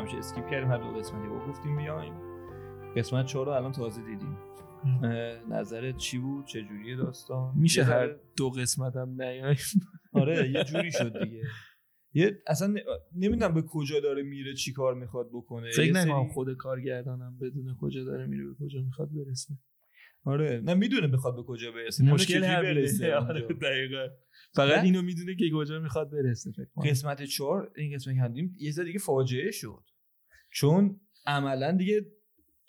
همیشه 0.00 0.16
اسکیپ 0.16 0.50
کردیم 0.50 0.70
هر 0.70 0.78
دو 0.78 0.98
قسمتی 0.98 1.26
رو 1.26 1.48
گفتیم 1.48 1.76
بیایم. 1.76 2.14
قسمت 2.96 3.26
چهار 3.26 3.46
رو 3.46 3.52
الان 3.52 3.72
تازه 3.72 4.02
دیدیم. 4.02 4.36
نظرت 5.50 5.96
چی 5.96 6.18
بود؟ 6.18 6.46
چجوری 6.46 6.96
داستان؟ 6.96 7.54
میشه 7.56 7.84
هر 7.84 8.16
دو 8.36 8.50
قسمت 8.50 8.96
هم 8.96 9.22
نیایم. 9.22 9.56
آره 10.12 10.50
یه 10.50 10.64
جوری 10.64 10.92
شد 10.92 11.24
دیگه. 11.24 11.42
یه 12.12 12.42
اصلا 12.46 12.74
نمی‌دونم 13.16 13.54
به 13.54 13.62
کجا 13.62 14.00
داره 14.00 14.22
میره 14.22 14.54
چی 14.54 14.72
کار 14.72 14.94
می‌خواد 14.94 15.28
بکنه. 15.32 15.70
فکر 15.70 15.92
نکنم 15.92 16.28
خود 16.28 16.56
کارگردانم 16.56 17.38
بدون 17.38 17.76
کجا 17.80 18.04
داره 18.04 18.26
میره 18.26 18.44
به 18.44 18.54
کجا 18.60 18.80
می‌خواد 18.80 19.08
برسه. 19.14 19.54
آره 20.24 20.60
نه 20.64 20.74
می‌دونه 20.74 21.08
بخواد 21.08 21.36
به 21.36 21.42
کجا 21.42 21.72
برسه. 21.72 22.04
مشکل 22.04 22.40
برسه 22.40 23.14
آره 23.14 23.40
دقیقا. 23.40 24.06
فقط 24.54 24.84
اینو 24.84 25.02
می‌دونه 25.02 25.34
که 25.34 25.44
کجا 25.54 25.78
می‌خواد 25.78 26.10
برسه 26.10 26.52
فکر 26.52 26.90
قسمت 26.90 27.22
چهار 27.22 27.72
این 27.76 27.94
قسمت 27.94 28.16
کردیم 28.16 28.56
یه 28.60 28.72
دیگه 28.84 28.98
فاجعه 28.98 29.50
شد. 29.50 29.84
چون 30.50 31.00
عملا 31.26 31.72
دیگه 31.72 32.06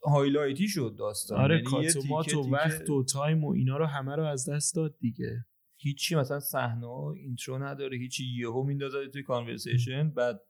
highlight 0.05 0.61
ی 0.61 0.67
شد 0.67 0.95
داستان. 0.99 1.39
آره 1.39 1.55
یعنی 1.55 1.67
کاتومات 1.67 2.33
و 2.33 2.41
وقت 2.41 2.89
و 2.89 3.03
time 3.03 3.43
و 3.43 3.51
اینا 3.51 3.77
رو 3.77 3.85
همه 3.85 4.15
رو 4.15 4.23
از 4.23 4.49
دست 4.49 4.75
داد 4.75 4.97
دیگه. 4.99 5.45
هیچی 5.77 6.15
مثلا 6.15 6.39
صحنه 6.39 6.87
intro 7.15 7.63
نداره 7.63 7.97
هیچی 7.97 8.23
یهو 8.37 8.63
میندازه 8.63 9.07
توی 9.07 9.23
conversation 9.23 10.09
بعد 10.09 10.41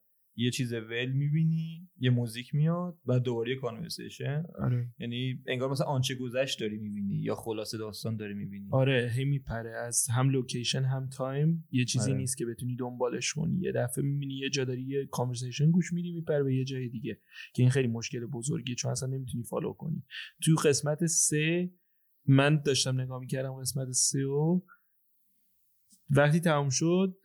یه 0.42 0.52
چیز 0.52 0.74
ول 0.74 1.12
می‌بینی 1.12 1.90
یه 2.00 2.10
موزیک 2.10 2.56
میاد 2.56 2.98
و 3.06 3.20
دوباره 3.20 3.56
conversation 3.56 4.44
آره. 4.60 4.90
یعنی 5.00 5.44
انگار 5.48 5.70
مثلا 5.70 5.88
آنچه 5.88 6.16
گذشت 6.16 6.60
داری 6.60 6.78
می‌بینی 6.78 7.16
یا 7.16 7.36
خلاصه 7.36 7.78
داستان 7.78 8.16
داری 8.16 8.34
می‌بینی. 8.34 8.68
آره 8.72 9.12
هی 9.16 9.26
میپره. 9.26 9.78
از 9.78 10.08
هم 10.10 10.30
location 10.30 10.84
هم 10.84 11.10
time 11.10 11.68
یه 11.72 11.86
چیزی 11.86 12.12
آره. 12.12 12.20
نیست 12.20 12.38
که 12.38 12.46
بتونی 12.46 12.76
دنبالش 12.76 13.34
کنی. 13.34 13.60
یه 13.60 13.72
دفعه 13.72 14.04
می‌بینی 14.04 14.34
یه 14.34 14.50
جا 14.50 14.66
داری 14.66 14.82
یه 14.82 15.06
conversation 15.06 15.72
گوش 15.72 15.94
میدی 15.94 16.12
میپره 16.12 16.44
به 16.44 16.56
یه 16.56 16.64
جای 16.64 16.90
دیگه. 16.90 17.20
که 17.54 17.64
این 17.64 17.70
خیلی 17.70 17.88
مشکل 17.88 18.26
بزرگیه 18.26 18.76
چون 18.76 18.92
اصلا 18.92 19.10
نمی‌تونی 19.10 19.44
فالو 19.44 19.74
کنی. 19.74 20.04
تو 20.46 20.56
قسمت 20.56 21.06
سه 21.06 21.72
من 22.26 22.62
داشتم 22.66 23.02
نگاه 23.02 23.20
می‌کردم 23.20 23.54
قسمت 23.54 23.92
سه 23.92 24.26
و 24.26 24.62
وقتی 26.10 26.40
تموم 26.40 26.70
شد 26.70 27.18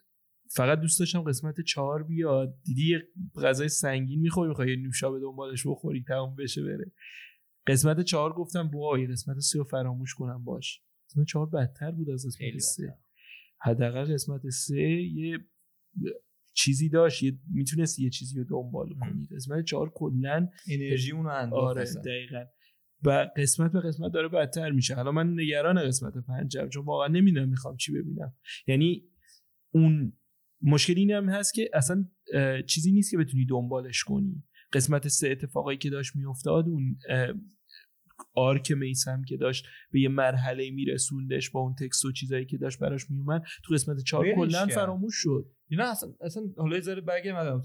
فقط 0.51 0.81
دوست 0.81 0.99
داشتم 0.99 1.23
قسمت 1.23 1.61
چهار 1.61 2.03
بیاد. 2.03 2.55
دیدی 2.65 2.91
یه 2.91 3.09
غذای 3.43 3.69
سنگین 3.69 4.21
می‌خوری 4.21 4.49
می‌خوای 4.49 4.71
یه 4.71 4.77
نوشابه 4.77 5.21
دنبالش 5.21 5.67
بخوری 5.67 6.05
تموم 6.09 6.37
بشه 6.37 6.63
بره. 6.63 6.93
قسمت 7.67 8.01
چهار 8.01 8.33
گفتم 8.33 8.71
وای 8.75 9.07
قسمت 9.07 9.39
سه 9.39 9.59
رو 9.59 9.65
فراموش 9.65 10.15
کنم 10.15 10.45
باش. 10.45 10.83
قسمت 11.11 11.27
چهار 11.27 11.47
بدتر 11.47 11.91
بود 11.91 12.11
از 12.11 12.27
قسمت 12.27 12.59
سه. 12.59 12.99
حداقل 13.61 14.15
قسمت 14.15 14.49
سه 14.49 14.83
یه 14.83 15.39
چیزی 16.53 16.89
داشت. 16.89 17.23
یه 17.23 17.39
می‌تونست 17.53 17.99
یه 17.99 18.11
چیزی 18.11 18.39
رو 18.39 18.45
دنبال 18.45 18.95
کنی. 19.01 19.29
قسمت 19.37 19.65
چهار 19.65 19.91
کلا 19.95 20.49
انرژی 20.69 21.13
اونو 21.13 21.29
انداخت 21.29 21.79
آره 21.79 21.85
دقیقا. 21.85 22.45
و 23.03 23.31
قسمت 23.37 23.73
به 23.73 23.81
قسمت 23.81 24.13
داره 24.13 24.29
بدتر 24.29 24.71
میشه. 24.71 24.95
حالا 24.95 25.13
من 25.13 25.41
نگران 25.41 25.87
قسمت 25.87 26.15
پنجم 26.19 26.69
چون 26.69 26.85
واقعا 26.85 27.09
نمی‌دونم 27.09 27.49
می‌خوام 27.49 27.77
چی 27.77 27.93
ببینم. 27.93 28.35
یعنی 28.67 29.05
اون 29.71 30.13
مشکل 30.63 30.95
این 30.97 31.11
هم 31.11 31.29
هست 31.29 31.55
که 31.55 31.71
اصلا 31.75 32.09
چیزی 32.67 32.93
نیست 32.93 33.11
که 33.11 33.17
بتونی 33.17 33.47
دنبالش 33.47 34.05
کنی. 34.05 34.45
قسمت 34.73 35.09
سه 35.09 35.29
اتفاقایی 35.29 35.79
که 35.79 35.91
داشت 35.91 36.17
میافتاد 36.17 36.69
اون 36.69 36.99
آرک 38.35 38.73
میسم 38.73 39.23
که 39.23 39.37
داشت 39.37 39.67
به 39.91 40.01
یه 40.01 40.09
مرحله 40.09 40.71
میرسوندش 40.71 41.51
با 41.51 41.61
اون 41.61 41.75
تکست 41.75 42.05
و 42.05 42.13
چیزایی 42.13 42.47
که 42.47 42.59
داشت 42.59 42.79
براش 42.79 43.11
میومد 43.11 43.43
تو 43.65 43.75
قسمت 43.75 43.97
چهار 44.05 44.35
کلا 44.35 44.67
فراموش 44.67 45.15
شد. 45.17 45.53
نه 45.71 45.91
اصلا 45.91 46.15
اصلا 46.21 46.43
حالا 46.57 46.81
ذره 46.81 47.01
برگردم 47.01 47.65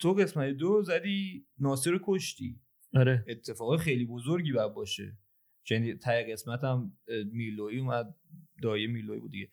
تو 0.00 0.12
قسمت 0.12 0.54
دو 0.54 0.82
زدی 0.82 1.46
ناصر 1.58 1.98
کشتی. 2.04 2.60
آره. 2.94 3.24
اتفاق 3.28 3.76
خیلی 3.76 4.04
بزرگی 4.04 4.52
باید 4.52 4.72
باشه. 4.74 5.18
چون 5.62 5.98
تای 5.98 6.32
قسمت 6.32 6.64
هم 6.64 6.96
میلوی 7.32 7.78
اومد 7.78 8.14
دایه 8.62 8.86
میلوی 8.86 9.18
بود 9.18 9.30
دیگه. 9.30 9.48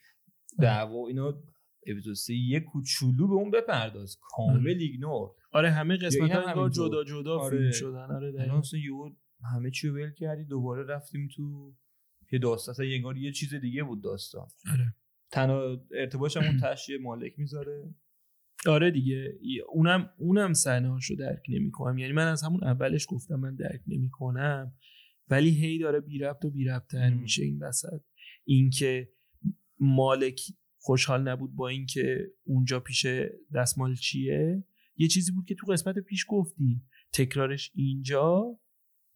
دعوا 0.60 1.08
اینا 1.08 1.44
اپیزود 1.88 2.16
3 2.16 2.34
یه 2.34 2.60
کوچولو 2.60 3.28
به 3.28 3.34
اون 3.34 3.52
بپرداز. 3.52 4.18
کامل 4.22 4.78
ایگنور. 4.80 5.32
آره 5.52 5.72
همه 5.72 5.98
قسمت 5.98 6.32
ها 6.32 6.42
انگار 6.42 6.70
جدا 6.70 7.04
جدا 7.04 7.40
آره. 7.40 7.58
فیلم 7.58 7.72
شدن. 7.72 8.16
آره 8.16 8.32
دقیقاً. 8.32 8.62
یه 8.74 9.16
همه 9.56 9.72
چی 9.72 9.90
ول 9.90 10.12
کردی 10.14 10.46
دوباره 10.46 10.84
رفتیم 10.84 11.30
تو 11.36 11.74
یه 12.32 12.40
داستان. 12.40 12.86
یه 12.86 12.96
انگار 12.96 13.18
یه 13.18 13.32
چیز 13.32 13.54
دیگه 13.54 13.84
بود 13.84 14.04
داستان. 14.04 14.48
آره. 14.74 14.96
تنها 15.32 15.78
ارتباطش 15.92 16.38
همون 16.38 16.60
تشیه 16.64 16.98
مالک 16.98 17.40
می‌ذاره. 17.40 17.96
آره 18.68 18.92
دیگه. 18.92 19.38
اونم 19.70 20.10
اونم 20.18 20.54
صحنه 20.54 20.90
هاشو 20.90 21.16
درک 21.16 21.44
نمی‌کنم. 21.50 21.98
یعنی 21.98 22.14
من 22.14 22.28
از 22.28 22.44
همون 22.44 22.64
اولش 22.64 23.06
گفتم 23.10 23.36
من 23.36 23.56
درک 23.56 23.82
نمی‌کنم. 23.88 24.74
ولی 25.30 25.50
هی 25.50 25.80
داره 25.80 26.00
بی 26.00 26.20
ربط 26.20 26.46
و 26.46 26.50
بی 26.50 26.66
ربطتر 26.66 27.10
میشه 27.10 27.44
این 27.44 27.60
وسط. 27.60 28.02
اینکه 28.44 29.10
مالک 29.80 30.42
خوشحال 30.84 31.28
نبود 31.28 31.56
با 31.56 31.68
اینکه 31.68 32.28
اونجا 32.44 32.80
پیش 32.80 33.06
دستمالچیه. 33.56 34.64
یه 34.96 35.08
چیزی 35.08 35.32
بود 35.32 35.46
که 35.46 35.56
تو 35.56 35.68
قسمت 35.68 36.00
پیش 36.00 36.26
گفتی. 36.30 36.82
تکرارش 37.14 37.72
اینجا 37.76 38.60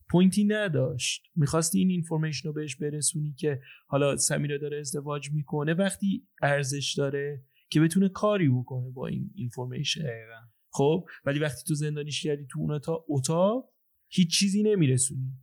point 0.10 0.38
ی 0.38 0.44
نداشت. 0.44 1.24
می‌خواستی 1.36 1.80
این 1.80 1.90
information 1.90 2.48
رو 2.48 2.54
بهش 2.54 2.76
برسونی 2.76 3.34
که 3.34 3.62
حالا 3.88 4.18
سمیرا 4.18 4.58
داره 4.58 4.80
ازدواج 4.80 5.32
می‌کنه 5.32 5.74
وقتی 5.74 6.28
ارزش 6.42 6.94
داره 6.98 7.44
که 7.70 7.82
بتونه 7.82 8.10
کاری 8.10 8.50
بکنه 8.50 8.90
با 8.90 9.08
این 9.08 9.32
اینفورمیشن 9.36 10.04
خب 10.70 11.06
ولی 11.26 11.40
وقتی 11.40 11.64
تو 11.68 11.74
زندانیش 11.74 12.24
کردی 12.24 12.46
تو 12.52 12.60
اون 12.60 12.80
تا 12.80 13.06
اتاق 13.08 13.70
هیچ 14.08 14.40
چیزی 14.40 14.64
نمیرسونی. 14.64 15.34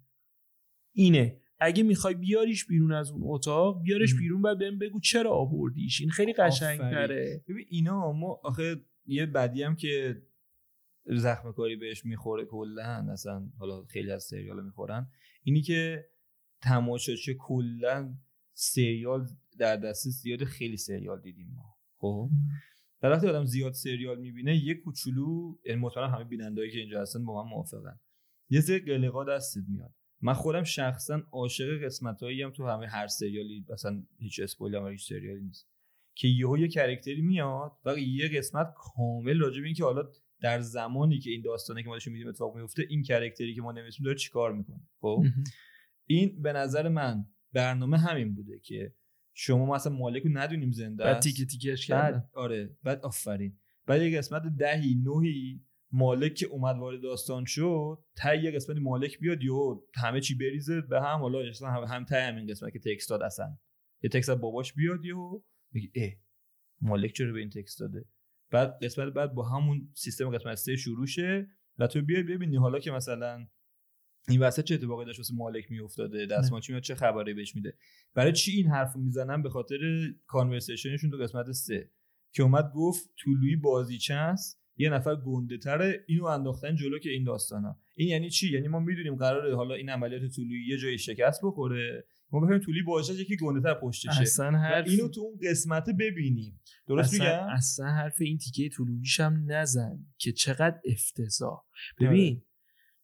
اینه. 0.92 1.41
اگه 1.62 1.82
می‌خوای 1.82 2.14
بیاریش 2.14 2.66
بیرون 2.66 2.92
از 2.92 3.10
اون 3.10 3.22
اتاق 3.24 3.82
بیارش 3.82 4.14
بیرون 4.14 4.42
بعد 4.42 4.58
بهم 4.58 4.78
بگو 4.78 5.00
چرا 5.00 5.30
آوردیش؟ 5.30 6.00
این 6.00 6.10
خیلی 6.10 6.32
قشنگتره. 6.32 7.44
ببین 7.48 7.66
اینا 7.68 8.12
ما 8.12 8.40
آخه 8.42 8.76
یه 9.06 9.26
بدی 9.26 9.62
هم 9.62 9.76
که 9.76 10.22
زخم 11.06 11.52
کاری 11.52 11.76
بهش 11.76 12.04
می‌خوره 12.04 12.44
کلا 12.44 13.06
اصلا 13.12 13.48
حالا 13.58 13.84
خیلی 13.84 14.10
از 14.10 14.24
سریال 14.24 14.64
می‌خورن. 14.64 15.10
اینی 15.42 15.62
که 15.62 16.04
تماشاچه 16.60 17.34
کلا 17.34 18.14
سریال 18.54 19.26
در 19.58 19.76
دسته 19.76 20.10
زیاد 20.10 20.44
خیلی 20.44 20.76
سریال 20.76 21.20
دیدیم 21.20 21.52
ما. 21.56 21.74
خب؟ 21.96 22.30
در 23.00 23.10
وقتی 23.10 23.28
آدم 23.28 23.44
زیاد 23.44 23.72
سریال 23.72 24.20
می‌بینه 24.20 24.56
یه 24.56 24.74
کوچولو 24.74 25.54
یعنی 25.64 25.80
مطمئنا 25.80 26.08
همه 26.08 26.24
بینندهایی 26.24 26.70
که 26.70 26.78
اینجا 26.78 27.02
هستن 27.02 27.24
با 27.24 27.44
من 27.44 27.50
موافقن. 27.50 28.00
یه 28.50 28.60
سری 28.60 28.78
قلقا 28.78 29.24
دستت 29.24 29.62
میاد. 29.68 29.94
من 30.22 30.32
خودم 30.32 30.64
شخصا 30.64 31.22
عاشق 31.32 31.84
قسمتایی 31.84 32.42
هم 32.42 32.50
تو 32.50 32.66
همه 32.66 32.86
هر 32.86 33.06
سریالی 33.06 33.64
مثلا 33.70 34.02
هیچ 34.18 34.40
اسپویل 34.40 34.74
هم 34.74 34.88
هیچ 34.88 35.08
سریالی 35.08 35.40
نیست. 35.40 35.68
که 36.14 36.28
یهو 36.28 36.58
یه 36.58 36.68
کرکتری 36.68 37.22
میاد 37.22 37.72
و 37.84 37.98
یه 37.98 38.28
قسمت 38.28 38.74
کامل 38.76 39.38
راجع 39.38 39.60
به 39.60 39.66
اینکه 39.66 39.84
حالا 39.84 40.02
در 40.40 40.60
زمانی 40.60 41.18
که 41.18 41.30
این 41.30 41.42
داستانه 41.42 41.82
که 41.82 41.88
ما 41.88 41.94
داشتیم 41.94 42.12
میدیم 42.12 42.28
اتفاق 42.28 42.56
میفته 42.56 42.86
این 42.88 43.02
کرکتری 43.02 43.54
که 43.54 43.62
ما 43.62 43.72
نمیسیم 43.72 44.04
داره 44.04 44.16
چیکار 44.16 44.52
می‌کنه؟ 44.52 44.80
خب؟ 45.00 45.24
این 46.06 46.42
به 46.42 46.52
نظر 46.52 46.88
من 46.88 47.24
برنامه 47.52 47.98
همین 47.98 48.34
بوده 48.34 48.58
که 48.58 48.94
شما 49.34 49.74
مثلا 49.74 49.92
مالک 49.92 50.22
رو 50.22 50.30
ندونیم 50.32 50.72
زنده 50.72 51.04
است. 51.04 51.12
بعد 51.12 51.22
تیکه 51.22 51.44
تیکش 51.44 51.86
کردن. 51.86 52.28
آره 52.32 52.76
بعد 52.82 53.00
آفرین. 53.00 53.58
بعد 53.86 54.02
یه 54.02 54.18
قسمت 54.18 54.42
دهی 54.58 54.94
نوهی 54.94 55.64
مالک 55.92 56.34
که 56.34 56.46
اومد 56.46 56.76
وارد 56.76 57.02
داستان 57.02 57.44
شد 57.44 57.98
تا 58.16 58.34
یه 58.34 58.50
قسمتی 58.50 58.80
مالک 58.80 59.18
بیاد 59.18 59.42
یا 59.42 59.82
همه 59.94 60.20
چی 60.20 60.34
بریزه 60.34 60.80
به 60.80 61.00
هم. 61.00 61.18
حالا 61.18 61.38
هم 61.62 61.84
هم 61.84 62.04
تا 62.04 62.16
همین 62.16 62.46
قسمت 62.46 62.72
که 62.72 62.78
تکست 62.78 63.10
داد 63.10 63.22
اصلا. 63.22 63.58
یه 64.02 64.10
تکست 64.10 64.30
باباش 64.30 64.72
بیاد 64.72 65.00
بگی 65.74 65.92
اه 65.94 66.12
مالک 66.80 67.12
چرا 67.12 67.32
به 67.32 67.38
این 67.38 67.50
تکست 67.50 67.80
داده؟ 67.80 68.04
بعد 68.50 68.84
قسمت 68.84 69.12
بعد 69.12 69.34
با 69.34 69.48
همون 69.48 69.88
سیستم 69.94 70.30
قسمت 70.30 70.54
سه 70.54 70.76
شروع 70.76 71.06
شه 71.06 71.48
و 71.78 71.86
تو 71.86 72.02
بیای 72.02 72.22
ببینی 72.22 72.56
حالا 72.56 72.78
که 72.78 72.90
مثلا 72.90 73.46
این 74.28 74.40
وسط 74.40 74.64
چه 74.64 74.74
اتفاقی 74.74 75.04
داشت 75.04 75.18
واسه 75.18 75.34
مالک 75.34 75.70
میافتاده 75.70 76.26
دستماچی 76.26 76.72
میاد 76.72 76.82
چه 76.82 76.94
خبری 76.94 77.34
بهش 77.34 77.56
میده. 77.56 77.76
برای 78.14 78.32
چی 78.32 78.52
این 78.52 78.66
حرفو 78.66 79.00
می‌زنن 79.00 79.42
به 79.42 79.50
خاطر 79.50 79.78
کانورسیشنشون 80.26 81.10
تو 81.10 81.16
قسمت 81.16 81.52
سه؟ 81.52 81.90
که 82.32 82.42
اومد 82.42 82.72
گفت 82.74 83.10
طولوی 83.16 83.56
بازیچه 83.56 84.14
است. 84.14 84.61
یه 84.76 84.90
نفر 84.90 85.16
گنده 85.16 85.58
تره 85.58 86.04
اینو 86.06 86.24
انداختن 86.24 86.76
جلو 86.76 86.98
که 86.98 87.10
این 87.10 87.24
داستانا. 87.24 87.78
این 87.96 88.08
یعنی 88.08 88.30
چی؟ 88.30 88.52
یعنی 88.52 88.68
ما 88.68 88.80
می‌دونیم 88.80 89.16
قراره 89.16 89.56
حالا 89.56 89.74
این 89.74 89.90
عملیات 89.90 90.22
طولویی 90.36 90.68
یه 90.68 90.78
جایی 90.78 90.98
شکست 90.98 91.40
بخوره. 91.44 92.04
ما 92.30 92.40
بفهمیم 92.40 92.60
طولی 92.60 92.82
باشه 92.82 93.14
یکی 93.14 93.36
گنده 93.36 93.60
تر 93.60 93.74
پشتشه. 93.74 94.20
اصلا 94.20 94.58
حرف... 94.58 94.88
اینو 94.88 95.08
تو 95.08 95.20
اون 95.20 95.38
قسمت 95.50 95.90
ببینیم. 95.98 96.60
درست 96.88 97.14
اصلا... 97.14 97.26
میگم؟ 97.26 97.48
اصلا 97.48 97.86
حرف 97.86 98.16
این 98.20 98.38
تیکه 98.38 98.68
طلوعیش 98.68 99.20
هم 99.20 99.44
نزن 99.46 99.98
که 100.18 100.32
چقدر 100.32 100.80
افتضاح. 100.84 101.62
ببین 102.00 102.34
آره. 102.34 102.42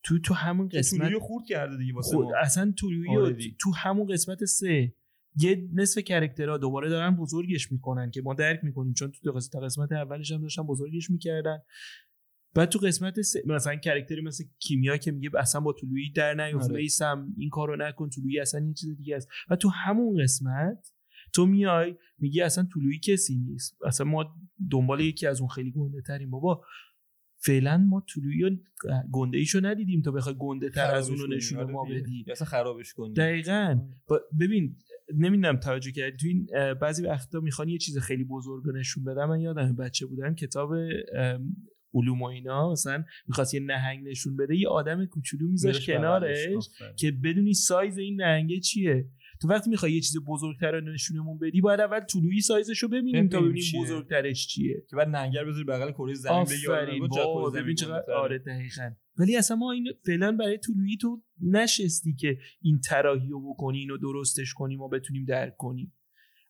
تو 0.02 0.18
تو 0.18 0.34
همون 0.34 0.68
قسمت 0.68 1.18
خورد 1.18 1.44
کرده 1.48 1.76
دیگه 1.76 1.94
واسه 1.94 2.16
خود... 2.16 2.26
اصلا 2.40 2.74
طلوعی 2.78 3.16
آره 3.16 3.36
تو 3.60 3.70
همون 3.76 4.06
قسمت 4.06 4.44
سه 4.44 4.94
یه 5.40 5.68
نصف 5.74 6.00
character 6.02 6.53
ها 6.53 6.58
دوباره 6.58 6.88
دارن 6.88 7.16
بزرگش 7.16 7.72
می‌کنن 7.72 8.10
که 8.10 8.22
ما 8.22 8.34
درک 8.34 8.60
می‌کنیم 8.64 8.92
چون 8.92 9.12
تو 9.24 9.32
قسمت 9.32 9.62
قسمت 9.62 9.92
اولش 9.92 10.32
هم 10.32 10.42
داشتن 10.42 10.62
بزرگش 10.62 11.10
می‌کردن. 11.10 11.58
بعد 12.54 12.68
تو 12.68 12.78
قسمت 12.78 13.20
س... 13.22 13.36
مثلا 13.46 13.76
character 13.76 14.18
ی 14.18 14.22
مثل 14.22 14.44
کیمیا 14.58 14.96
که 14.96 15.10
میگه 15.10 15.30
اصلا 15.38 15.60
با 15.60 15.72
طلوعی 15.72 16.12
در 16.12 16.34
نیفت 16.46 16.64
آره. 16.70 16.76
میسم 16.76 17.34
این 17.36 17.50
کارو 17.50 17.76
نکن 17.76 18.08
طلوعی 18.08 18.40
اصلا 18.40 18.66
یه 18.66 18.74
چیز 18.74 18.96
دیگه 18.96 19.16
است. 19.16 19.28
و 19.50 19.56
تو 19.56 19.68
همون 19.68 20.22
قسمت 20.22 20.92
تو 21.34 21.46
میای 21.46 21.94
میگی 22.18 22.40
اصلا 22.40 22.68
طلویی 22.74 22.98
کسی 22.98 23.36
نیست. 23.36 23.78
اصلا 23.86 24.06
ما 24.06 24.36
دنبال 24.70 25.00
یکی 25.00 25.26
از 25.26 25.40
اون 25.40 25.48
خیلی 25.48 25.70
گنده 25.72 26.02
تریم. 26.02 26.30
بابا 26.30 26.64
فعلا 27.40 27.78
ما 27.78 28.04
طلویی 28.14 28.60
گنده 29.12 29.38
ایشو 29.38 29.60
ندیدیم 29.66 30.02
تا 30.02 30.10
بخوای 30.10 30.34
گنده 30.38 30.70
تر 30.70 30.94
از 30.94 31.10
اونو. 31.10 31.26
نشون 31.26 31.58
آره 31.58 31.72
ما. 31.72 31.84
بدی. 31.84 32.24
اصلا 32.30 32.46
خرابش 32.46 32.92
کنی 32.94 33.14
دقیقا. 33.14 33.80
با- 34.08 34.20
ببین 34.40 34.76
نمی‌دونم 35.14 35.56
توجه 35.56 35.92
کردی. 35.92 36.16
تو 36.16 36.26
این 36.26 36.48
بعضی 36.74 37.06
وقتا 37.06 37.40
می‌خوان 37.40 37.68
یه 37.68 37.78
چیز 37.78 37.98
خیلی 37.98 38.24
بزرگ 38.24 38.64
رو 38.64 38.72
نشون 38.72 39.04
بدم 39.04 39.28
من 39.28 39.40
یادم 39.40 39.76
بچه 39.76 40.06
بودم 40.06 40.34
کتاب 40.34 40.74
علوم 41.94 42.22
و 42.22 42.24
اینا 42.24 42.72
مثلا 42.72 43.04
می‌خواست 43.28 43.54
یه 43.54 43.60
نهنگ 43.60 44.08
نشون 44.08 44.36
بده. 44.36 44.56
یه 44.56 44.68
آدم 44.68 45.06
کوچولو 45.06 45.48
میذاش 45.48 45.86
کنارش. 45.86 46.48
که 46.96 47.10
بدونی 47.10 47.54
سایز 47.54 47.98
این 47.98 48.20
نهنگه 48.20 48.60
چیه. 48.60 49.08
تو 49.42 49.48
وقتی 49.48 49.70
می‌خوای 49.70 49.92
یه 49.92 50.00
چیز 50.00 50.16
بزرگتر 50.26 50.70
رو 50.72 50.80
نشونمون 50.80 51.38
بدی 51.38 51.60
باید 51.60 51.80
اول 51.80 52.00
طلوعی 52.00 52.40
سایزش 52.40 52.78
رو 52.78 52.88
ببینیم 52.88 53.28
تا 53.28 53.40
ببینیم 53.40 53.62
چیه. 53.62 53.82
بزرگترش 53.82 54.46
چیه. 54.46 54.84
که 54.90 54.96
بعد 54.96 55.08
نهنگو 55.08 55.44
بذاری 55.44 55.64
بغل 55.64 55.92
کره 55.92 56.14
زمین 56.14 56.44
بگی 56.44 56.66
آره، 56.68 57.62
ببین 57.62 57.74
چقدر. 57.74 58.12
آره 58.12 58.38
دقیقا. 58.38 58.90
ولی 59.18 59.36
اصلا 59.36 59.56
ما 59.56 59.72
این 59.72 59.88
فعلا 60.06 60.32
برای 60.32 60.58
طلوعی 60.58 60.96
تو 60.96 61.22
نشستی 61.40 62.14
که 62.14 62.38
این 62.62 62.80
طراحی 62.80 63.28
رو 63.28 63.50
بکنی 63.50 63.78
اینو 63.78 63.96
درستش 63.96 64.54
کنی 64.54 64.76
ما 64.76 64.88
بتونیم 64.88 65.24
درک 65.24 65.56
کنیم 65.56 65.92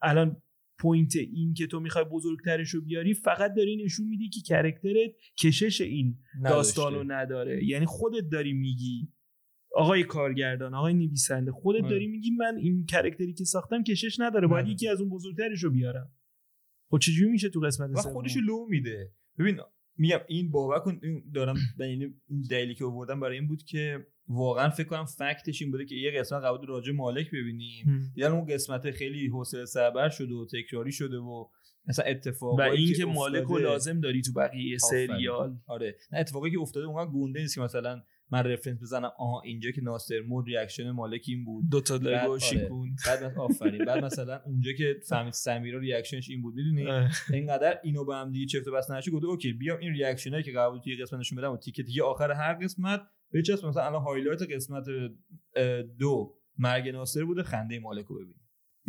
الان 0.03 0.43
point 0.79 1.17
این 1.17 1.55
که 1.55 1.67
تو 1.67 1.81
می‌خوای 1.81 2.05
بزرگترش 2.05 2.71
رو 2.71 2.81
بیاری 2.81 3.15
فقط 3.15 3.55
داری 3.55 3.85
نشون 3.85 4.09
میدی 4.09 4.29
که 4.29 4.41
character 4.41 5.04
ت 5.04 5.11
کشش 5.43 5.81
این. 5.81 6.19
داستان 6.45 6.95
رو 6.95 7.05
نداره 7.07 7.65
یعنی 7.65 7.87
خودت 7.87 8.29
داری 8.33 8.53
میگی 8.53 9.13
آقای 9.75 10.05
کارگردان 10.05 10.75
آقای 10.75 10.95
نویسنده 10.95 11.53
خودت 11.53 11.81
آره. 11.81 11.91
داری 11.91 12.07
میگی 12.07 12.31
من 12.31 12.57
این 12.57 12.87
کرکتری 12.87 13.35
که 13.35 13.45
ساختم 13.45 13.83
کشش 13.83 14.21
نداره 14.21 14.47
باید. 14.47 14.69
یکی 14.69 14.89
از 14.89 15.01
اون 15.01 15.11
بزرگترش 15.11 15.63
رو 15.63 15.71
بیارم 15.71 16.13
خب 16.91 16.99
چجوری 16.99 17.31
میشه 17.31 17.49
تو 17.49 17.61
قسمت 17.61 17.91
و؟ 17.91 18.01
خودش 18.01 18.37
لو 18.37 18.67
میده 18.69 19.13
ببین 19.39 19.61
میگم 19.99 20.21
این 20.29 20.51
باور 20.51 20.79
کن 20.79 21.01
این 21.03 21.25
دارم 21.35 21.57
یعنی 21.79 22.15
این 22.29 22.43
دلیلی 22.51 22.75
که 22.75 22.85
آوردم 22.85 23.21
برای 23.21 23.39
این 23.39 23.49
بود 23.49 23.63
که 23.63 24.07
واقعا 24.29 24.71
فکر 24.71 24.87
کنم 24.87 25.05
فکتش 25.05 25.63
این 25.63 25.71
بوده 25.71 25.85
که 25.85 25.95
یه 25.95 26.11
قسمت 26.11 26.45
قبول 26.45 26.67
راجع 26.67 26.93
مالک 26.93 27.29
ببینیم. 27.31 28.13
دیدن 28.15 28.33
اون 28.33 28.47
قسمت 28.47 28.91
خیلی 28.91 29.27
حوصله 29.29 29.65
سربر 29.65 30.09
شده 30.09 30.35
و 30.35 30.47
تکراری 30.47 30.93
شده 30.93 31.17
و 31.17 31.45
مثلا 31.87 32.05
و 32.05 32.09
اتفاقایی 32.09 32.85
این 32.85 32.95
که 32.95 33.05
مالک 33.05 33.45
رو 33.45 33.59
لازم 33.59 34.01
داری 34.01 34.23
تو 34.23 34.33
بقیه. 34.33 34.79
سریال. 34.79 35.57
آره. 35.67 35.97
نه 36.13 36.19
اتفاقی 36.19 36.51
که 36.51 36.59
افتاده 36.59 36.87
اونقدر 36.87 37.11
گنده 37.11 37.41
نیست 37.41 37.55
که 37.55 37.61
مثلا 37.61 38.03
من 38.31 38.43
reference 38.43 38.83
بزنم. 38.83 39.11
آها 39.19 39.41
اینجا 39.41 39.71
که 39.71 39.81
ناصر 39.81 40.21
مرد 40.21 40.47
reaction 40.47 40.91
مالک 40.91 41.25
این 41.29 41.45
بود. 41.45 41.71
دو 41.71 41.81
تا 41.81 41.97
لگو 41.97 42.31
آره. 42.31 42.39
شیکون 42.39 42.97
بعد 43.07 43.25
مثلا 43.25 43.43
آفرین. 43.43 43.85
بعد 43.85 44.05
مثلا 44.05 44.41
اونجا 44.47 44.73
که 44.79 45.01
فهمید 45.09 45.33
سمیرا 45.33 45.79
reaction 45.79 46.20
ش 46.20 46.31
این 46.31 46.43
بود 46.43 46.55
می‌دونی. 46.55 47.09
اینقدر 47.33 47.79
اینو 47.83 48.05
به 48.05 48.15
هم 48.15 48.33
دیگه 48.33 48.47
چفت 48.47 48.69
بس 48.69 48.91
نشه 48.91 49.11
گفته 49.11 49.27
okay 49.27 49.53
بیام 49.53 49.79
این 49.79 49.93
reaction 49.93 50.31
هایی 50.31 50.43
که 50.43 50.53
قرار 50.53 50.71
بود 50.71 50.83
توی 50.83 50.97
قسمت 50.97 51.21
نشون 51.21 51.39
بدم 51.39 51.53
و 51.53 51.57
تیکه 51.57 51.83
تیکه 51.83 52.03
آخر 52.03 52.33
هر 52.33 52.55
قسمت 52.55 53.03
بچسب. 53.35 53.67
مثلا 53.67 53.87
الان 53.87 54.03
highlight 54.03 54.43
قسمت 54.43 54.85
دو 55.99 56.35
مرگ 56.59 56.89
ناصر 56.89 57.25
بوده 57.25 57.43
خنده 57.43 57.79
مالک 57.79 58.07
رو 58.07 58.17
ببین 58.17 58.35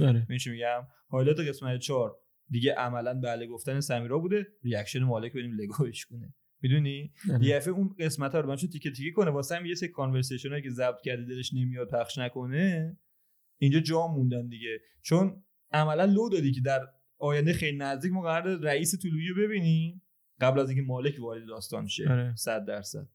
آره. 0.10 0.28
میگم؟ 0.30 0.88
highlight 1.10 1.40
قسمت 1.40 1.80
چهار 1.80 2.16
دیگه 2.50 2.74
عملا 2.74 3.20
بله 3.20 3.48
گفتن 3.48 3.80
سمیرا 3.80 4.20
بوده 4.20 4.48
reaction 4.64 5.04
مالک 5.04 5.32
ببینیم 5.32 5.58
لگوش 5.58 6.06
کنه. 6.06 6.34
می‌دونی 6.62 7.14
آره. 7.34 7.46
یه 7.46 7.56
دفعه 7.56 7.74
اون 7.74 7.96
قسمت 8.00 8.36
ها 8.36 8.40
رو 8.40 8.56
چون 8.56 8.70
تیکه 8.70 8.92
تیکه 8.92 9.12
کنه 9.12 9.32
واسه 9.32 9.56
هم 9.56 9.66
یه 9.66 9.76
سری 9.76 9.90
conversation 9.90 10.62
که 10.62 10.70
ضبط 10.70 11.02
کرده 11.02 11.26
دلش 11.26 11.54
نمیاد 11.54 11.90
پخش 11.90 12.18
نکنه 12.18 12.98
اینجا 13.58 13.80
جا 13.80 14.08
موندن 14.08 14.48
دیگه 14.48 14.80
چون 15.02 15.44
عملا 15.72 16.06
لو 16.06 16.30
دادی 16.30 16.52
که 16.52 16.62
در 16.62 16.88
آینده 17.18 17.54
خیلی 17.54 17.78
نزدیک 17.78 18.12
ما 18.12 18.22
قرار 18.22 18.60
رئیس 18.60 19.02
طلوعی 19.02 19.28
رو 19.28 19.36
ببینیم 19.36 20.02
قبل 20.42 20.60
از 20.60 20.70
اینکه 20.70 20.84
مالک 20.84 21.16
وارد 21.20 21.48
داستان 21.48 21.88
شه 21.88 22.10
آره. 22.10 22.36
100 22.36 22.66
درصد 22.66 23.08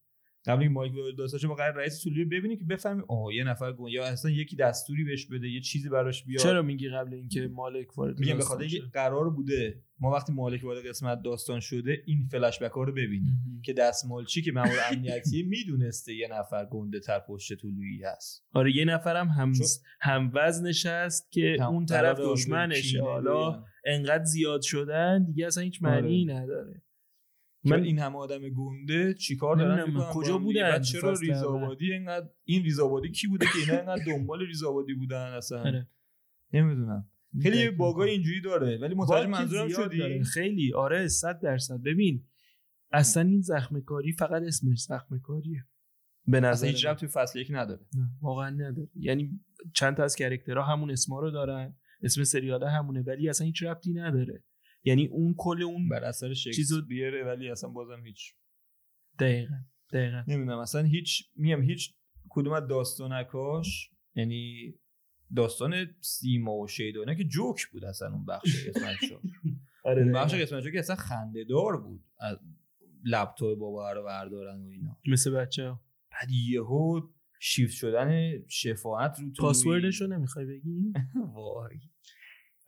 قبل 0.46 0.60
اینکه 0.60 0.74
مالک 0.74 0.94
وارد 0.94 1.16
داستان 1.16 1.40
شه 1.40 1.48
ما 1.48 1.54
قرار 1.54 1.74
رئیس 1.74 2.06
رو 2.06 2.12
ببینیم 2.24 2.58
که 2.58 2.64
بفهمیم 2.64 3.04
آه 3.08 3.34
یه 3.34 3.44
نفر 3.44 3.72
گون 3.72 3.90
یا 3.90 4.04
اصلا 4.04 4.30
یکی 4.30 4.56
دستوری 4.56 5.04
بهش 5.04 5.26
بده 5.26 5.48
یه 5.48 5.60
چیزی 5.60 5.88
براش 5.88 6.24
بیاد. 6.24 6.42
چرا 6.42 6.62
میگی 6.62 6.88
قبل 6.88 7.14
اینکه 7.14 7.48
مالک 7.48 7.98
وارد 7.98 8.18
میگم 8.18 8.32
به 8.32 8.38
داستان 8.38 8.56
خاطر 8.56 8.68
شه؟ 8.68 8.76
اینکه 8.76 8.90
قرار 8.92 9.30
بوده. 9.30 9.82
ما 10.00 10.10
وقتی 10.10 10.32
مالک 10.32 10.64
وارد 10.64 10.86
قسمت 10.86 11.22
داستان 11.24 11.60
شده 11.60 12.02
این 12.06 12.28
فلش 12.30 12.62
بک 12.62 12.72
رو 12.72 12.92
ببینیم. 12.92 13.60
که 13.64 13.72
دستمالچی 13.72 14.42
که 14.42 14.52
مامور 14.52 14.78
امنیتی 14.92 15.42
می‌دونسته 15.50 16.14
یه 16.14 16.28
نفر 16.30 16.66
گنده 16.66 17.00
تر 17.00 17.18
پشت 17.18 17.54
طلوعی 17.54 18.02
هست. 18.04 18.46
آره 18.52 18.76
یه 18.76 18.84
نفرم 18.84 19.28
هم 19.28 19.52
هم 20.00 20.30
وزنش 20.34 20.86
هست 20.86 21.32
که 21.32 21.56
اون 21.68 21.86
طرف 21.86 22.18
دشمنشه. 22.20 23.02
حالا. 23.02 23.64
انقدر 23.86 24.24
زیاد 24.24 24.62
شدن 24.62 25.24
دیگه 25.24 25.46
اصلا 25.46 25.62
هیچ 25.62 25.82
معنی 25.82 26.24
نداره. 26.24 26.82
من 27.64 27.82
این 27.82 27.98
همه 27.98 28.16
آدم 28.16 28.48
گنده 28.48 29.14
چیکار 29.14 29.56
دارن 29.56 30.00
کجا؟ 30.12 30.38
بودن 30.38 30.80
چرا 30.80 31.12
فصل 31.12 31.26
ریزآبادی 31.26 31.92
اینقدر 31.92 32.28
این 32.44 32.62
ریزآبادی 32.62 33.10
کی 33.10 33.26
بوده 33.26 33.46
که 33.46 33.58
اینا 33.58 33.76
اینقدر 33.76 34.04
دنبال 34.04 34.46
ریزآبادی 34.46 34.94
بودن 34.94 35.32
اصلا؟ 35.32 35.60
آره. 35.60 35.88
نمی‌دونم. 36.52 37.08
خیلی. 37.42 37.70
باگای 37.70 38.10
اینجوری 38.10 38.40
داره 38.40 38.78
ولی 38.78 38.94
متوجه 38.94 39.26
منظورم 39.26 39.68
شدی؟ 39.68 39.98
داره. 39.98 40.22
خیلی. 40.22 40.74
آره 40.74 41.08
صد 41.08 41.40
درصد. 41.40 41.80
ببین 41.82 42.24
اصلا 42.92 43.22
این 43.22 43.40
زخم 43.40 43.80
کاری 43.80 44.12
فقط 44.12 44.42
اسمش 44.42 44.82
زخم 44.82 45.18
کاریه. 45.18 45.64
به 46.26 46.40
نظر 46.40 46.66
هیچ. 46.66 46.86
ربطی 46.86 47.06
فصل 47.06 47.38
یک 47.38 47.48
نداره. 47.50 47.86
نه 47.94 48.08
واقعا 48.22 48.50
نداره. 48.50 48.88
یعنی 48.96 49.40
چند 49.72 49.96
تا 49.96 50.04
از 50.04 50.16
character 50.16 50.59
ها 50.59 50.64
همون 50.64 50.90
اسما 50.90 51.20
رو 51.20 51.30
دارن. 51.30 51.76
اسم 52.02 52.24
سریال 52.24 52.64
همونه 52.64 53.02
ولی 53.02 53.28
اصلا 53.28 53.46
هیچ 53.46 53.62
ربطی 53.62 53.92
نداره. 53.92 54.44
یعنی 54.84 55.06
اون 55.06 55.34
کل 55.38 55.62
اون 55.62 55.88
بر 55.88 56.04
اثر 56.04 56.34
شکسپیره 56.34 57.24
ولی 57.24 57.48
اصلا 57.50 57.70
بازم 57.70 58.04
هیچ. 58.04 58.34
دقیقا 59.18 59.54
دقیقا. 59.92 60.24
نمی‌دونم 60.28 60.58
اصلا 60.58 60.82
هیچ 60.82 61.28
میم 61.36 61.62
هیچ 61.62 61.94
کدوم 62.28 62.52
از 62.52 62.66
داستانکاش 62.68 63.90
یعنی 64.14 64.74
داستان 65.36 65.86
سیما 66.00 66.56
و 66.58 66.68
شیدا 66.68 67.00
اینا 67.00 67.14
که 67.14 67.24
جوک 67.24 67.66
بود 67.72 67.84
اصلا 67.84 68.12
اون 68.12 68.24
بخش 68.24 68.68
قسمت 68.68 68.96
شد 69.08 69.22
آره 69.84 70.02
اون. 70.02 70.12
بخش 70.12 70.34
قسمت 70.34 70.72
که 70.72 70.78
اصلا 70.78 70.96
خنده 70.96 71.44
دار 71.44 71.80
بود 71.80 72.04
از 72.18 72.38
لپتاپ 73.04 73.58
بابا 73.58 73.92
رو 73.92 74.04
بردارن 74.04 74.62
و 74.62 74.66
اینا. 74.66 74.98
مثل 75.06 75.30
بچه 75.30 75.68
ها 75.68 75.80
بعد 76.10 76.30
یهو 76.30 77.00
شیفت 77.40 77.74
شدن 77.76 78.32
شفاعت 78.48 79.20
رو. 79.20 79.30
پاسوردش 79.38 80.00
رو 80.00 80.06
نمی‌خوای 80.06 80.46
بگی؟ 80.46 80.92
وای. 81.34 81.80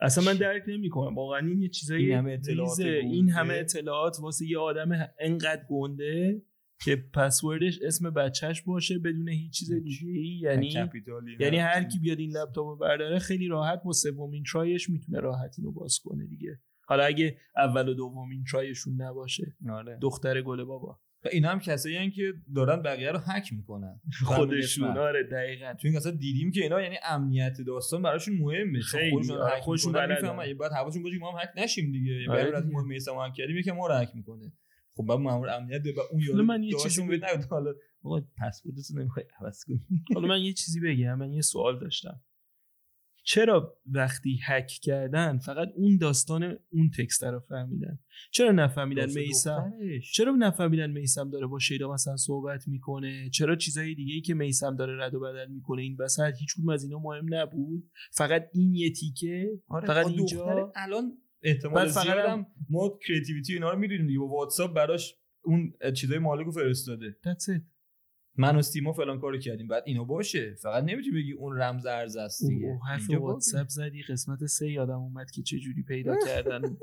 اصلا 0.00 0.24
من 0.24 0.38
درک 0.38 0.62
نمی‌کنم. 0.66 1.14
واقعا 1.14 1.38
این 1.38 1.62
یه 1.62 1.68
چیزایی 1.68 2.04
این 2.04 2.14
همه 2.14 2.32
اطلاعات. 2.32 2.80
این 2.80 3.30
همه 3.30 3.54
اطلاعات 3.54 4.16
واسه 4.20 4.46
یه 4.46 4.58
آدم 4.58 4.88
انقدر 5.20 5.62
گنده 5.70 6.42
که 6.84 6.96
پسوردش 6.96 7.78
اسم 7.82 8.10
بچهش 8.10 8.62
باشه 8.62 8.98
بدون 8.98 9.28
هیچ 9.28 9.58
چیز 9.58 9.72
دیگه 9.72 10.06
یعنی 10.08 10.74
یعنی. 11.40 11.58
هر 11.58 11.84
کی 11.84 11.98
بیاد 11.98 12.18
این 12.18 12.30
لپتاپ 12.30 12.66
رو 12.66 12.76
برداره 12.76 13.18
خیلی 13.18 13.46
راحت 13.48 13.82
با 13.82 13.92
سومین 13.92 14.44
ترایش 14.52 14.90
می‌تونه 14.90 15.20
راحت 15.20 15.54
اینو 15.58 15.72
باز 15.72 15.98
کنه 16.04 16.26
دیگه. 16.26 16.60
حالا 16.88 17.04
اگه 17.04 17.38
اول 17.56 17.88
و 17.88 17.94
دومین 17.94 18.44
ترایشون 18.52 19.02
نباشه. 19.02 19.56
آره. 19.70 19.98
دختر 20.02 20.42
گل 20.42 20.64
بابا. 20.64 21.00
و 21.26 21.28
اینا 21.32 21.50
هم 21.50 21.58
کسایی 21.58 21.96
هن 21.96 22.10
که 22.10 22.32
دارن 22.54 22.82
بقیه 22.82 23.10
رو 23.10 23.18
هک 23.18 23.52
می‌کنن. 23.52 24.00
خودشون 24.24 24.98
آره 24.98 25.22
دقیقا. 25.22 25.74
تو 25.80 25.88
این 25.88 25.96
قصه 25.96 26.10
دیدیم 26.10 26.50
که 26.50 26.62
اینا 26.62 26.82
یعنی 26.82 26.96
امنیت 27.04 27.60
داستان 27.66 28.02
براشون 28.02 28.36
مهمه 28.36 28.80
خودشون 28.80 29.36
آره، 29.36 29.56
هک 29.56 29.62
خودشون 29.62 29.92
می‌کنن، 29.92 30.06
بلدن. 30.06 30.22
می‌فهمن. 30.22 30.58
بعد 30.58 30.72
حواسشون 30.72 31.02
باشه 31.02 31.14
که 31.14 31.20
ما 31.20 31.32
هم 31.32 31.38
هک 31.38 31.50
نشیم 31.56 31.92
دیگه. 31.92 32.30
آره 32.30 32.42
برای 32.42 32.54
از 32.54 32.62
دیگه. 32.66 33.12
ما 33.12 33.26
هک 33.26 33.34
کردیم 33.34 33.56
یکم 33.56 33.72
ما 33.72 33.86
رو 33.86 33.94
هک 33.94 34.10
می‌کنه. 34.14 34.52
خب 34.94 35.04
بعد 35.08 35.18
مامور 35.18 35.50
امنیت 35.50 35.82
به 35.82 35.92
اون 36.10 36.22
یارو 36.22 36.42
من 36.42 36.62
یه 36.62 36.76
چیزی 36.82 37.06
بهت 37.06 37.24
نگفت 37.24 37.52
حالا 37.52 37.74
آقا 38.02 38.20
پسوردتو 38.38 38.98
نمی‌خوای 38.98 39.26
عوض 39.40 39.64
کنی. 39.64 39.80
حالا 40.14 40.28
من 40.28 40.40
یه 40.40 40.52
چیزی 40.52 40.80
بگم. 40.80 41.18
من 41.18 41.32
یه 41.32 41.40
سوال 41.40 41.78
داشتم. 41.78 42.20
چرا 43.28 43.76
وقتی 43.92 44.38
هک 44.44 44.66
کردن 44.82 45.38
فقط 45.38 45.68
اون 45.76 45.96
داستان 45.96 46.58
اون 46.70 46.90
تکست 46.98 47.24
رو 47.24 47.40
فهمیدن؟ 47.40 47.98
چرا 48.30 48.52
نفهمیدن 48.52 49.06
میسم. 49.14 49.72
چرا 50.12 50.32
نفهمیدن 50.32 50.90
میسم 50.90 51.30
داره 51.30 51.46
با 51.46 51.58
شیدا 51.58 51.92
مثلا 51.92 52.16
صحبت 52.16 52.68
می‌کنه؟ 52.68 53.30
چرا 53.30 53.56
چیزای 53.56 53.94
دیگه 53.94 54.14
ای 54.14 54.20
که 54.20 54.34
میسم 54.34 54.76
داره 54.76 55.04
رد 55.04 55.14
و 55.14 55.20
بدل 55.20 55.46
می‌کنه؟ 55.46 55.82
این 55.82 55.96
وسط 55.98 56.34
هیچ 56.40 56.54
کدوم 56.54 56.68
از 56.68 56.84
اینا 56.84 56.98
مهم 56.98 57.34
نبود. 57.34 57.90
فقط 58.12 58.48
این 58.52 58.74
یه 58.74 58.92
تیکه. 58.92 59.60
آره 59.68 59.86
فقط 59.86 60.06
اینجا. 60.06 60.72
الان 60.76 61.12
احتمال 61.42 61.74
بعد 61.74 61.88
فقط 61.88 62.04
زیاد 62.04 62.18
هم- 62.18 62.38
هم 62.38 62.46
ما 62.70 62.98
کریتیویتی 63.06 63.52
اینا 63.54 63.70
رو 63.70 63.78
می‌دونیم 63.78 64.06
دیگه. 64.06 64.18
با 64.18 64.28
واتساپ 64.28 64.74
براش 64.74 65.14
اون 65.44 65.72
چیزای 65.94 66.18
مالک 66.18 66.46
رو 66.46 66.52
فرستاده. 66.52 67.16
That's 67.24 67.56
it. 67.56 67.75
من 68.38 68.56
و 68.56 68.62
سیما 68.62 68.92
فلان 68.92 69.20
کارو 69.20 69.38
کردیم. 69.38 69.68
بعد 69.68 69.82
اینو 69.86 70.04
باشه. 70.04 70.54
فقط 70.62 70.84
نمی‌تونی 70.84 71.22
بگی 71.22 71.32
اون 71.32 71.58
رمز 71.58 71.86
ارز 71.86 72.16
است 72.16 72.46
دیگه. 72.48 72.66
اوه، 72.66 72.88
حرف 72.88 73.10
واتساپ 73.10 73.68
زدی 73.68 74.02
قسمت 74.02 74.46
سه 74.46 74.70
یادم 74.70 74.98
اومد 74.98 75.30
که 75.30 75.42
چه 75.42 75.58
جوری 75.58 75.82
پیدا 75.82 76.14
کردن. 76.26 76.76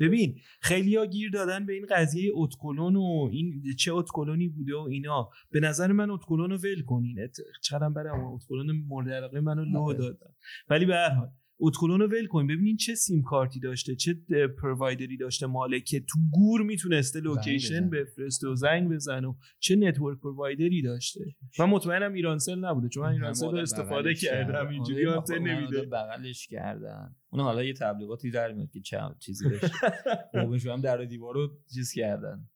ببین 0.00 0.40
خیلی 0.60 0.96
ها 0.96 1.06
گیر 1.06 1.30
دادن 1.30 1.66
به 1.66 1.72
این 1.72 1.86
قضیه 1.90 2.30
ادکلن 2.34 2.96
و 2.96 3.28
این 3.32 3.74
چه 3.78 3.92
ادکلنی 3.92 4.48
بوده 4.48 4.76
و 4.76 4.80
اینا. 4.80 5.30
به 5.50 5.60
نظر 5.60 5.92
من 5.92 6.10
ادکلن 6.10 6.50
رو 6.50 6.56
ول 6.56 6.82
کنین. 6.82 7.28
چقدرم 7.62 7.94
برم 7.94 8.24
ادکلن 8.24 8.70
مورد 8.70 9.10
علاقه 9.10 9.40
منو 9.40 9.64
لو 9.64 9.80
آره. 9.80 9.98
دادن. 9.98 10.30
ولی 10.68 10.86
به 10.86 10.94
هر 10.94 11.10
حال 11.10 11.28
ادکلن 11.60 12.00
رو 12.00 12.06
ول 12.06 12.26
کنین 12.26 12.46
ببینین 12.46 12.76
چه 12.76 12.94
سیم 12.94 13.22
کارتی 13.22 13.60
داشته 13.60 13.94
چه 13.96 14.14
provider 14.62 15.10
ی 15.10 15.16
داشته 15.16 15.46
مالک 15.46 15.84
که 15.84 16.00
تو 16.00 16.18
گور 16.32 16.62
می‌تونسته 16.62 17.20
location. 17.20 17.90
بفرسته 17.90 18.48
و 18.48 18.54
زنگ 18.54 18.90
بزن 18.90 19.24
و 19.24 19.34
چه 19.58 19.76
network 19.76 20.18
provider 20.18 20.75
ی 20.75 20.82
داشته. 20.82 21.20
من 21.58 21.64
مطمئنم 21.64 22.12
ایرانسل 22.12 22.58
نبوده 22.58 22.88
چون 22.88 23.02
من 23.02 23.12
ایرانسل 23.12 23.50
رو 23.50 23.58
استفاده 23.58 24.14
کردم. 24.14 24.68
اینجوری 24.68 25.06
آره، 25.06 25.16
آنتن 25.16 25.38
من 25.38 25.50
نمیده. 25.50 25.82
بغلش 25.82 26.46
کردن. 26.46 27.14
اون 27.30 27.42
حالا 27.42 27.64
یه 27.64 27.72
تبلیغاتی 27.72 28.30
در 28.30 28.52
میاد 28.52 28.70
که 28.70 28.80
چه 28.80 28.98
چیزی 29.18 29.48
بشه 29.48 30.72
هم 30.72 30.80
در 30.88 31.04
دیوار 31.04 31.34
رو 31.34 31.58
چیز 31.74 31.92
کردن. 31.92 32.48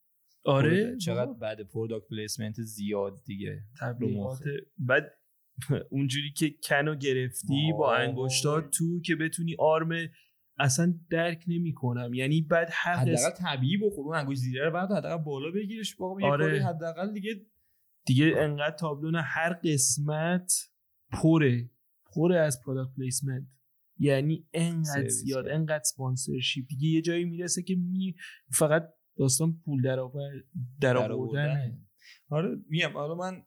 آره 0.44 0.96
چقدر 0.96 1.32
بعد 1.32 1.60
product 1.60 2.08
placement 2.08 2.62
زیاد 2.62 3.22
دیگه. 3.24 3.62
تبلیغات. 3.80 4.42
بعد 4.78 5.10
اونجوری 5.90 6.32
که 6.32 6.54
کنو 6.68 6.94
گرفتی 6.94 7.72
با. 7.78 7.96
انگشتات 7.96 8.70
تو 8.70 9.00
که 9.00 9.16
بتونی 9.16 9.56
آرم 9.58 9.88
اصلا 10.58 10.94
درک 11.10 11.44
نمی 11.46 11.74
کنم 11.74 12.14
یعنی 12.14 12.42
بعد 12.42 12.68
هر 12.72 12.94
حداقل 12.94 13.30
طبیعی 13.30 13.76
بخور 13.76 14.06
اون 14.06 14.16
انگوش 14.16 14.36
زیره 14.36 14.64
رو 14.64 14.70
بعد 14.70 14.92
حداقل 14.92 15.24
بالا 15.24 15.50
بگیرش 15.50 15.96
با 15.96 16.18
یه 16.20 16.26
آره. 16.26 16.64
حداقل 16.64 17.12
دیگه 17.12 17.46
دیگه 18.06 18.34
انقدر 18.36 18.76
تابلو 18.76 19.10
نه 19.10 19.22
هر 19.22 19.52
قسمت 19.52 20.52
پره 21.12 21.70
پره 22.14 22.38
از 22.38 22.60
product 22.64 22.94
placement 22.96 23.46
یعنی 23.98 24.46
انقدر 24.52 25.08
زیاد. 25.08 25.48
انقدر 25.48 25.82
sponsorship 25.84 26.66
دیگه 26.68 26.88
یه 26.88 27.02
جایی 27.02 27.24
می‌رسه 27.24 27.62
که 27.62 27.74
می 27.74 28.14
فقط 28.50 28.88
داستان 29.18 29.60
پول 29.64 29.82
در 29.82 29.98
آور 29.98 30.30
در 30.80 30.94
در 30.94 31.12
آوردن. 31.12 31.78
آره 32.28 32.48
میگم 32.68 32.92
حالا 32.92 33.14
من 33.14 33.42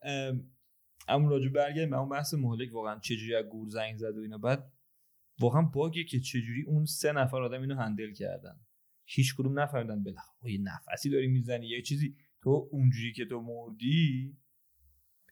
اما 1.08 1.30
راجع 1.30 1.50
برگردیم 1.50 1.90
به 1.90 1.98
اون 1.98 2.10
بحث 2.10 2.34
مهلک 2.34 2.74
واقعا 2.74 3.00
چجوری 3.00 3.36
از 3.36 3.46
گور 3.46 3.70
زنگ 3.70 3.98
زد 3.98 4.18
و 4.18 4.22
اینا. 4.22 4.38
بعد 4.38 4.72
واقعا 5.40 5.62
باگه 5.62 6.04
که 6.04 6.20
چجوری 6.20 6.64
اون 6.68 6.86
سه 6.86 7.12
نفر 7.12 7.42
آدم 7.44 7.62
اینو 7.62 7.76
handle 7.76 8.14
کردن. 8.14 8.60
هیچ 9.06 9.36
کدوم 9.36 9.60
نفهمیدن 9.60 10.04
بالاخره 10.04 10.52
یه 10.52 10.60
نفسی 10.62 11.10
داری 11.10 11.28
می‌زنی 11.28 11.68
یه 11.68 11.82
چیزی. 11.82 12.16
تو 12.44 12.70
اونجوری 12.72 13.14
که 13.14 13.26
تو 13.26 13.42
مردی 13.42 14.38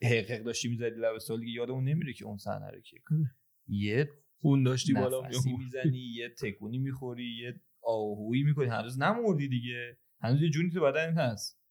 حقیق 0.03 0.43
داشتی 0.43 0.67
می‌زدی 0.67 0.99
لب 0.99 1.17
سال 1.17 1.39
دیگه 1.39 1.51
یادمون 1.51 1.83
نمیره 1.83 2.13
که 2.13 2.25
اون 2.25 2.37
صحنه 2.37 2.71
رو 2.71 2.79
که 2.79 2.97
یه 3.67 4.09
اون 4.39 4.63
داشتی 4.63 4.93
بالا. 4.93 5.21
می‌زنی 5.57 6.13
یه 6.15 6.29
تکونی 6.29 6.77
می‌خوری 6.77 7.37
یه 7.37 7.61
آهویی 7.81 8.43
می‌کنی. 8.43 8.67
هنوز 8.67 8.99
نمردی 8.99 9.47
دیگه. 9.47 9.97
هنوز 10.21 10.41
یه 10.41 10.49
جونی 10.49 10.69
تو 10.69 10.81
بدنت 10.81 11.17
هست. 11.17 11.62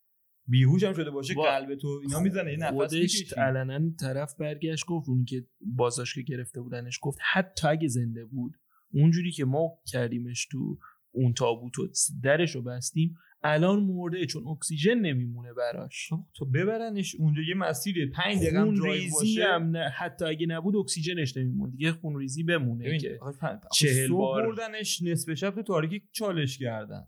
بیهوش 0.46 0.84
هم 0.84 0.92
شده 0.92 1.10
باشه 1.10 1.34
وا- 1.34 1.42
قلب 1.42 1.74
تو 1.74 1.88
اینا 2.02 2.20
می‌زنه 2.20 2.50
یه 2.52 2.58
نفس 2.58 3.32
علنا 3.38 3.90
طرف 4.00 4.34
برگشت 4.38 4.86
گفت 4.86 5.08
اونی 5.08 5.24
که 5.24 5.46
بازداشت 5.60 6.14
که 6.14 6.22
گرفته 6.22 6.60
بودنش 6.60 6.98
گفت 7.02 7.18
حتی 7.32 7.68
اگه 7.68 7.88
زنده 7.88 8.24
بود 8.24 8.52
اونجوری 8.92 9.30
که 9.30 9.44
ما 9.44 9.68
کردیمش 9.92 10.46
تو 10.52 10.78
اون 11.10 11.32
تابوت 11.32 11.78
و 11.78 11.88
درش 12.22 12.54
رو 12.54 12.62
بستیم 12.62 13.14
الان 13.44 13.82
مرده 13.82 14.26
چون 14.26 14.46
اکسیژن 14.48 14.94
نمیمونه 14.94 15.52
براش. 15.52 16.06
خب 16.10 16.24
تو 16.34 16.44
ببرنش 16.46 17.14
اونجا 17.14 17.42
یه 17.42 17.54
مسیره 17.54 18.06
5 18.06 18.36
دقیقه 18.36 18.60
هم 18.60 18.74
درایو 18.74 18.92
ریزی 18.92 19.10
باشه. 19.14 19.44
هم 19.44 19.62
نه 19.76 19.88
حتی 19.88 20.24
اگه 20.24 20.46
نبود 20.46 20.76
اکسیژنش 20.76 21.36
نمیمونه 21.36 21.72
دیگه 21.72 21.92
خون 21.92 22.18
ریزی 22.18 22.42
بمونه 22.42 22.98
که 22.98 23.18
آخه 23.20 23.38
پ- 23.38 23.68
چهل 23.72 24.08
صبح 24.08 24.16
بار. 24.18 24.46
بردنش 24.46 25.02
نصف 25.02 25.34
شب 25.34 25.50
تو 25.54 25.62
تاریکی 25.62 26.02
چالش 26.12 26.58
کردن. 26.58 27.06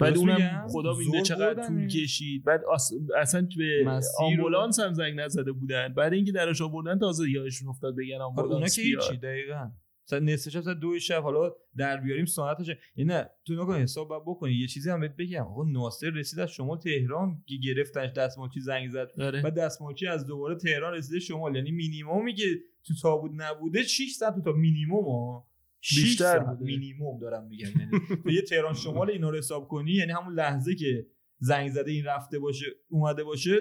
بعد 0.00 0.16
اونم؟ 0.16 0.66
خدا 0.68 0.94
میده 0.94 1.22
چقدر 1.22 1.66
طول. 1.66 1.88
کشید. 1.88 2.44
بعد 2.44 2.64
آس... 2.64 2.90
اصلا 3.16 3.48
به 3.56 4.00
آمبولانس 4.18 4.80
هم 4.80 4.94
زنگ 4.94 5.20
نزده 5.20 5.52
بودن. 5.52 5.94
بعد 5.94 6.12
اینکه 6.12 6.32
درش 6.32 6.60
آوردن 6.60 6.98
تازه 6.98 7.30
یادشون 7.30 7.68
افتاد 7.68 7.96
بگن 7.96 8.14
آره، 8.14 8.24
آمبولانس 8.24 8.78
اونا 8.78 8.98
که. 8.98 9.06
هیچی 9.06 9.16
دقیقا؟ 9.16 9.70
مثلا 10.06 10.18
نصف 10.18 10.50
شب 10.50 10.80
دو 10.80 10.98
شب 10.98 11.22
حالا 11.22 11.54
در 11.76 11.96
بیاریم 11.96 12.24
ساعتش. 12.24 12.68
یعنی 12.68 13.12
نه 13.12 13.30
تو 13.46 13.54
نکن 13.54 13.74
حساب 13.74 14.08
باید 14.08 14.22
بکنی. 14.26 14.52
یه 14.52 14.66
چیزی 14.66 14.90
هم 14.90 15.00
بهت 15.00 15.16
بگم. 15.16 15.42
آقا 15.42 15.64
ناصر 15.64 16.10
رسید 16.10 16.40
از 16.40 16.50
شما 16.50 16.76
تهران 16.76 17.42
که 17.46 17.54
گرفتنش 17.64 18.12
دستمالچی 18.12 18.60
زنگ 18.60 18.90
زد. 18.90 19.08
آره. 19.20 19.42
بعد 19.42 19.54
دستمالچی 19.54 20.06
از 20.06 20.26
دوباره 20.26 20.56
تهران 20.56 20.94
رسیده 20.94 21.20
شمال. 21.20 21.56
یعنی 21.56 21.70
مینیمومی 21.70 22.34
که 22.34 22.44
تو 22.84 22.94
تابوت 23.02 23.30
نبوده 23.34 23.82
6 23.82 24.10
ساعت 24.10 24.34
تو 24.34 24.42
تا 24.42 24.52
مینیموم 24.52 25.04
ها 25.04 25.47
بیشتر. 25.80 26.56
مینیموم 26.60 27.20
دارم 27.20 27.46
میگم. 27.46 27.68
یعنی 27.80 27.90
تو 28.22 28.30
یه 28.30 28.42
تهران 28.42 28.74
شمال 28.74 29.10
اینا 29.10 29.30
رو 29.30 29.38
حساب 29.38 29.68
کنی 29.68 29.92
یعنی 29.92 30.12
همون 30.12 30.34
لحظه 30.34 30.74
که 30.74 31.06
زنگ 31.38 31.70
زده 31.70 31.90
این 31.90 32.04
رفته 32.04 32.38
باشه 32.38 32.66
اومده 32.88 33.24
باشه 33.24 33.56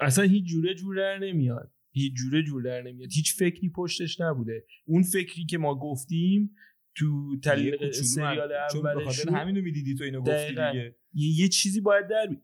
اصلا 0.00 0.24
هیچ 0.24 0.44
جوره 0.44 0.74
جور 0.74 0.96
در 0.96 1.18
نمیاد. 1.18 1.72
هیچ 1.92 2.12
جوره 2.14 2.42
جور 2.42 2.62
در 2.62 2.82
نمیاد. 2.82 3.10
هیچ 3.12 3.36
فکری 3.36 3.70
پشتش 3.76 4.20
نبوده. 4.20 4.64
اون 4.86 5.02
فکری 5.02 5.46
که 5.46 5.58
ما 5.58 5.74
گفتیم 5.78 6.54
تو 6.96 7.30
یه 7.34 7.40
تل... 7.40 7.70
کوچولو 7.70 7.92
سریال 7.92 8.52
اولش 8.52 9.26
همینو 9.26 9.62
می‌دیدی 9.62 9.94
تو 9.94 10.04
اینو 10.04 10.20
گفتی. 10.20 10.48
دیگه. 10.48 10.96
یه, 11.14 11.40
یه 11.40 11.48
چیزی 11.48 11.80
باید 11.80 12.08
در 12.08 12.36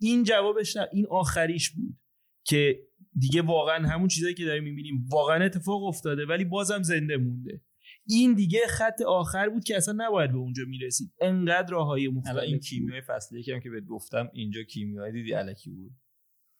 این 0.00 0.24
جوابش 0.24 0.76
نه. 0.76 0.88
این 0.92 1.06
آخریش 1.10 1.70
بود 1.70 1.98
که 2.46 2.86
دیگه 3.18 3.42
واقعا 3.42 3.88
همون 3.88 4.08
چیزایی 4.08 4.34
که 4.34 4.44
داریم 4.44 4.64
می‌بینیم 4.64 5.04
واقعا 5.12 5.44
اتفاق 5.44 5.84
افتاده 5.84 6.26
ولی 6.26 6.44
بازم 6.44 6.82
زنده 6.82 7.16
مونده. 7.16 7.60
این 8.06 8.34
دیگه 8.34 8.60
خط 8.68 9.02
آخر 9.06 9.48
بود 9.48 9.64
که 9.64 9.76
اصلا 9.76 9.94
نباید 10.06 10.30
به 10.32 10.38
اونجا 10.38 10.62
می‌رسید. 10.68 11.12
انقدر 11.20 11.72
راههای 11.72 12.06
الان 12.06 12.18
مختلف 12.18 12.42
این. 12.42 12.58
کیمیای 12.58 13.00
فصل 13.00 13.36
یکی 13.36 13.52
هم 13.52 13.60
که 13.60 13.70
بهت 13.70 13.84
گفتم 13.84 14.30
اینجا 14.32 14.62
کیمیایی 14.62 15.12
دیدی 15.12 15.34
الکی 15.34 15.70
بود؟ 15.70 15.92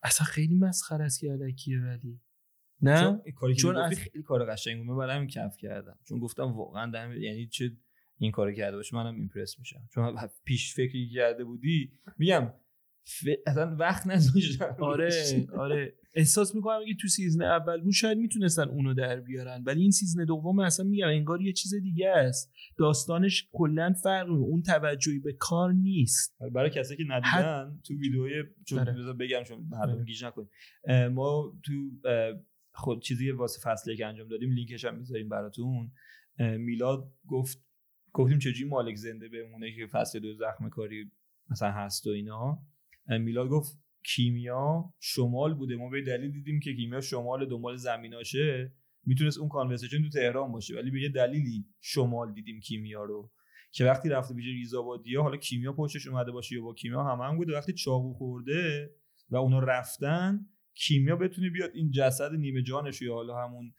اصلا 0.02 0.26
خیلی 0.26 0.54
مسخره 0.54 1.04
است 1.04 1.20
که 1.20 1.30
الکیه 1.30 1.80
ولی. 1.80 2.20
نه؟ 2.80 3.22
چون 3.40 3.54
چون 3.54 3.76
از- 3.76 3.98
خیلی 3.98 4.22
کار 4.22 4.44
قشنگ 4.52 4.86
بود. 4.86 5.10
همین 5.10 5.28
کف 5.28 5.56
کردم. 5.56 5.98
چون 6.08 6.18
گفتم 6.18 6.52
واقعا 6.52 6.90
دم 6.90 7.12
یعنی 7.12 7.46
چه 7.46 7.76
این 8.18 8.30
کارو 8.32 8.52
کرده 8.52 8.76
باشه 8.76 8.96
منم 8.96 9.14
impress 9.14 9.58
میشم. 9.58 9.88
چون 9.94 10.16
پیش 10.44 10.74
فکری 10.74 11.08
کرده 11.08 11.44
بودی 11.44 11.92
میگم 12.18 12.52
ف... 13.04 13.28
اصلا 13.46 13.76
وقت 13.76 14.06
نذاشتم. 14.06 14.76
آره 14.80 15.10
آره. 15.56 15.94
احساس 16.14 16.54
می‌کنم 16.54 16.80
اگه 16.80 16.94
تو 17.00 17.08
season 17.08 17.42
اول 17.42 17.80
بود 17.80 17.92
شاید 17.92 18.18
می‌تونستن 18.18 18.68
اونو 18.68 18.94
در 18.94 19.20
بیارن. 19.20 19.62
ولی 19.66 19.80
این 19.82 19.90
season 19.90 20.24
دوم 20.24 20.58
اصلا 20.58 20.86
میگم 20.86 21.08
انگار 21.08 21.42
یه 21.42 21.52
چیز 21.52 21.74
دیگه 21.74 22.08
است. 22.08 22.52
داستانش 22.78 23.48
کلا 23.52 23.92
فرق. 24.02 24.30
اون 24.30 24.62
توجهی 24.62 25.18
به 25.18 25.32
کار 25.32 25.72
نیست. 25.72 26.36
برای 26.52 26.70
کسی 26.70 26.96
که 26.96 27.04
ندیدن 27.08 27.80
تو 27.84 27.94
ویدیوی 27.94 28.44
چون 28.64 28.78
آره. 28.78 29.12
بگم 29.12 29.42
چون 29.42 29.66
مردم 29.70 29.92
آره. 29.92 30.04
گیج 30.04 30.24
نکنیم 30.24 30.48
اه، 30.84 31.08
ما 31.08 31.52
تو 31.64 31.72
خود 32.74 33.02
چیزی 33.02 33.30
واسه 33.30 33.70
فصلی 33.70 33.96
که 33.96 34.06
انجام 34.06 34.28
دادیم 34.28 34.50
لینکش 34.50 34.84
هم 34.84 34.98
می‌ذاریم 34.98 35.28
براتون. 35.28 35.92
میلاد 36.38 37.12
گفت 37.28 37.64
گفتیم 38.12 38.38
چجوری 38.38 38.70
مالک 38.70 38.96
زنده 38.96 39.28
بمونه 39.28 39.76
که 39.76 39.86
فصل 39.86 40.18
دو 40.18 40.34
زخم 40.34 40.68
کاری 40.68 41.10
مثلا 41.50 41.70
هست 41.70 42.06
و 42.06 42.10
اینا. 42.10 42.62
میلاد 43.08 43.48
گفت 43.48 43.78
کیمیا 44.04 44.94
شمال 45.00 45.54
بوده. 45.54 45.76
ما 45.76 45.88
به 45.88 46.02
دلیل 46.02 46.30
دیدیم 46.30 46.60
که 46.60 46.74
کیمیا 46.74 47.00
شمال 47.00 47.48
دنبال 47.48 47.76
زمیناشه. 47.76 48.72
می‌تونست 49.06 49.38
اون 49.38 49.48
کانورسیشن 49.48 50.02
تو 50.02 50.08
تهران 50.08 50.52
باشه 50.52 50.76
ولی 50.76 50.90
به 50.90 51.00
یه 51.02 51.08
دلیلی 51.08 51.66
شمال 51.80 52.32
دیدیم 52.32 52.60
کیمیا 52.60 53.04
رو. 53.04 53.30
که 53.72 53.84
وقتی 53.84 54.08
رفته 54.08 54.34
پیش 54.34 54.46
ریزابادیا 54.46 55.22
حالا 55.22 55.36
کیمیا 55.36 55.72
پشتش 55.72 56.06
اومده 56.06 56.32
باشه 56.32 56.54
یا 56.56 56.62
با 56.62 56.74
کیمیا 56.74 57.04
هم 57.04 57.20
هم 57.20 57.36
بوده. 57.36 57.56
وقتی 57.56 57.72
چاقو 57.72 58.12
خورده 58.12 58.90
و 59.30 59.36
اونا 59.36 59.58
رفتن 59.58 60.46
کیمیا 60.74 61.16
بتونه 61.16 61.50
بیاد 61.50 61.70
این 61.74 61.90
جسد 61.90 62.32
نیمه 62.32 62.62
جانش 62.62 63.02
یا 63.02 63.14
حالا 63.14 63.36
همون 63.36 63.72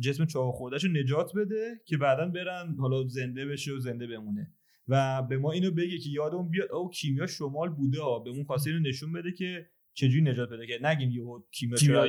جسم 0.00 0.24
چاقو 0.24 0.52
خوردهش 0.52 0.84
رو 0.84 0.90
نجات 0.92 1.32
بده 1.36 1.80
که 1.84 1.96
بعدا 1.96 2.28
برن 2.28 2.76
حالا 2.78 3.08
زنده 3.08 3.46
بشه 3.46 3.72
و 3.72 3.78
زنده 3.78 4.06
بمونه. 4.06 4.52
و 4.88 5.22
به 5.22 5.38
ما 5.38 5.52
اینو 5.52 5.70
بگه 5.70 5.98
که 5.98 6.10
یادمون 6.10 6.48
بیاد 6.50 6.72
او 6.72 6.90
کیمیا 6.90 7.26
شمال 7.26 7.68
بوده 7.68 8.02
ها 8.02 8.18
به 8.18 8.30
اون 8.30 8.44
خواسته 8.44 8.70
اینو 8.70 8.88
نشون 8.88 9.12
بده 9.12 9.32
که 9.32 9.66
چجوری 9.94 10.22
نجات 10.22 10.48
پیدا 10.50 10.66
کرد. 10.66 10.86
نگیم 10.86 11.10
یهو 11.10 11.42
کیمیا 11.50 11.76
چرا- 11.76 12.08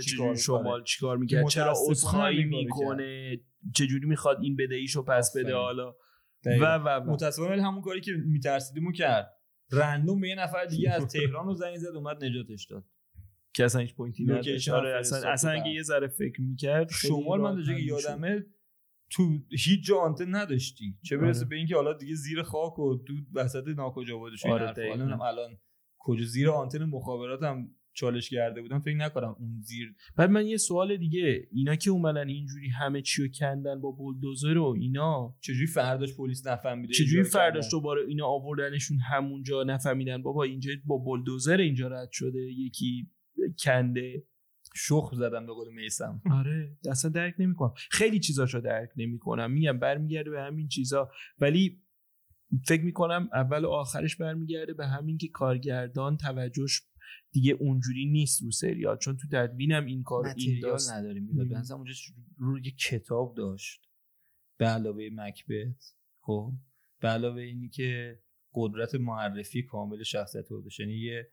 چجوری 0.00 0.36
شمال 0.36 0.62
می‌کنه. 0.62 0.84
چیکار 0.84 1.16
می‌کرد؟ 1.16 1.46
چرا 1.48 1.74
عذرخواهی 1.88 2.44
می‌کنه؟ 2.44 3.40
چجوری 3.74 4.06
می‌خواد 4.06 4.38
این 4.42 4.56
بدهیشو 4.56 5.02
پس 5.02 5.36
بده. 5.36 5.54
حالا؟ 5.54 5.94
و. 6.44 6.78
و 6.84 7.00
متاسفانه 7.06 7.62
همون 7.62 7.80
کاری 7.82 8.00
که 8.00 8.12
میترسیدیمو 8.26 8.92
کرد. 8.92 9.34
random 9.72 10.20
به 10.20 10.28
یه 10.28 10.34
نفر 10.34 10.64
دیگه 10.64 10.90
از 10.90 11.06
تهران 11.12 11.46
رو 11.46 11.54
زنگ 11.54 11.76
زد 11.76 11.96
اومد 11.96 12.24
نجاتش 12.24 12.66
داد. 12.66 12.84
که 13.54 13.64
اصلا 13.64 13.80
هیچ 13.80 13.94
point 13.94 14.21
ی 14.21 14.26
فرستاد 14.26 14.86
اصلا 14.86 15.30
اصلا 15.30 15.50
اگه 15.50 15.70
یه 15.70 15.82
ذره 15.82 16.08
فکر 16.08 16.40
می‌کرد 16.42 16.90
شمال 16.90 17.40
من 17.40 17.64
که 17.64 17.72
یادمه 17.72 18.46
تو 19.10 19.38
هیچ 19.50 19.86
جا 19.86 19.96
آنتن 19.96 20.34
نداشتی. 20.34 20.98
چه 21.02 21.16
برسه 21.16 21.40
آره. 21.40 21.48
به 21.48 21.56
اینکه 21.56 21.74
حالا 21.74 21.92
دیگه 21.92 22.14
زیر 22.14 22.42
خاک 22.42 22.78
و 22.78 22.98
تو 23.06 23.14
وسط 23.34 23.68
ناکجا 23.76 24.18
بودش 24.18 24.46
آره، 24.46 24.64
آره 24.64 24.72
دقیقاً. 24.72 25.26
الان 25.26 25.58
کجا 25.98 26.24
زیر 26.24 26.50
آنتن 26.50 26.84
مخابراتم 26.84 27.68
چالش 27.92 28.30
کرده 28.30 28.62
بودم. 28.62 28.80
فکر 28.80 28.96
نکنم 28.96 29.36
اون 29.38 29.60
زیر 29.60 29.94
بعد 30.16 30.30
من 30.30 30.46
یه 30.46 30.56
سوال 30.56 30.96
دیگه. 30.96 31.48
اینا 31.52 31.76
که 31.76 31.90
اومدن 31.90 32.28
اینجوری 32.28 32.68
همه 32.68 33.02
چی 33.02 33.22
رو 33.22 33.28
کندن 33.28 33.80
با 33.80 33.90
بولدوزر 33.90 34.58
و 34.58 34.74
اینا. 34.80 35.36
چجوری 35.40 35.66
فرداش 35.66 36.16
پلیس 36.16 36.46
نفهمیده 36.46 36.94
چجوری 36.94 37.22
فرداش؟ 37.24 37.70
دوباره 37.70 38.02
اینا 38.08 38.26
آوردنشون 38.26 38.98
همونجا 38.98 39.62
نفهمیدن؟ 39.62 40.22
بابا 40.22 40.42
اینجا 40.42 40.70
با 40.84 40.96
بولدوزر 40.96 41.56
اینجا 41.56 41.88
رد 41.88 42.08
شده. 42.12 42.38
یکی 42.38 43.10
کنده. 43.64 44.24
شخم 44.78 45.16
زدم 45.16 45.46
به 45.46 45.52
قول 45.52 45.72
میسم 45.74 46.22
آره 46.30 46.76
اصلا 46.90 47.10
درک 47.10 47.34
نمی‌کنم. 47.38 47.72
خیلی 47.90 48.20
چیزاشو 48.20 48.60
درک 48.60 48.90
نمی‌کنم. 48.96 49.50
میگم 49.50 49.78
برمیگرده 49.78 50.30
به 50.30 50.40
همین 50.40 50.68
چیزا. 50.68 51.10
ولی 51.38 51.82
فکر 52.66 52.84
می‌کنم 52.84 53.28
اول 53.32 53.64
و 53.64 53.68
آخرش 53.68 54.16
برمیگرده 54.16 54.74
به 54.74 54.86
همین 54.86 55.18
که 55.18 55.28
کارگردان 55.28 56.16
توجهش 56.16 56.82
دیگه 57.32 57.52
اونجوری 57.52 58.06
نیست 58.06 58.42
رو 58.42 58.50
سریال. 58.50 58.98
چون 58.98 59.16
تو 59.16 59.28
تدوینم 59.28 59.84
این 59.84 60.02
کار 60.02 60.26
این 60.36 60.60
داست 60.60 60.92
نداریم 60.92 61.24
می‌داد 61.24 61.72
اونجا 61.72 61.94
رو 62.36 62.58
یه 62.58 62.70
کتاب 62.70 63.34
داشت. 63.36 63.88
به 64.58 64.66
علاوه 64.66 65.08
مکبت. 65.12 65.94
خب؟ 66.20 66.52
به 67.00 67.08
علاوه 67.08 67.42
اینی 67.42 67.68
که 67.68 68.20
قدرت 68.54 68.94
معرفی 68.94 69.62
کامل 69.62 70.02
شخصیت 70.02 70.50
رو 70.50 70.62
داشت 70.62 70.80
یعنی 70.80 70.94
یه 70.94 71.32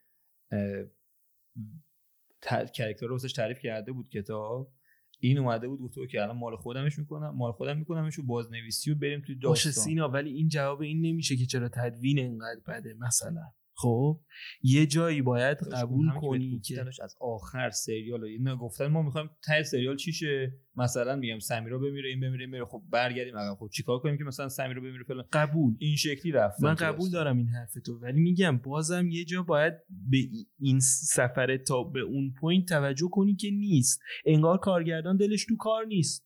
کرکتر 2.74 3.08
رو 3.08 3.18
تعریف 3.18 3.60
کرده 3.60 3.92
بود 3.92 4.10
کتاب. 4.10 4.72
این 5.20 5.38
اومده 5.38 5.68
بود 5.68 5.80
گفته 5.80 6.08
که 6.08 6.22
الان 6.22 6.38
مال 6.38 6.56
خودمش 6.56 7.00
می‌کنم 7.00 7.34
مال 7.36 7.52
خودم 7.52 7.78
میکنمش 7.78 8.20
و 8.20 8.24
بازنویسی 8.25 8.92
و 8.92 8.96
بریم 8.96 9.22
توی 9.22 9.36
باشه 9.36 9.70
داستان. 9.70 9.84
سینا 9.84 10.10
ولی 10.10 10.30
این 10.30 10.48
جواب 10.48 10.82
این 10.82 11.02
نمیشه 11.02 11.36
که 11.36 11.46
چرا 11.46 11.70
تدوین 11.70 12.20
انقدر 12.20 12.62
بده 12.68 12.94
مثلا. 12.94 13.52
خب 13.77 14.22
یه 14.63 14.86
جایی 14.86 15.22
باید. 15.22 15.58
قبول 15.58 16.10
کنی 16.22 16.60
که 16.60 16.82
از 16.82 17.15
آخر 17.22 17.70
سریال 17.70 18.20
رو 18.20 18.27
اینا 18.27 18.58
گفتن 18.58 18.88
ما 18.88 19.01
می‌خوایم 19.01 19.29
ته 19.44 19.63
سریال 19.63 19.96
چیشه؟ 19.96 20.53
مثلا 20.75 21.15
میگم 21.15 21.39
سمیرا 21.39 21.79
بمیره 21.79 22.10
این 22.10 22.20
بمیره 22.20 22.41
این 22.41 22.51
بمیره. 22.51 22.65
خب 22.65 22.84
برگردیم 22.89 23.38
عقب. 23.38 23.55
خب 23.60 23.70
چیکار 23.74 24.00
کنیم 24.00 24.17
که 24.17 24.24
مثلا 24.24 24.50
سمیرا 24.50 24.82
بمیره 24.82 25.03
فلان؟ 25.03 25.25
قبول. 25.34 25.75
این 25.79 25.96
شکلی 25.96 26.32
رفت 26.32 26.63
من 26.63 26.74
قبول 26.74 27.10
دارم 27.10 27.38
این 27.38 27.48
حرف 27.48 27.74
تو 27.86 28.00
ولی 28.00 28.20
میگم 28.20 28.58
بازم 28.58 29.10
یه 29.10 29.25
جا 29.25 29.44
باید 29.44 29.74
به 30.10 30.17
این 30.60 30.79
سفر 30.79 31.58
تا 31.58 31.84
به 31.84 32.00
اون 32.00 32.34
point 32.40 32.70
توجه 32.70 33.10
کنی 33.12 33.36
که 33.36 33.51
نیست. 33.51 34.01
انگار 34.25 34.58
کارگردان 34.58 35.17
دلش 35.17 35.46
تو 35.46 35.55
کار 35.58 35.86
نیست. 35.86 36.25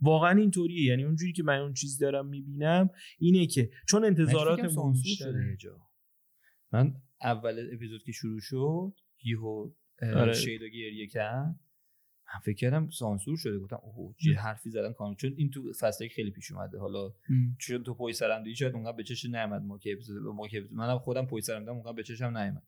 واقعا 0.00 0.38
اینطوریه. 0.38 0.84
یعنی 0.84 1.04
اونجوری 1.04 1.32
که 1.32 1.42
من 1.42 1.58
اون 1.58 1.72
چیز 1.72 1.98
دارم 1.98 2.26
می‌بینم 2.26 2.90
اینه 3.18 3.46
که 3.46 3.70
چون 3.88 4.04
انتظارات 4.04 4.68
سانسور 4.68 5.14
شده 5.16 5.46
یه 5.50 5.56
جا. 5.56 5.85
من 6.72 6.94
اول 7.22 7.70
اپیزود 7.72 8.02
که 8.02 8.12
شروع 8.12 8.40
شد 8.40 8.92
یهو 9.24 9.70
آره. 10.02 10.32
شیدا 10.32 10.66
گریه 10.66 11.06
کرد. 11.06 11.60
من 12.34 12.40
فکر 12.44 12.56
کردم 12.56 12.88
سانسور 12.88 13.36
شده. 13.36 13.58
گفتم 13.58 13.78
اوه 13.82 14.14
چه 14.24 14.32
حرفی 14.34 14.70
زدن 14.70 14.92
کامل. 14.92 15.14
چون 15.14 15.32
این 15.36 15.50
تو 15.50 15.72
فصل 15.80 16.08
خیلی 16.08 16.30
پیش 16.30 16.52
اومده. 16.52 16.78
حالا 16.78 17.12
چون 17.58 17.82
تو 17.82 17.94
پشت 17.94 18.12
سر 18.12 18.27
هم 18.27 18.42
دیدی 18.42 18.56
شاید 18.56 18.74
اونقدر 18.74 18.96
به 18.96 19.02
چش 19.02 19.24
نیامد 19.24 19.62
ما 19.62 19.78
که 19.78 19.92
اپیزود 19.92 20.22
ما 20.34 20.48
که 20.48 20.58
اپیزود- 20.58 20.76
منم 20.78 20.98
خودم 20.98 21.26
پشت 21.26 21.40
سر 21.42 21.51
هم 21.51 21.60
دیدم 21.60 21.72
اونقدر 21.72 21.92
به 21.92 22.02
چشم 22.02 22.36
نیامد 22.36 22.62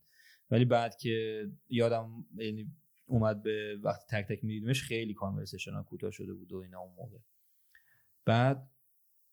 ولی 0.51 0.65
بعد 0.65 0.97
که 0.97 1.45
یادم 1.69 2.25
یعنی 2.37 2.73
اومد 3.07 3.43
به 3.43 3.77
وقتی 3.83 4.05
تک 4.17 4.29
تک 4.29 4.45
میدیدیمش 4.45 4.83
خیلی 4.83 5.15
conversation 5.15 5.73
ها 5.73 5.83
کوتاه 5.83 6.11
شده 6.11 6.35
بود 6.35 6.53
و 6.53 6.57
اینا 6.57 6.79
اون 6.81 6.95
موقع. 6.97 7.19
بعد 8.25 8.71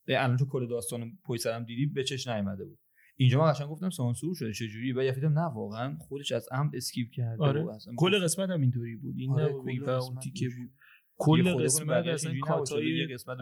به 0.05 0.23
الان 0.23 0.37
تو 0.37 0.45
کل 0.45 0.67
داستان 0.67 1.19
پشت 1.23 1.37
سر 1.37 1.50
هم 1.50 1.63
دیدی 1.63 1.85
به 1.85 2.03
چش 2.03 2.27
نیامده 2.27 2.65
بود. 2.65 2.79
اینجا 3.17 3.39
من 3.39 3.51
قشنگ 3.51 3.67
گفتم 3.67 3.89
سانسور 3.89 4.35
شده 4.35 4.53
چه 4.53 4.67
جوری 4.67 4.93
بعد 4.93 5.11
فکرم 5.11 5.39
نه 5.39 5.45
واقعا 5.45 5.97
خودش 5.99 6.31
از 6.31 6.47
عمد 6.51 6.75
skip 6.75 7.11
کرده 7.11 7.43
آره. 7.43 7.65
کل 7.97 8.19
قسمت 8.23 8.49
هم 8.49 8.61
اینطوری 8.61 8.95
بود. 8.95 9.15
این 9.17 9.31
آره، 9.31 9.53
نبود 9.53 9.89
اون 9.89 10.19
تیکه. 10.19 10.49
بود. 10.49 10.71
کل 11.17 11.63
قسمت 11.63 12.07
اصلا 12.07 12.33
کاتای 12.41 12.97
یه 12.97 13.13
قسمت 13.13 13.37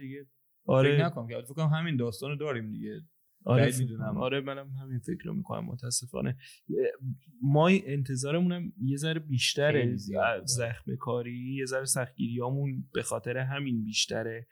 دیگه 0.00 0.24
فکر 0.64 0.72
آره 0.72 1.06
نکنم 1.06 1.28
که 1.28 1.34
فکر 1.44 1.54
کنم 1.54 1.68
همین 1.68 1.96
داستان 1.96 2.30
رو 2.30 2.36
داریم 2.36 2.72
دیگه. 2.72 3.00
آره 3.44 3.78
می‌دونم. 3.78 4.16
آره 4.16 4.40
منم 4.40 4.70
همین 4.70 4.98
فکر 4.98 5.24
رو 5.24 5.34
می‌کنم 5.34 5.64
متاسفانه. 5.64 6.36
ما 7.42 7.68
انتظارمونم 7.68 8.72
یه 8.84 8.96
ذره 8.96 9.20
بیشتره. 9.20 9.96
زخم 10.44 10.96
کاری 10.96 11.54
یه 11.54 11.64
ذره 11.64 11.84
سختگیریامون 11.84 12.88
به 12.94 13.02
خاطر 13.02 13.36
همین 13.36 13.84
بیشتره. 13.84 14.46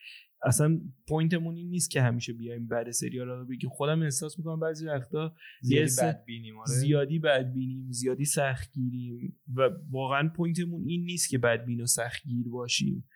اصلا 0.47 0.81
پوینتمون 1.09 1.57
این 1.57 1.69
نیست 1.71 1.91
که 1.91 2.03
همیشه 2.03 2.33
بیایم 2.33 2.67
بعد 2.67 2.91
سریال 2.91 3.29
رو 3.29 3.47
بگیم. 3.47 3.71
خودم 3.71 4.03
احساس 4.03 4.39
می‌کنم 4.39 4.61
بعضی 4.61 4.87
وقتا 4.87 5.35
زیادی 5.63 5.89
سه- 5.89 6.07
بد 6.07 6.25
بینیم 6.25 6.59
آره. 6.59 6.67
زیادی 6.67 7.19
بدبینیم 7.19 7.91
زیادی 7.91 8.25
سختگیریم 8.25 9.41
و 9.55 9.71
واقعا 9.91 10.29
پوینتمون 10.37 10.85
این 10.87 11.05
نیست 11.05 11.31
که 11.31 11.39
بدبین 11.39 11.81
و 11.81 11.87
سختگیر 11.87 12.49
باشیم. 12.49 13.09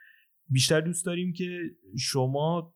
بیشتر 0.48 0.80
دوست 0.80 1.06
داریم 1.06 1.32
که 1.32 1.58
شما 1.98 2.74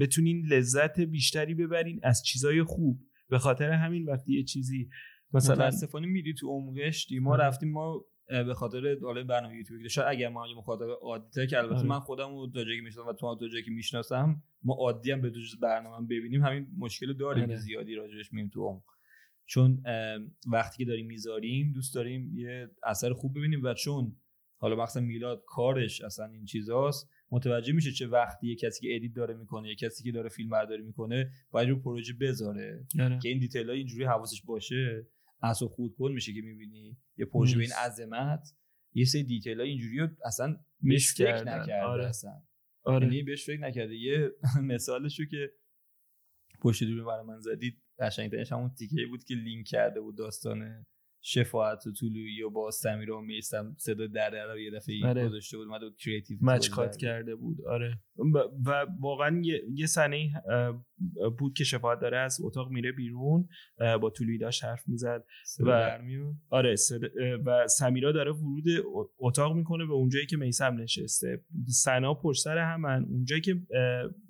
بتونین 0.00 0.46
لذت 0.46 1.00
بیشتری 1.00 1.54
ببرین 1.54 2.00
از 2.02 2.22
چیزای 2.22 2.62
خوب. 2.62 3.00
به 3.28 3.38
خاطر 3.38 3.70
همین 3.70 4.04
وقتی 4.04 4.32
یه 4.32 4.44
چیزی 4.44 4.88
مثلا 5.32 5.54
متاسفانه 5.54 6.06
میری 6.06 6.34
تو 6.34 6.48
عمقش 6.48 7.06
دیگه 7.08 7.20
ما 7.20 7.32
آره. 7.32 7.44
رفتیم 7.44 7.70
ما 7.72 8.04
به 8.30 8.54
خاطر 8.54 8.96
حالا 9.02 9.24
برنامه 9.24 9.56
یوتیوب 9.56 9.82
که 9.82 9.88
شاید 9.88 10.08
اگر 10.08 10.28
ما 10.28 10.48
یه 10.48 10.56
مخاطب 10.56 10.88
عادی 11.02 11.46
که 11.46 11.58
البته 11.58 11.74
آره. 11.74 11.88
من 11.88 12.00
خودم 12.00 12.34
رو 12.34 12.50
تا 12.54 12.64
جایی 12.64 12.76
که 12.76 12.82
می‌شناسم 12.82 13.08
و 13.08 13.12
تو 13.12 13.34
تا 13.34 13.48
جایی 13.48 13.64
که 13.64 13.70
می‌شناسم 13.70 14.42
ما 14.62 14.74
عادی 14.74 15.10
هم 15.10 15.20
به 15.20 15.30
جز 15.30 15.60
برنامه 15.60 16.06
ببینیم 16.06 16.44
همین 16.44 16.66
مشکل 16.78 17.12
داریم 17.12 17.44
آره. 17.44 17.54
که 17.54 17.60
زیادی 17.60 17.94
راجعش 17.94 18.32
میم 18.32 18.48
تو 18.48 18.66
عمق 18.66 18.82
چون 19.46 19.82
وقتی 20.52 20.84
که 20.84 20.90
داریم 20.90 21.06
می‌ذاریم 21.06 21.72
دوست 21.72 21.94
داریم 21.94 22.32
یه 22.34 22.68
اثر 22.82 23.12
خوب 23.12 23.38
ببینیم 23.38 23.62
و 23.62 23.74
چون 23.74 24.16
حالا 24.56 24.82
مثلا 24.82 25.02
میلاد 25.02 25.44
کارش 25.46 26.00
اصلا 26.00 26.26
این 26.26 26.44
چیزاست 26.44 27.10
متوجه 27.30 27.72
میشه 27.72 27.92
چه 27.92 28.06
وقتی 28.06 28.46
یه 28.46 28.56
کسی 28.56 28.88
که 28.88 28.96
edit 28.96 29.14
داره 29.14 29.34
می‌کنه 29.34 29.68
یه 29.68 29.74
کسی 29.74 30.04
که 30.04 30.12
داره 30.12 30.28
فیلم 30.28 30.50
برداری 30.50 30.82
می‌کنه 30.82 31.30
باید 31.50 31.68
رو 31.68 31.76
پروژه 31.76 32.14
بذاره 32.20 32.86
آره. 33.00 33.18
که 33.22 33.28
این 33.28 33.38
detail 33.38 33.70
اینجوری 33.70 34.04
حواسش 34.04 34.42
باشه 34.42 35.06
اصلا 35.42 35.68
خود 35.68 35.94
کن 35.98 36.12
میشه 36.12 36.32
که 36.32 36.40
می‌بینی 36.40 36.98
یه 37.16 37.26
پروژه 37.26 37.56
به 37.56 37.62
این. 37.62 37.72
عظمت 37.72 38.54
یه 38.94 39.04
سری 39.04 39.22
detail 39.22 39.60
اینجوری 39.60 40.08
اصلا 40.24 40.56
بهش 40.80 41.14
فکر. 41.14 41.44
نکرده 41.44 41.82
آره. 41.82 42.06
اصلا 42.06 42.42
آره 42.82 43.06
یعنی 43.06 43.22
بهش 43.22 43.46
فکر 43.46 43.60
نکرده 43.60 43.96
یه 43.96 44.30
مثالشو 44.72 45.24
که 45.24 45.52
پشت 46.62 46.84
دوربین 46.84 47.04
برای 47.04 47.26
من 47.26 47.40
زدید 47.40 47.82
قشنگترینش 47.98 48.52
همون 48.52 48.74
تیکه 48.74 49.06
بود 49.06 49.24
که 49.24 49.34
لینک 49.34 49.66
کرده 49.66 50.00
بود 50.00 50.18
داستان 50.18 50.86
شفاعت 51.22 51.86
و 51.86 51.92
طلوعی 51.92 52.42
و 52.42 52.50
با 52.50 52.70
سمیرا 52.70 53.18
و 53.18 53.20
میسم 53.20 53.74
صدا 53.78 54.06
در 54.06 54.30
در 54.30 54.58
یه 54.58 54.70
دفعه 54.70 55.06
آره. 55.06 55.28
گذاشته 55.28 55.56
بود 55.56 55.68
بود 55.68 55.96
کریتیو 55.96 56.38
مچ 56.40 56.70
کات 56.70 56.96
کرده 56.96 57.34
بود 57.34 57.66
آره 57.66 58.00
و, 58.16 58.38
و 58.66 58.86
واقعا 59.00 59.40
یه, 59.44 59.62
یه 59.74 59.86
صحنه 59.86 60.42
بود 61.38 61.54
که 61.54 61.64
شفاعت 61.64 62.00
داره 62.00 62.18
از 62.18 62.38
اتاق 62.42 62.70
میره 62.70 62.92
بیرون 62.92 63.48
با 64.00 64.10
طولویی 64.10 64.38
داشت 64.38 64.64
حرف 64.64 64.88
می‌زد 64.88 65.24
و- 65.66 65.70
آره 66.50 66.76
صد- 66.76 67.10
و 67.46 67.68
سمیرا 67.68 68.12
داره 68.12 68.32
ورود 68.32 68.64
اتاق 69.18 69.56
می‌کنه 69.56 69.86
به 69.86 69.92
اونجایی 69.92 70.26
که 70.26 70.36
میسم 70.36 70.76
نشسته. 70.80 71.44
سنا 71.68 72.14
پشت 72.14 72.42
سر 72.44 72.58
همن 72.58 73.04
اونجایی 73.10 73.40
که 73.40 73.54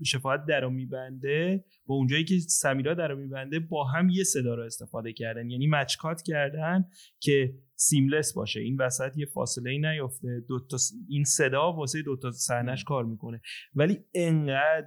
شفاعت 0.05 0.47
در 0.47 0.61
رو 0.61 0.71
میبنده 0.71 1.65
با 1.87 1.95
اونجایی 1.95 2.25
که 2.25 2.39
سمیرا 2.39 2.95
در 2.95 3.09
رو 3.09 3.17
میبنده 3.19 3.61
با 3.61 3.85
هم 3.85 4.09
یه 4.09 4.25
صدا 4.25 4.55
رو 4.55 4.63
استفاده 4.63 5.13
کردن. 5.13 5.51
یعنی 5.51 5.67
مچکات 5.67 6.23
کردن 6.23 6.85
که 7.21 7.55
seamless 7.83 8.33
باشه. 8.35 8.61
این 8.61 8.77
وسط 8.81 9.13
یه 9.17 9.27
فاصله 9.27 9.71
ای 9.71 9.79
نیفته 9.79 10.45
دو 10.49 10.67
تا 10.71 10.77
س- 10.77 10.93
این 11.09 11.25
صدا 11.25 11.73
واسه 11.73 12.03
دو 12.03 12.17
تا 12.17 12.31
صحنش 12.31 12.85
کار 12.85 13.05
می‌کنه. 13.05 13.41
ولی 13.75 13.99
انقدر 14.15 14.87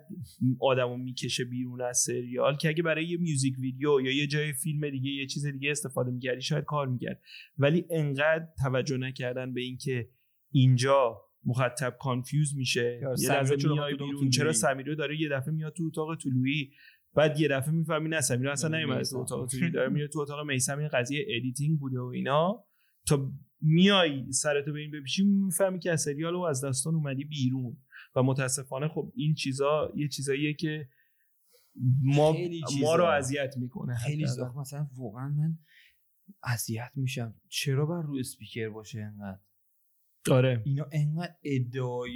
آدمو 0.60 0.98
می‌کشه 0.98 1.44
بیرون 1.46 1.82
از 1.82 1.98
سریال 1.98 2.58
که 2.58 2.70
اگه 2.70 2.84
برای 2.84 3.06
یه 3.06 3.18
music 3.18 3.56
video 3.60 4.02
یا 4.02 4.12
یه 4.12 4.28
جای 4.28 4.54
فیلم 4.54 4.90
دیگه 4.90 5.10
یه 5.10 5.28
چیز 5.28 5.46
دیگه 5.46 5.72
استفاده 5.72 6.12
می‌کردی 6.12 6.42
شاید 6.42 6.64
کار 6.64 6.88
می‌کرد. 6.88 7.22
ولی 7.58 7.86
انقدر 7.90 8.48
توجه 8.64 8.98
نکردن 8.98 9.54
به 9.54 9.62
اینکه 9.62 10.10
اینجا 10.52 11.22
مخاطب 11.46 11.98
confuse 12.00 12.56
میشه. 12.58 13.00
یه 13.02 13.30
لحظه 13.30 13.58
چرا 13.58 13.74
میای 13.74 13.94
بیرون. 13.94 14.30
چرا؟ 14.30 14.52
سمیرا 14.52 14.96
داره 14.96 15.22
یه 15.22 15.30
دفعه 15.30 15.54
میاد 15.54 15.74
تو 15.74 15.84
اتاق 15.84 16.18
طلوعی؟ 16.24 16.72
بعد 17.16 17.40
یه 17.40 17.48
دفعه 17.48 17.72
می‌فهمی 17.74 18.10
نه 18.10 18.22
سمیرا 18.22 18.52
اصلا 18.52 18.78
نمیاد 18.80 19.04
تو. 19.04 19.18
اتاق 19.18 19.50
طلوعی. 19.50 19.72
داره 19.78 19.90
میره 19.90 20.08
تو 20.08 20.20
اتاق 20.20 20.48
میسم 20.48 20.80
این 20.80 20.88
قضیه 20.88 21.26
editing 21.30 21.80
بوده 21.80 22.00
و 22.00 22.04
اینا. 22.06 22.66
تا 23.08 23.32
میای 23.62 24.32
سرتو 24.32 24.74
به 24.74 24.80
این 24.80 24.92
بپیچی 24.92 25.24
می‌فهمی 25.24 25.80
که 25.80 25.92
از 25.92 26.02
سریال 26.02 26.36
و 26.36 26.42
از 26.42 26.62
داستان 26.62 26.96
اومدی 26.96 27.24
بیرون. 27.24 27.78
و 28.16 28.24
متاسفانه 28.24 28.88
خب 28.88 29.12
این 29.16 29.34
چیزا 29.34 29.94
یه 29.96 30.08
چیزاییه 30.08 30.54
که 30.54 30.90
ما 32.02 32.34
خیلی 32.34 32.62
ما. 32.82 32.96
رو 32.96 33.04
اذیت 33.04 33.58
می‌کنه 33.58 33.96
خیلی 33.96 34.28
زخم 34.28 34.60
مثلا 34.60 34.88
واقعا 34.96 35.30
من 35.30 35.58
اذیت 36.44 36.92
میشم. 36.96 37.36
چرا 37.50 37.86
بر 37.86 38.02
رو 38.02 38.16
اسپیکر 38.20 38.70
باشه 38.70 39.00
انقدر؟ 39.00 39.40
آره. 40.32 40.62
اینا 40.66 40.86
انقدر 40.92 41.36
ادعای 41.44 42.14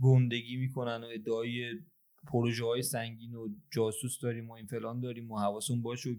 گندگی 0.00 0.56
می‌کنن 0.56 1.04
و 1.04 1.06
ادعای 1.14 1.80
پروژه 2.26 2.64
های 2.64 2.82
سنگین 2.82 3.34
و 3.34 3.48
جاسوس 3.72 4.18
داریم 4.22 4.50
و 4.50 4.52
این 4.52 4.66
فلان 4.66 5.00
داریم 5.00 5.30
و 5.30 5.38
حواسون 5.38 5.82
باشه 5.82 6.10
و 6.10 6.14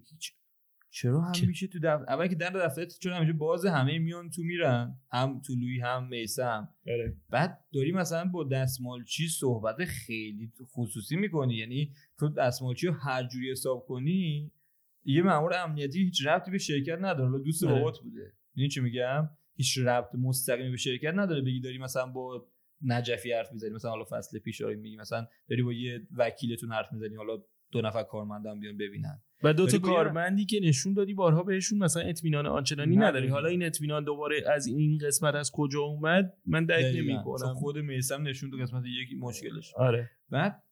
چرا؟ 0.90 1.22
همیشه 1.22 1.68
تو 1.68 1.80
دفتر 1.80 2.06
اول 2.14 2.28
که 2.28 2.36
در 2.36 2.50
دفتر 2.50 2.86
چرا 2.86 3.16
همیشه 3.16 3.34
باز 3.34 3.66
همه 3.66 4.00
میان 4.00 4.30
تو 4.30 4.44
میرن. 4.44 5.00
هم 5.12 5.42
طلویی 5.48 5.80
هم 5.80 6.08
میسم 6.08 6.70
آره. 6.88 7.18
بعد 7.30 7.66
داری 7.74 7.92
مثلا 7.92 8.26
با 8.26 8.44
دستمالچی 8.44 9.28
صحبت 9.28 9.86
خیلی 9.86 10.52
خصوصی 10.64 11.16
می‌کنی. 11.16 11.56
یعنی 11.56 11.92
تو 12.20 12.30
دستمالچی 12.30 12.88
رو 12.88 12.94
هر 12.94 13.24
جوری 13.24 13.52
حساب 13.52 13.86
کنی 13.88 14.52
یه 15.06 15.22
مامور 15.22 15.54
امنیتی 15.54 16.00
هیچ 16.00 16.28
ربطی 16.28 16.52
به 16.52 16.58
شرکت 16.58 16.98
نداره. 17.02 17.40
دوست 17.44 17.64
آره. 17.64 17.76
بابات 17.76 18.00
بوده. 18.00 18.34
این 18.56 18.70
چی 18.70 18.82
میگم؟ 18.82 19.30
هیچ 19.56 19.78
ربط 19.78 20.16
مستقیم 20.16 20.72
به 20.72 20.78
شرکت 20.78 21.14
نداره. 21.16 21.42
بگی 21.42 21.60
داری 21.60 21.78
مثلا 21.78 22.06
با 22.06 22.48
نجفی 22.82 23.34
حرف 23.34 23.52
می‌زنی. 23.52 23.70
مثلا 23.70 23.92
حالا 23.92 24.06
فصل 24.12 24.40
پیش 24.40 24.62
داری 24.62 24.76
میگی 24.76 24.98
مثلا 24.98 25.28
داری 25.50 25.64
با 25.64 25.74
یه 25.74 26.08
وکیلتون 26.18 26.72
حرف 26.72 26.94
می‌زنی. 26.94 27.16
حالا 27.16 27.38
دو 27.72 27.82
نفر 27.82 28.04
کارمندم 28.04 28.60
بیان 28.60 28.78
ببینن. 28.78 29.22
و 29.44 29.54
دو 29.54 29.68
تا 29.68 29.78
کارمندی 29.78 30.46
که 30.46 30.60
نشون 30.64 30.94
دادی 30.94 31.14
بارها 31.14 31.44
بهشون 31.44 31.80
مثلا 31.80 32.04
اطمینان 32.04 32.46
آنچنانی 32.46 32.96
نداری. 32.96 33.28
حالا 33.28 33.50
این 33.50 33.64
اطمینان 33.64 34.04
دوباره 34.04 34.44
از 34.54 34.68
این 34.68 34.98
قسمت 34.98 35.36
از 35.36 35.52
کجا 35.54 35.80
اومد؟ 35.80 36.34
من 36.46 36.66
درک 36.66 36.84
دقیقاً. 36.84 37.00
نمی 37.00 37.14
چون 37.14 37.24
کنم 37.24 37.54
خود 37.54 37.78
میسم 37.78 38.28
نشون 38.28 38.52
تو 38.52 38.58
قسمت 38.58 38.84
یکی 39.02 39.16
مشکلش. 39.16 39.74
آره. 39.76 40.10
بعد 40.30 40.64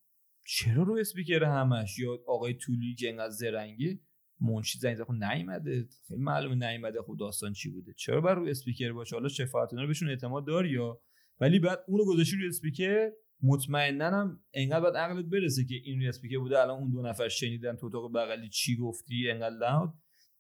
چرا 0.48 0.84
رو 0.84 0.98
اسپیکر 1.00 1.44
همش 1.44 2.00
یا 2.00 2.20
آقای 2.28 2.54
طولی 2.54 2.96
که 2.96 3.10
انقدر 3.10 3.30
زرنگه 3.30 4.00
منشی 4.42 4.80
زنگ 4.80 4.96
زد؟ 4.96 5.04
خب 5.04 5.12
نیومده. 5.12 5.88
خیلی 6.08 6.22
معلومه 6.22 6.56
نیومده. 6.56 7.02
خب 7.02 7.16
داستان 7.20 7.54
چی 7.54 7.70
بوده؟ 7.70 7.94
چرا 7.98 8.22
بر 8.22 8.36
رو 8.36 8.48
اسپیکر 8.48 8.92
باشه؟ 8.92 9.16
حالا 9.16 9.28
شفاعت 9.28 9.70
اینا 9.72 9.82
رو 9.82 9.88
بهشون 9.88 10.10
اعتماد 10.10 10.48
داری 10.48 10.70
یا؟ 10.70 11.02
ولی 11.40 11.60
بعد 11.60 11.80
اونو 11.88 12.06
گذاشتی 12.06 12.38
روی 12.38 12.48
اسپیکر؟ 12.48 13.10
مطمئنا 13.44 14.06
هم 14.06 14.40
انقدر 14.54 14.80
باید 14.80 14.96
عقلت 14.96 15.26
برسه 15.26 15.66
که 15.66 15.76
این 15.84 16.08
اسپیکر 16.08 16.40
بوده 16.40 16.60
الان 16.60 16.80
اون 16.80 16.92
دو 16.92 17.02
نفر 17.02 17.28
شنیدن 17.28 17.76
تو 17.76 17.86
اتاق 17.86 18.12
بغلی 18.16 18.50
چی 18.50 18.76
گفتی 18.78 19.30
انقدر 19.32 19.56
لاود 19.56 19.94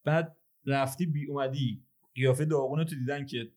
بعد 0.03 0.37
رفتی 0.65 1.05
بی 1.05 1.25
اومدی 1.25 1.85
قیافه 2.15 2.45
داغونه 2.45 2.85
تو 2.85 2.95
دیدن 2.95 3.25
که 3.25 3.51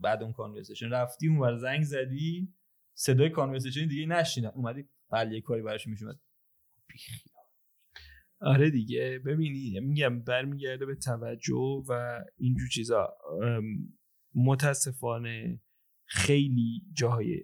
بعد 0.00 0.22
اون 0.22 0.32
کانورسیشن 0.32 0.90
رفتی 0.90 1.28
اون 1.28 1.58
زنگ 1.58 1.82
زدی 1.82 2.54
صدای 2.94 3.30
کانورسیشن 3.30 3.86
دیگه 3.86 4.06
نشیدن 4.06 4.48
اومدی 4.48 4.88
بله 5.10 5.34
یه 5.34 5.40
کاری 5.40 5.62
براش 5.62 5.86
میشومد 5.86 6.20
آره 8.42 8.70
دیگه. 8.70 9.18
ببینی 9.26 9.80
میگم 9.80 10.20
برمیگرده 10.20 10.86
به 10.86 10.94
توجه 10.94 11.84
و 11.88 12.24
اینجور 12.36 12.68
چیزا. 12.68 13.16
متاسفانه 14.34 15.60
خیلی 16.04 16.82
جاهای 16.92 17.40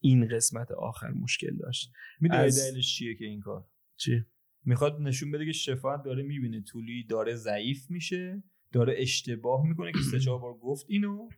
این 0.00 0.28
قسمت 0.28 0.70
آخر 0.70 1.10
مشکل 1.10 1.56
داشت. 1.56 1.92
می‌دونی 2.20 2.40
از- 2.40 2.70
دلیلش 2.70 2.96
چیه 2.96 3.14
که 3.14 3.24
این 3.24 3.40
کار؟ 3.40 3.66
چی؟ 3.96 4.24
می‌خواد 4.64 5.00
نشون 5.00 5.30
بده 5.30 5.46
که 5.46 5.52
شفاعت 5.52 6.02
داره 6.02 6.22
می‌بینه 6.22 6.62
طولی 6.62 7.04
داره 7.04 7.34
ضعیف 7.34 7.90
میشه 7.90 8.42
داره 8.72 8.94
اشتباه 8.98 9.66
می‌کنه 9.68 9.92
که 9.92 9.98
سه 10.10 10.20
چهار 10.20 10.38
بار 10.38 10.54
گفت 10.54 10.86
اینو 10.88 11.28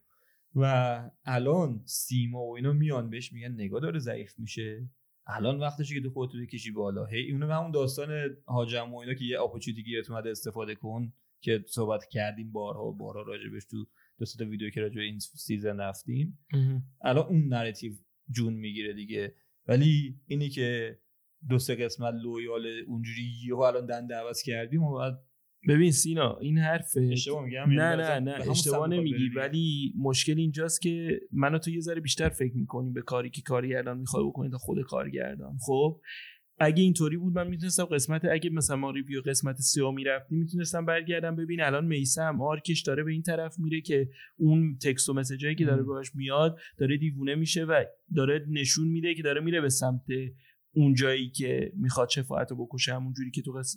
و 0.55 0.65
الان 1.25 1.83
سیما 1.85 2.45
و 2.45 2.57
اینا 2.57 2.73
میان 2.73 3.11
بهش 3.11 3.33
میگن 3.33 3.53
نگاه 3.53 3.81
داره 3.81 3.99
ضعیف 3.99 4.39
میشه. 4.39 4.91
الان 5.27 5.61
وقتشه 5.61 5.95
که 5.95 6.01
تو 6.01 6.11
خودتو 6.11 6.39
بکشی 6.39 6.71
بالا. 6.71 7.05
هی 7.05 7.33
اونو 7.33 7.47
به 7.47 7.55
همون 7.55 7.71
داستان 7.71 8.37
حاجم 8.45 8.95
و 8.95 8.97
اینا 8.97 9.15
که 9.15 9.25
یه 9.25 9.43
اپورتونتی 9.43 9.83
گیرت 9.83 10.11
اومده 10.11 10.31
استفاده 10.31 10.75
کن 10.75 11.13
که 11.41 11.65
صحبت 11.69 12.05
کردیم 12.11 12.53
بارها 12.53 12.85
و 12.85 12.97
بارها 12.97 13.23
راجبش 13.23 13.65
تو 13.71 13.87
دو 14.19 14.25
تا 14.39 14.45
ویدیو 14.45 14.71
که 14.71 14.81
راجع 14.81 15.01
این 15.01 15.19
season 15.19 15.81
رفتیم. 15.81 16.39
الان 17.05 17.27
اون 17.27 17.49
narrative 17.49 17.93
جون 18.35 18.55
می‌گیره 18.55 18.95
دیگه 18.95 19.35
ولی 19.67 20.21
اینی 20.27 20.49
که 20.49 20.99
دو 21.49 21.59
سه 21.59 21.75
قسمت 21.75 22.15
loyal 22.25 22.67
اونجوری 22.87 23.33
یهو 23.47 23.61
الان 23.61 23.87
دنده 23.87 24.15
عوض 24.15 24.43
کردیم 24.43 24.83
و 24.83 24.99
بعد 24.99 25.15
ببین 25.69 25.91
سینا 25.91 26.39
این 26.39 26.59
حرفه 26.59 27.09
اشتباه 27.13 27.45
میگم 27.45 27.71
نه 27.71 27.75
یعنی 27.75 28.03
نه 28.03 28.21
نه 28.21 28.33
همون 28.33 28.51
اشتباه 28.51 28.89
نمیگی. 28.89 29.29
ولی 29.37 29.95
مشکل 29.99 30.39
اینجاست 30.39 30.81
که 30.81 31.21
من 31.33 31.55
و 31.55 31.59
تو 31.59 31.71
یه 31.71 31.81
ذره 31.81 32.01
بیشتر 32.01 32.29
فکر 32.29 32.57
می‌کنیم 32.57 32.93
به 32.93 33.03
کاری 33.03 33.31
که 33.31 33.43
کارگردان 33.43 33.99
می‌خواد 33.99 34.27
بکنه 34.27 34.51
تا 34.51 34.59
خود 34.59 34.83
کارگردان 34.83 35.57
خب 35.67 36.01
اگه 36.65 36.83
اینطوری 36.83 37.17
بود 37.17 37.35
من 37.35 37.49
می‌تونستم 37.49 37.85
قسمت 37.85 38.25
اگه 38.25 38.51
مثلا 38.51 38.77
ما 38.77 38.91
review 38.91 39.21
قسمت 39.21 39.57
سه 39.57 39.74
رو 39.74 39.91
می‌رفتیم 39.91 40.39
می‌تونستم 40.39 40.87
برگردم 40.87 41.37
ببین 41.37 41.61
الان 41.61 41.87
میسم 41.87 42.41
آرکش 42.43 42.83
داره 42.83 43.05
به 43.05 43.13
این 43.13 43.23
طرف 43.23 43.59
میره 43.59 43.81
که 43.81 44.09
اون 44.37 44.79
text 44.83 45.09
و 45.09 45.13
message 45.15 45.46
ایی 45.46 45.55
که 45.55 45.65
داره. 45.65 45.83
باهاش 45.83 46.15
میاد 46.15 46.59
داره 46.79 46.97
دیوونه 46.97 47.35
میشه 47.35 47.65
و 47.65 47.85
داره 48.17 48.47
نشون 48.49 48.89
میده 48.89 49.15
که 49.15 49.23
داره 49.23 49.41
میره 49.41 49.61
به 49.61 49.69
سمت 49.69 50.03
اون 50.75 50.95
جایی 50.95 51.31
که 51.31 51.73
می‌خواد 51.77 52.09
شفاعت 52.09 52.51
رو 52.51 52.67
بکشه 52.67 52.95
همون 52.95 53.13
جوری 53.13 53.31
که 53.31 53.43
تو, 53.43 53.53
قس... 53.53 53.77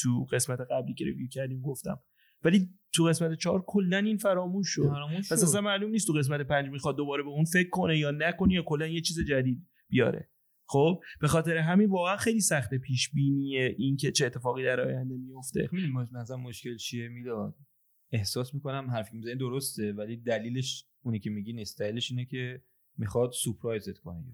تو 0.00 0.26
قسمت 0.32 0.58
قبلی 0.70 0.94
که 0.94 1.04
review 1.04 1.28
کردیم 1.28 1.60
گفتم 1.60 2.00
ولی 2.44 2.68
تو 2.92 3.04
قسمت 3.04 3.38
چهار 3.38 3.64
کلا 3.66 3.98
این 3.98 4.16
فراموش 4.16 4.68
شد 4.68 4.92
پس. 5.18 5.32
اصلا 5.32 5.60
معلوم 5.60 5.90
نیست 5.90 6.06
تو 6.06 6.12
قسمت 6.12 6.40
پنج 6.40 6.68
می‌خواد 6.68 6.96
دوباره 6.96 7.22
به 7.22 7.28
اون 7.28 7.44
فکر 7.44 7.68
کنه 7.68 7.98
یا 7.98 8.10
نکنه 8.10 8.54
یا 8.54 8.62
کلا 8.62 8.86
یه 8.86 9.00
چیز 9.00 9.20
جدید 9.28 9.66
بیاره 9.88 10.28
خب 10.68 11.00
به 11.20 11.28
خاطر 11.28 11.56
همین 11.56 11.90
واقعا 11.90 12.16
خیلی 12.16 12.40
سخت 12.40 12.74
پیش 12.74 13.10
بینی 13.10 13.56
این 13.56 13.96
که 13.96 14.10
چه 14.12 14.26
اتفاقی 14.26 14.64
در 14.64 14.80
آینده 14.80 15.16
میفته. 15.16 15.68
مثلا 16.14 16.36
مشکل 16.36 16.76
چیه؟ 16.76 17.08
می‌داد 17.08 17.56
احساس 18.12 18.54
می‌کنم 18.54 18.90
حرفی 18.90 19.10
که 19.10 19.16
می‌زنی 19.16 19.34
درسته 19.34 19.92
ولی 19.92 20.16
دلیلش 20.16 20.84
اونی 21.02 21.18
که 21.18 21.30
میگی 21.30 21.52
نیست. 21.52 21.80
دلیلش 21.80 22.10
اینه 22.10 22.24
که 22.24 22.62
می‌خواد 22.98 23.32
سورپرایزت 23.32 23.98
کنه. 23.98 24.24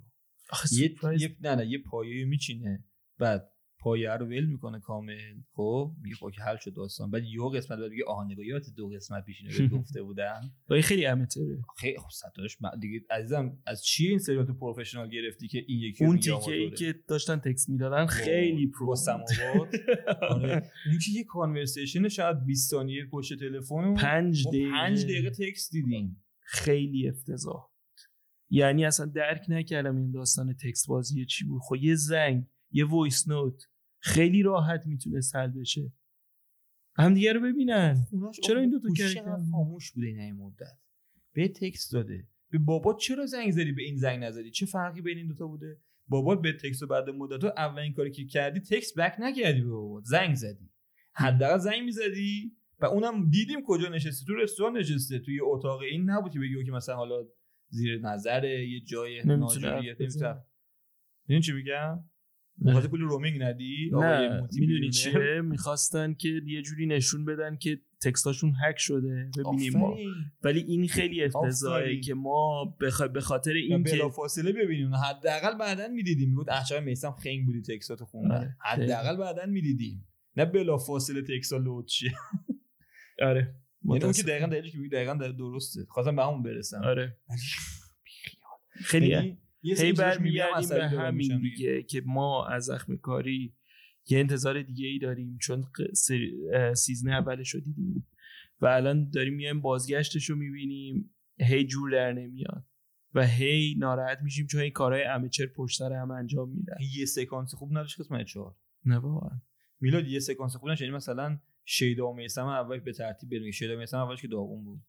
یه, 0.73 0.95
یه 1.19 1.37
نه 1.41 1.55
نه 1.55 1.67
یه 1.67 1.79
پایه 1.79 2.25
میچینه. 2.25 2.85
بعد 3.19 3.52
پایه 3.83 4.11
رو 4.11 4.27
ول 4.27 4.45
می‌کنه 4.45 4.81
کامل. 4.81 5.35
خب 5.53 5.93
میگه 6.03 6.17
خب 6.17 6.31
که 6.31 6.43
حل 6.43 6.57
شد 6.57 6.75
داستان. 6.75 7.11
بعد 7.11 7.25
یه 7.25 7.41
قسمت 7.55 7.79
بعد 7.79 7.91
میگه 7.91 8.05
آها 8.07 8.25
نگاه 8.25 8.47
یادت 8.47 8.67
دو 8.77 8.89
قسمت 8.89 9.25
پیش 9.25 9.43
اینو 9.43 9.69
گفته 9.79 10.03
بودم 10.03 10.41
ولی 10.71 10.83
خیلی 10.83 11.07
امتره 11.07 11.59
خیلی 11.77 11.99
خب 11.99 12.09
م- 12.61 12.81
دیگه 12.81 13.01
عزیزم 13.11 13.59
از 13.67 13.85
چیه 13.85 14.11
این 14.11 14.19
سریال 14.19 14.47
تو 14.47 14.55
professional 14.55 15.09
گرفتی 15.09 15.49
که 15.49 15.65
این 15.69 15.79
یکی 15.81 16.05
اون 16.05 16.17
تیکه 16.19 16.53
ای؟ 16.53 16.71
که 16.71 16.95
داشتن 17.09 17.39
text 17.39 17.69
می‌دادن 17.69 18.07
خیلی 18.07 18.67
پرو 18.67 18.97
سماوات. 18.97 19.75
آره. 20.31 20.53
اون 20.87 20.99
که 20.99 21.11
یه 21.13 21.25
conversation 21.25 22.09
شاید 22.09 22.45
20 22.45 22.71
ثانیه 22.71 23.07
پشت 23.13 23.39
تلفن 23.39 23.75
و 23.75 23.95
پنج 23.95 24.45
ما 24.47 24.51
دقیقه 24.51 24.71
پنج 24.71 25.05
دقیقه. 25.05 25.31
text 25.31 25.73
دیدیم. 25.73 26.25
خیلی 26.41 27.09
افتضاح 27.09 27.69
یعنی 28.51 28.85
اصلا 28.85 29.07
درک 29.07 29.45
نکردم 29.49 29.97
این 29.97 30.11
داستان 30.11 30.55
text 30.55 30.89
بازی 30.89 31.25
چی 31.27 31.45
بود. 31.45 31.61
خب 31.69 31.75
یه 31.77 31.95
زنگ 31.95 32.47
یه 32.71 32.85
voice 32.85 33.29
note 33.29 33.63
خیلی 34.03 34.43
راحت 34.43 34.87
می‌تونست 34.87 35.37
حل 35.37 35.51
بشه. 35.51 35.93
همدیگه 36.97 37.33
رو 37.33 37.41
ببینن. 37.41 38.07
چرا 38.43 38.61
این 38.61 38.71
دوتا 38.71 38.89
گوشی 38.89 39.03
کرکتر؟ 39.03 39.21
چقدر 39.21 39.43
خاموش 39.53 39.93
بوده 39.93 40.07
این 40.07 40.21
این 40.21 40.35
مدت؟ 40.35 40.79
به 41.33 41.49
تکست 41.49 41.93
داده. 41.93 42.29
به 42.51 42.59
بابا 42.59 42.95
چرا 42.95 43.27
زنگ 43.27 43.53
زدی؟ 43.53 43.73
به 43.73 43.83
این 43.83 43.97
زنگ 43.97 44.25
نزدی. 44.25 44.51
چه 44.51 44.67
فرقی 44.67 45.01
بین 45.01 45.19
این 45.19 45.27
دوتا 45.27 45.47
بوده؟ 45.47 45.81
بابا 46.09 46.35
به 46.35 46.53
تکست 46.53 46.83
و 46.83 46.87
بعد 46.87 47.11
مدت 47.11 47.45
اولین 47.45 47.93
کاری 47.93 48.11
که 48.11 48.25
کردی 48.25 48.61
تکست 48.61 48.99
بک 48.99 49.17
نکردی 49.21 49.61
به 49.61 49.71
بابا. 49.71 50.01
زنگ 50.05 50.35
زدی. 50.35 50.71
حداقل 51.13 51.59
زنگ 51.59 51.83
می‌زدی. 51.83 52.57
و 52.79 52.87
اونم 52.87 53.31
دیدیم 53.31 53.63
کجا 53.67 53.89
نشسته. 53.89 54.27
تو 54.27 54.35
رستوران 54.35 54.77
نشسته. 54.77 55.19
توی 55.19 55.41
اتاق 55.43 55.81
این 55.81 56.11
نبود 56.11 56.33
که 56.33 56.41
بگی 56.41 56.65
که 56.65 56.73
مثلا 56.73 56.97
حالا 56.97 57.29
زیر 57.69 58.01
نظره 58.01 58.69
یه 58.69 58.81
جای 58.81 59.23
ناجوریه 59.25 59.97
این 61.29 61.41
چی 61.41 61.53
میگم؟ 61.53 62.05
مخاطب 62.65 62.91
پول 62.91 63.01
رومینگ 63.01 63.43
ندی؟ 63.43 63.91
نه 63.93 64.49
می‌دونی؟ 64.59 64.91
چیه؟ 64.91 65.41
می‌خواستن 65.51 66.15
که 66.15 66.29
یه 66.47 66.63
جوری 66.63 66.87
نشون 66.87 67.25
بدن 67.25 67.57
که 67.57 67.81
تکستاشون 68.03 68.53
هک 68.65 68.79
شده 68.79 69.31
ببینیم 69.39 69.79
ما. 69.79 69.97
ولی 70.43 70.61
این 70.61 70.89
خیلی 70.89 71.25
افتضاحه. 71.25 72.01
که 72.01 72.15
ما 72.15 72.77
بخ... 72.81 73.03
به 73.03 73.21
خاطر 73.21 73.53
این 73.53 73.85
که 73.85 74.09
فاصله 74.17 74.53
ببینیم. 74.53 74.95
حداقل 74.95 75.59
بعدا 75.59 75.89
می‌دیدیم. 75.89 76.29
می‌گفت 76.29 76.49
احشای 76.49 76.81
میسم 76.81 77.11
خنگ 77.11 77.47
بودی 77.47 77.63
تکساتو 77.63 78.05
خوندن 78.05 78.35
آره،. 78.35 78.57
حداقل 78.85 79.17
بعدا 79.17 79.47
می‌دیدیم. 79.47 80.07
نه 80.37 80.45
بلا 80.45 80.79
فاصله 80.79 81.23
تکسا 81.23 81.57
لود 81.57 81.89
شه. 81.89 82.13
آره 83.29 83.55
یعنی 83.85 84.05
اون 84.05 84.13
که. 84.13 84.23
دقیقا 84.23 84.47
دلیلی 84.47 84.71
که 84.71 84.79
دقیقا 84.93 85.15
در- 85.15 85.33
درسته. 85.33 85.87
خواستم 85.89 86.17
به 86.17 86.23
همون 86.23 86.43
برسم. 86.43 86.83
آره. 86.85 87.17
خیلی. 88.91 89.07
یعنی 89.07 89.39
یه 89.63 89.77
هی 89.77 89.93
برمیگردیم 89.93 90.69
به 90.69 90.89
همین 90.89 91.41
دیگه. 91.41 91.83
که 91.83 92.03
ما 92.07 92.47
از 92.47 92.65
زخم 92.65 92.97
کاری 92.97 93.55
یه 94.07 94.19
انتظار 94.19 94.63
دیگه 94.63 94.87
ای 94.87 94.99
داریم 94.99 95.39
چون 95.41 95.65
season 96.75 97.11
اولش 97.11 97.51
رو 97.51 97.61
دیدیم 97.61 98.09
و 98.61 98.67
الان 98.67 99.11
داریم 99.11 99.35
میایم 99.35 99.61
بازگشتش 99.61 100.31
رو 100.31 100.37
می‌بینیم. 100.37 101.15
هی 101.41 101.65
جور 101.65 101.91
در 101.91 102.13
نمیاد 102.13 102.65
و 103.15 103.27
هی 103.27 103.75
ناراحت 103.79 104.19
میشیم 104.23 104.47
چون 104.47 104.61
این 104.61 104.71
کارهای 104.71 105.05
amateur 105.05 105.47
پشت 105.47 105.79
سر 105.79 105.93
هم 105.93 106.11
انجام 106.11 106.51
میدن. 106.51 106.77
یه 106.97 107.05
سکانس 107.05 107.55
خوب 107.55 107.71
نداشت 107.71 108.01
قسمت 108.01 108.27
چهار. 108.27 108.57
نه 108.85 108.99
واقعا. 108.99 109.41
میلاد 109.81 110.09
یه 110.09 110.19
سکانس 110.19 110.57
خوب 110.57 110.69
نداشت. 110.69 110.83
یعنی 110.83 110.95
مثلا 110.95 111.39
شیدا 111.65 112.09
و 112.09 112.17
میسم 112.17 112.47
اول 112.47 112.81
به 112.81 112.93
ترتیب 112.93 113.31
بریم. 113.31 113.51
شیدا 113.51 113.77
و 113.77 113.79
میسم 113.79 113.99
اولش 113.99 114.23
که 114.23 114.29
داغون 114.29 114.65
بود. 114.65 114.83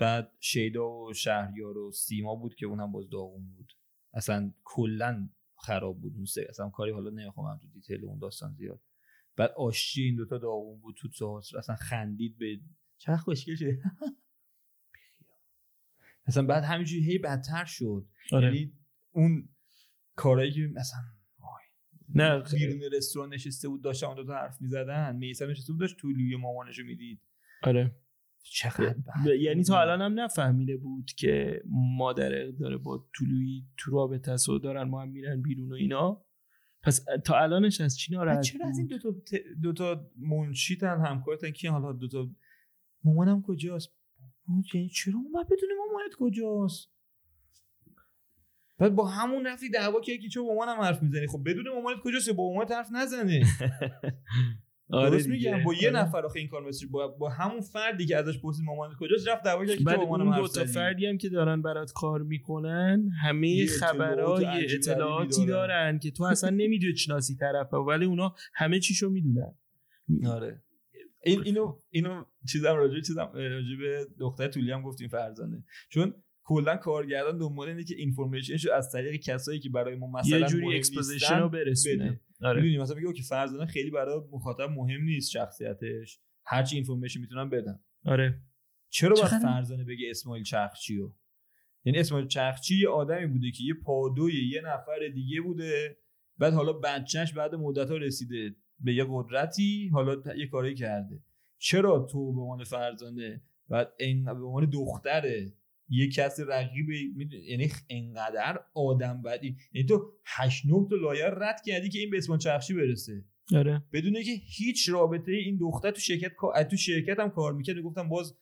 بعد 0.00 0.32
شیدا 0.40 0.90
و 0.90 1.12
شهریار 1.12 1.78
و 1.78 1.92
سیما 1.92 2.34
بود 2.34 2.54
که 2.54 2.66
اونم 2.66 2.92
باز 2.92 3.10
داغون 3.10 3.46
بود. 3.56 3.72
اصلا 4.12 4.52
کلا 4.64 5.28
خراب 5.56 6.00
بود 6.00 6.12
اون 6.16 6.24
سری. 6.24 6.44
اصلا 6.44 6.70
کاری 6.70 6.92
حالا 6.92 7.10
نمی‌خوام 7.10 7.58
تو 7.58 7.68
detail 7.68 8.04
اون 8.04 8.18
داستان 8.18 8.54
زیاد. 8.54 8.80
بعد 9.36 9.50
آشتی 9.50 10.02
این 10.02 10.16
دوتا 10.16 10.38
داغون 10.38 10.80
بود 10.80 10.96
تو 10.98 11.08
ساس 11.08 11.54
اصلا 11.54 11.76
خندید 11.76 12.38
به 12.38 12.60
چه 12.98 13.16
خوشگل 13.16 13.54
شده 13.54 13.82
مثلا 16.28 16.42
بعد 16.52 16.64
همینجوری 16.64 17.04
هی 17.04 17.18
بدتر 17.18 17.64
شد. 17.64 18.08
آره. 18.32 18.46
یعنی 18.46 18.72
اون 19.12 19.48
کارایی 20.16 20.52
که 20.52 20.60
مثلا 20.74 21.00
نه 22.14 22.42
بیرون 22.52 22.80
رستوران 22.92 23.34
نشسته 23.34 23.68
بود 23.68 23.82
داشتن 23.82 24.06
اون 24.06 24.16
دوتا 24.16 24.34
حرف 24.34 24.60
می‌زدن. 24.60 25.16
میسم 25.16 25.50
نشسته 25.50 25.72
بود 25.72 25.80
داشت 25.80 25.96
طولوی 25.96 26.36
مامانشو 26.36 26.82
می‌دید. 26.82 27.20
آره. 27.62 27.96
چقدر 28.42 28.96
یعنی 29.40 29.62
تا. 29.62 29.80
الان 29.80 30.02
هم 30.02 30.20
نفهمیده 30.20 30.76
بود 30.76 31.10
که 31.16 31.62
مادر 31.96 32.50
داره 32.50 32.76
با 32.76 33.06
طلویی 33.18 33.66
تو 33.76 33.90
رابطه 33.90 34.32
است 34.32 34.48
و 34.48 34.58
دارن 34.58 34.82
ما 34.82 35.02
هم 35.02 35.08
میرن 35.08 35.42
بیرون 35.42 35.72
و 35.72 35.74
اینا. 35.74 36.24
پس 36.82 37.04
تا 37.24 37.38
الانش 37.38 37.80
از 37.80 37.98
چی 37.98 38.14
ناراحت 38.14 38.40
چرا 38.40 38.66
از 38.66 38.78
این 38.78 38.86
دوتا 38.86 39.10
ت... 39.12 39.34
دوتا 39.62 40.10
منشیتن 40.16 41.00
همکارتن 41.06 41.50
کی 41.50 41.68
حالا 41.68 41.92
دوتا 41.92 42.30
مامانم 43.04 43.42
کجاست؟ 43.42 43.88
یعنی 44.74 44.88
چرا 44.88 45.14
اون 45.14 45.32
باید 45.32 45.46
بدونه 45.46 45.72
مامانت 45.86 46.14
کجاست؟ 46.18 46.88
بعد 48.78 48.94
با 48.94 49.06
همون 49.06 49.46
رفتی 49.46 49.70
دعوا 49.70 50.00
که 50.00 50.18
که 50.18 50.28
چرا 50.28 50.42
با 50.42 50.48
مامانم 50.48 50.80
حرف 50.80 51.02
می‌زنی؟ 51.02 51.26
خب 51.26 51.42
بدون 51.46 51.68
مامانت 51.68 51.98
کجاست؟ 52.04 52.30
با 52.30 52.50
مامانت 52.50 52.70
حرف 52.70 52.92
نزنه 52.92 53.42
آره 54.90 55.10
درست. 55.10 55.28
میگم 55.28 55.64
با 55.64 55.74
یه 55.74 55.88
آره. 55.88 56.00
نفر 56.00 56.26
آخه 56.26 56.38
این 56.38 56.48
کار 56.48 56.68
مثل 56.68 56.86
با, 56.88 57.08
با 57.08 57.28
همون 57.28 57.60
فردی 57.60 58.06
که 58.06 58.16
ازش 58.16 58.38
پرسید 58.38 58.64
مامانت 58.64 58.96
کجاست 59.00 59.28
رفت 59.28 59.44
دعوا 59.44 59.64
کرد 59.64 59.78
که 59.78 59.90
اون 59.90 59.96
مامانم 59.96 60.28
حرف 60.28 60.40
دو 60.40 60.48
تا 60.48 60.64
فردی 60.64 61.06
هم 61.06 61.18
که 61.18 61.28
دارن 61.28 61.62
برات 61.62 61.92
کار 61.92 62.22
می‌کنن 62.22 63.10
همه 63.22 63.62
عجیب 63.62 63.72
اطلاعاتی 64.74 65.46
دارن. 65.46 65.46
دارن 65.46 65.98
که 65.98 66.10
تو 66.10 66.24
اصلا 66.24 66.50
نمی‌دونی 66.50 66.96
شناسی 66.96 67.36
طرفه 67.36 67.76
ولی 67.76 68.04
اونا 68.04 68.34
همه 68.54 68.80
چیشو 68.80 69.10
می‌دونن 69.10 69.54
آره 70.26 70.62
این 71.24 71.42
اینو 71.44 71.78
اینو 71.90 72.24
چیزم 72.52 72.74
راجع 72.74 73.00
چیزم 73.00 73.30
راجع 73.34 73.76
به 73.80 74.06
دختر 74.18 74.48
طلوعی 74.48 74.72
هم 74.72 74.82
گفتیم 74.82 75.08
فرزانه 75.08 75.64
چون 75.88 76.14
کلا 76.44 76.76
کارگردان 76.76 77.38
دنبال 77.38 77.68
اینه 77.68 77.84
که 77.84 77.94
information 77.94 78.55
شو 78.55 78.72
از 78.72 78.92
طریق 78.92 79.20
کسایی 79.20 79.60
که 79.60 79.70
برای 79.70 79.96
ما 79.96 80.10
مثلا 80.10 80.38
یه 80.38 80.46
جوری 80.46 80.76
exposition 80.76 81.38
رو 81.38 81.48
برسونه. 81.48 82.20
آره. 82.42 82.62
می‌دونی؟ 82.62 82.82
مثلا 82.82 82.96
میگه 82.96 83.12
که 83.12 83.22
فرزانه 83.22 83.66
خیلی 83.66 83.90
برای 83.90 84.20
مخاطب 84.32 84.70
مهم 84.70 85.04
نیست 85.04 85.30
شخصیتش. 85.30 86.20
هرچی 86.44 86.76
information 86.76 87.20
می‌تونن 87.20 87.50
بدن 87.50 87.80
آره. 88.04 88.42
چرا 88.90 89.14
باید 89.14 89.42
فرزانه 89.42 89.84
بگه 89.84 90.10
اسماعیل 90.10 90.44
چرخچیو 90.44 91.12
یعنی 91.84 91.98
اسماعیل 91.98 92.26
چرخچی 92.26 92.80
یه 92.80 92.88
آدمی 92.88 93.26
بوده 93.26 93.50
که 93.50 93.64
یه 93.64 93.74
پادوی 93.84 94.48
یه 94.48 94.60
نفر 94.60 95.08
دیگه 95.14 95.40
بوده. 95.40 95.98
بعد 96.38 96.52
حالا 96.52 96.72
بچهش 96.72 97.32
بعد 97.32 97.54
مدت 97.54 97.90
ها 97.90 97.96
رسیده 97.96 98.56
به 98.80 98.94
یه 98.94 99.06
قدرتی 99.10 99.88
حالا 99.92 100.16
ت- 100.16 100.36
یه 100.36 100.46
کاری 100.46 100.74
کرده. 100.74 101.22
چرا 101.58 102.06
تو 102.10 102.32
به 102.32 102.40
عنوان 102.40 102.64
فرزانه 102.64 103.42
بعد 103.68 103.92
این 103.98 104.24
به 104.24 104.30
عنوان 104.30 104.70
دختره 104.70 105.52
یه 105.88 106.08
کسی 106.08 106.42
رقیب 106.48 106.90
یعنی 107.48 107.70
انقدر 107.90 108.60
آدم 108.74 109.22
بدی. 109.22 109.56
یعنی 109.72 109.88
تو 109.88 110.12
8 110.26 110.66
9 110.66 110.86
تا 110.90 110.96
لایه 110.96 111.24
رد 111.26 111.62
کردی 111.66 111.88
که 111.88 111.98
این 111.98 112.10
به 112.10 112.18
اسماعیل 112.18 112.40
چرخچی 112.40 112.74
برسه. 112.74 113.24
آره. 113.54 113.82
بدون 113.92 114.22
که 114.22 114.32
هیچ 114.56 114.88
رابطه 114.88 115.32
این 115.32 115.56
دختر 115.56 115.90
تو 115.90 116.00
شرکت 116.00 116.32
کار 116.36 116.62
تو 116.62 116.76
شرکت 116.76 117.20
هم 117.20 117.30
کار 117.30 117.52
می‌کرد. 117.52 117.80
گفتم 117.80 118.08
باز 118.08 118.34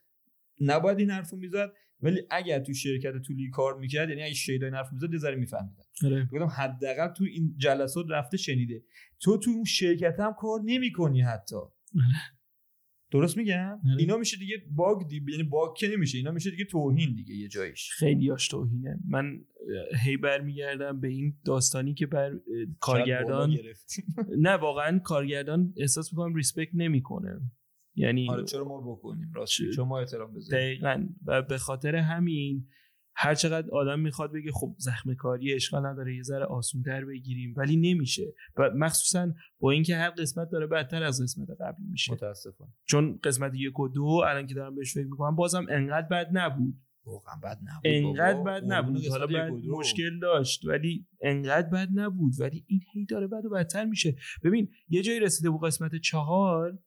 نباید 0.60 0.98
این 0.98 1.10
حرفو 1.10 1.36
می‌زد 1.36 1.72
ولی 2.00 2.20
اگر 2.30 2.60
تو 2.60 2.74
شرکت 2.74 3.12
طولی 3.26 3.50
کار 3.50 3.78
می‌کرد 3.78 4.08
یعنی 4.08 4.22
اگه 4.22 4.34
شیدا 4.34 4.66
این 4.66 4.74
حرف 4.74 4.92
می‌زد 4.92 5.12
یه 5.12 5.18
ذره 5.18 5.36
میفهمیدن 5.36 5.84
آره. 6.04 6.28
گفتم 6.32 6.62
حداقل 6.62 7.14
تو 7.14 7.24
این 7.24 7.54
جلسات 7.58 8.06
رفته 8.10 8.36
شنیده. 8.36 8.82
تو 9.20 9.38
تو 9.38 9.50
اون 9.50 9.64
شرکت 9.64 10.20
هم 10.20 10.34
کار 10.38 10.60
نمی‌کنی 10.64 11.20
حتی. 11.20 11.56
درست 13.10 13.36
میگم؟ 13.36 13.80
آره. 13.90 13.96
اینا 13.98 14.16
میشه 14.16 14.36
دیگه 14.36 14.56
باگ 14.70 15.08
دی... 15.08 15.24
یعنی 15.30 15.42
باگ 15.42 15.76
که 15.76 15.88
نمیشه 15.88 16.18
اینا 16.18 16.30
میشه 16.30 16.50
دیگه 16.50 16.64
توهین 16.64 17.14
دیگه 17.14 17.34
یه 17.34 17.48
جایش. 17.48 17.90
خیلی 17.92 18.28
هاش 18.28 18.48
توهینه. 18.48 19.00
من 19.08 19.44
هی 20.04 20.16
برمیگردم 20.16 21.00
به 21.00 21.08
این 21.08 21.36
داستانی 21.44 21.94
که 21.94 22.06
بر 22.06 22.32
کارگردان. 22.80 23.56
نه 24.46 24.50
واقعا 24.50 24.98
کارگردان 24.98 25.74
احساس 25.76 26.12
می‌کنم 26.12 26.34
ریسپکت 26.34 26.70
نمی‌کنه. 26.74 27.40
یعنی 27.94 28.30
آره 28.30 28.44
چرا 28.44 28.64
ما 28.64 28.92
بکنیم؟ 28.92 29.32
راست 29.34 29.52
چرا 29.74 29.84
ما 29.84 30.00
احترام 30.00 30.34
بذاریم. 30.34 30.64
دقیقا. 30.64 31.08
و 31.26 31.42
به 31.42 31.58
خاطر 31.58 31.96
همین 31.96 32.68
هر 33.18 33.34
چقدر 33.34 33.70
آدم 33.70 34.00
می‌خواد 34.00 34.32
بگه 34.32 34.52
خب 34.52 34.74
زخم 34.78 35.14
کاری 35.14 35.54
اشکال 35.54 35.86
نداره 35.86 36.16
یه 36.16 36.22
ذره 36.22 36.44
آسونتر 36.44 37.04
بگیریم 37.04 37.54
ولی 37.56 37.76
نمیشه. 37.76 38.34
و 38.56 38.70
مخصوصا 38.74 39.32
با 39.58 39.70
اینکه 39.70 39.96
هر 39.96 40.10
قسمت 40.10 40.50
داره 40.50 40.66
بدتر 40.66 41.02
از 41.02 41.22
قسمت 41.22 41.48
قبلی 41.50 41.86
میشه. 41.90 42.12
متاسفانه. 42.12 42.72
چون 42.84 43.18
قسمت 43.24 43.52
یک 43.54 43.80
و 43.80 43.88
دو 43.88 44.04
الان 44.04 44.46
که 44.46 44.54
دارم 44.54 44.74
بهش 44.74 44.94
فکر 44.94 45.06
می‌کنم 45.06 45.36
بازم 45.36 45.66
انقدر 45.70 46.06
بد 46.08 46.28
نبود. 46.32 46.74
واقعا 47.06 47.34
بد 47.42 47.58
نبود 47.62 47.82
انقدر. 47.84 48.42
بد 48.42 48.62
نبود. 48.72 49.06
حالا 49.06 49.26
بعد. 49.26 49.52
مشکل 49.52 50.18
داشت 50.18 50.64
ولی 50.64 51.06
انقدر 51.20 51.68
بد 51.68 51.88
نبود. 51.94 52.32
ولی 52.40 52.64
این 52.66 52.80
هی 52.92 53.06
داره 53.06 53.26
بد 53.26 53.44
و 53.44 53.50
بدتر 53.50 53.84
میشه. 53.84 54.16
ببین 54.44 54.68
یه 54.88 55.02
جایی 55.02 55.20
رسیده 55.20 55.50
بود 55.50 55.60
قسمت 55.60 55.96
چهار 55.96 56.78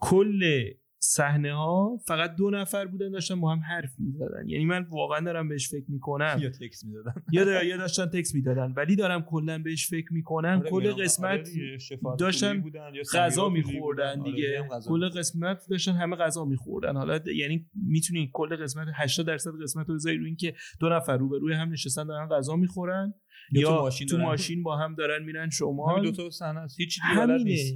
کل 0.00 0.70
صحنه 1.00 1.54
ها 1.54 1.96
فقط 2.06 2.34
دو 2.36 2.50
نفر 2.50 2.86
بودن 2.86 3.10
داشتن 3.10 3.40
با 3.40 3.52
هم 3.52 3.58
حرف 3.58 3.90
می‌زدن. 3.98 4.48
یعنی 4.48 4.64
من 4.64 4.86
واقعا 4.90 5.20
دارم 5.20 5.48
بهش 5.48 5.68
فکر 5.68 5.84
می‌کنم. 5.88 6.38
یا 6.40 6.50
تکس 6.50 6.84
می‌دادن. 6.84 7.12
یا 7.32 7.44
دا- 7.44 7.64
یا 7.64 7.76
داشتن 7.76 8.06
تکس 8.06 8.34
می‌دادن. 8.34 8.72
ولی 8.76 8.96
دارم 8.96 9.22
کلا 9.22 9.58
بهش 9.58 9.88
فکر 9.90 10.12
می‌کنم. 10.12 10.58
آره، 10.58 10.70
کل. 10.70 10.86
آره 10.86 11.04
قسمت 11.04 11.48
داشتن 12.18 12.62
غذا 13.14 13.48
میخوردن. 13.48 14.20
آره، 14.20 14.30
دیگه 14.32 14.62
غذا 14.70 14.90
کل 14.90 15.08
قسمت 15.08 15.60
داشتن 15.70 15.92
همه 15.92 16.16
غذا 16.16 16.44
میخوردن. 16.44 16.96
حالا 16.96 17.20
یعنی 17.36 17.66
می‌تونی 17.74 18.30
کل 18.32 18.56
قسمت 18.56 18.88
80 18.94 19.26
درصد 19.26 19.50
قسمت 19.62 19.88
رو 19.88 19.94
بذاری 19.94 20.16
روی 20.16 20.26
اینکه 20.26 20.54
دو 20.80 20.88
نفر 20.88 21.16
روبروی 21.16 21.54
هم 21.54 21.72
نشستن 21.72 22.06
دارن 22.06 22.28
غذا 22.28 22.56
می‌خورن 22.56 23.14
یا 23.52 23.60
یا 23.60 23.68
تو 23.68 23.74
ماشین 23.82 24.06
تو 24.06 24.16
دارن. 24.16 24.28
ماشین 24.28 24.62
با 24.62 24.76
هم 24.76 24.94
دارن 24.94 25.24
میرن 25.24 25.38
همین 25.40 25.50
شمال. 25.50 26.02
دو 26.02 26.12
تا 26.12 26.30
صحنه 26.30 26.66
هیچ 26.78 26.98
دیگه 27.10 27.26
نیست. 27.44 27.74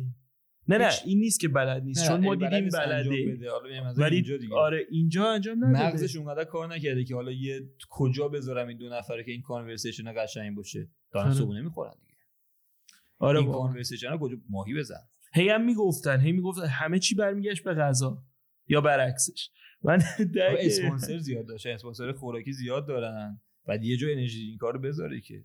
نه 0.68 0.79
نه 0.79 0.90
این 1.05 1.18
نیست 1.18 1.40
که 1.40 1.48
بلد 1.48 1.83
نیست 1.83 2.03
نه، 2.03 2.09
چون 2.09 2.25
ما 2.25 2.37
بلد 2.37 2.51
دیدیم. 2.55 2.68
بلده 2.68 3.51
ولی 3.96 4.16
اینجا 4.16 4.37
دیگه. 4.37 4.55
آره 4.55 4.87
اینجا 4.90 5.31
انجام 5.33 5.64
نداده. 5.64 5.87
مغزش 5.87 6.16
اونقدر 6.16 6.44
کار 6.44 6.75
نکرده 6.75 7.05
که 7.05 7.14
حالا 7.14 7.33
یه 7.33 7.61
کجا 7.90 8.29
بذارم 8.29 8.68
این 8.68 8.79
دو 8.79 8.88
نفره 8.88 9.25
که 9.25 9.31
این 9.31 9.42
کانورسیشن 9.42 10.12
قشنگ 10.16 10.57
باشه. 10.57 10.90
دارن 11.12 11.27
آره. 11.27 11.35
صبحونه 11.35 11.62
می‌خورن 11.62 11.94
دیگه. 12.01 12.18
آره 13.18 13.40
این. 13.40 13.53
کانورسیشن 13.53 14.18
کجا 14.18 14.37
ماهی 14.51 14.75
بزن. 14.75 15.09
هی 15.35 15.48
هم 15.48 15.64
می‌گفتن 15.64 16.20
هی 16.20 16.33
می‌گفتن 16.33 16.66
همه 16.66 16.98
چی 16.98 17.14
برمیگشت 17.14 17.64
به 17.64 17.75
غذا 17.75 18.25
یا 18.68 18.81
برعکسش. 18.81 19.51
من 19.83 19.98
درک 20.35 20.59
اسپانسر 20.61 21.18
زیاد 21.18 21.46
داشته 21.46 21.70
اسپانسر 21.70 22.12
خوراکی 22.12 22.53
زیاد 22.53 22.88
دارن. 22.88 23.40
بعد 23.66 23.85
یه 23.85 23.96
جا 23.96 24.09
انرژی 24.09 24.40
این 24.48 24.57
کارو 24.59 24.79
بذاره 24.79 25.20
که. 25.20 25.44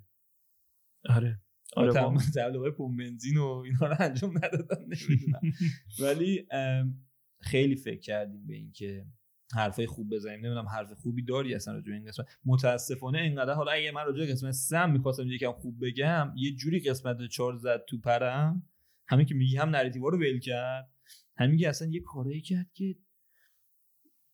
آره. 1.10 1.42
آره 1.76 1.94
تمام 1.94 2.14
واقعا. 2.14 2.30
تبلیغات 2.36 2.78
پمپ 2.78 3.00
بنزین 3.00 3.38
و 3.38 3.46
اینا 3.46 3.88
رو 3.88 3.96
انجام 4.00 4.38
ندادن 4.38 4.82
نمی‌دونم. 4.82 5.42
ولی 6.02 6.48
خیلی 7.42 7.76
فکر 7.76 8.00
کردیم 8.00 8.48
به 8.48 8.54
اینکه 8.56 9.06
حرفای 9.56 9.86
خوب 9.86 10.16
بزنیم. 10.16 10.40
نمی‌دونم 10.40 10.68
حرف 10.68 10.94
خوبی 10.94 11.24
داری 11.24 11.56
اصلا 11.56 11.74
راجع 11.74 11.94
این 11.94 12.06
قسمت. 12.06 12.26
متاسفانه 12.46 13.20
اینقدر 13.20 13.54
حالا 13.54 13.72
اگه 13.72 13.92
من 13.92 14.06
راجع 14.06 14.32
قسمت 14.32 14.52
سم 14.52 14.92
می‌خواستم 14.92 15.28
یکم 15.28 15.52
خوب 15.52 15.86
بگم 15.86 16.34
یه 16.36 16.56
جوری 16.56 16.80
قسمت 16.80 17.18
چهار 17.32 17.56
زد 17.56 17.86
تو 17.88 18.00
پرم. 18.00 18.70
همین 19.08 19.26
که 19.26 19.36
میگی 19.36 19.58
هم 19.58 19.70
نراتیوا 19.70 20.10
رو 20.10 20.18
ول 20.18 20.40
کرد. 20.40 20.92
همین 21.38 21.58
که 21.58 21.70
اصلا 21.70 21.88
یه 21.88 22.02
کارایی 22.02 22.42
کرد 22.42 22.72
که 22.74 22.96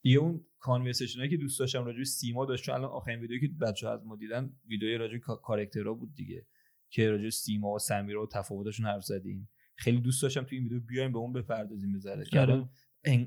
یه 0.03 0.19
اون 0.19 0.45
conversation 0.59 1.19
هایی 1.19 1.31
که 1.31 1.37
دوست 1.37 1.59
داشتم 1.59 1.85
راجع 1.85 2.03
سیما 2.03 2.45
داشت. 2.45 2.63
چون 2.63 2.75
الان 2.75 2.89
آخرین 2.89 3.19
ویدیویی 3.19 3.47
که 3.47 3.53
بچه 3.61 3.89
از 3.89 4.05
ما 4.05 4.15
دیدن 4.15 4.53
ویدیوی 4.67 4.97
راجع 4.97 5.17
کاراکترها 5.17 5.93
بود 5.93 6.15
دیگه. 6.15 6.45
که 6.93 7.09
راجع 7.09 7.29
سیما 7.29 7.73
و 7.73 7.79
سمیرا 7.79 8.23
و 8.23 8.27
تفاوتشون 8.27 8.85
حرف 8.85 9.03
زدیم 9.03 9.49
خیلی 9.75 10.01
دوست 10.01 10.21
داشتم 10.21 10.43
تو 10.43 10.55
این 10.55 10.63
ویدیو 10.63 10.79
بیایم 10.79 11.11
به 11.11 11.17
اون 11.17 11.33
بپردازیم 11.33 11.93
بذاره 11.93 12.25
که 12.25 12.39
آره. 12.39 12.69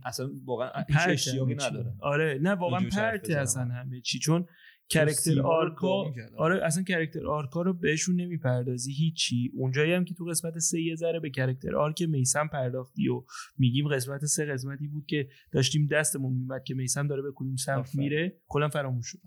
اصلا 0.05 0.31
واقعا 0.45 0.69
اشتیاقی. 0.89 1.55
نداره 1.55 1.95
آره 2.01 2.39
نه 2.43 2.51
واقعا 2.51 2.89
پرت. 2.93 3.31
اصلا 3.31 3.65
همه 3.65 4.01
چی 4.01 4.19
چون 4.19 4.47
character 4.89 5.41
arc 5.43 5.97
ا. 5.97 6.15
آره 6.37 6.65
اصلا 6.65 6.83
character 6.83 7.27
arc 7.27 7.54
ا 7.54 7.63
رو 7.63 7.73
بهشون 7.73 8.21
نمی‌پردازی 8.21 8.93
هیچی 8.93 9.51
اونجایی 9.55 9.93
هم 9.93 10.05
که 10.05 10.15
تو 10.15 10.25
قسمت 10.25 10.59
سه 10.59 10.81
یه 10.81 10.95
ذره 10.95 11.21
به 11.21 11.31
کرکتر 11.31 11.77
آرک 11.77 12.03
میسم 12.03 12.49
پرداختی 12.49 13.09
و 13.09 13.25
میگیم 13.59 13.89
قسمت 13.89 14.25
سه 14.25 14.45
قسمتی 14.45 14.89
بود 14.89 15.07
که 15.07 15.29
داشتیم 15.53 15.87
دستمون 15.87 16.33
میومد 16.33 16.65
که 16.65 16.75
میسم 16.75 17.07
داره 17.07 17.23
به 17.23 17.33
کدوم 17.35 17.57
سمت. 17.57 17.95
میره 17.95 18.41
کلا 18.49 18.69
فراموش 18.69 19.07
شد 19.07 19.19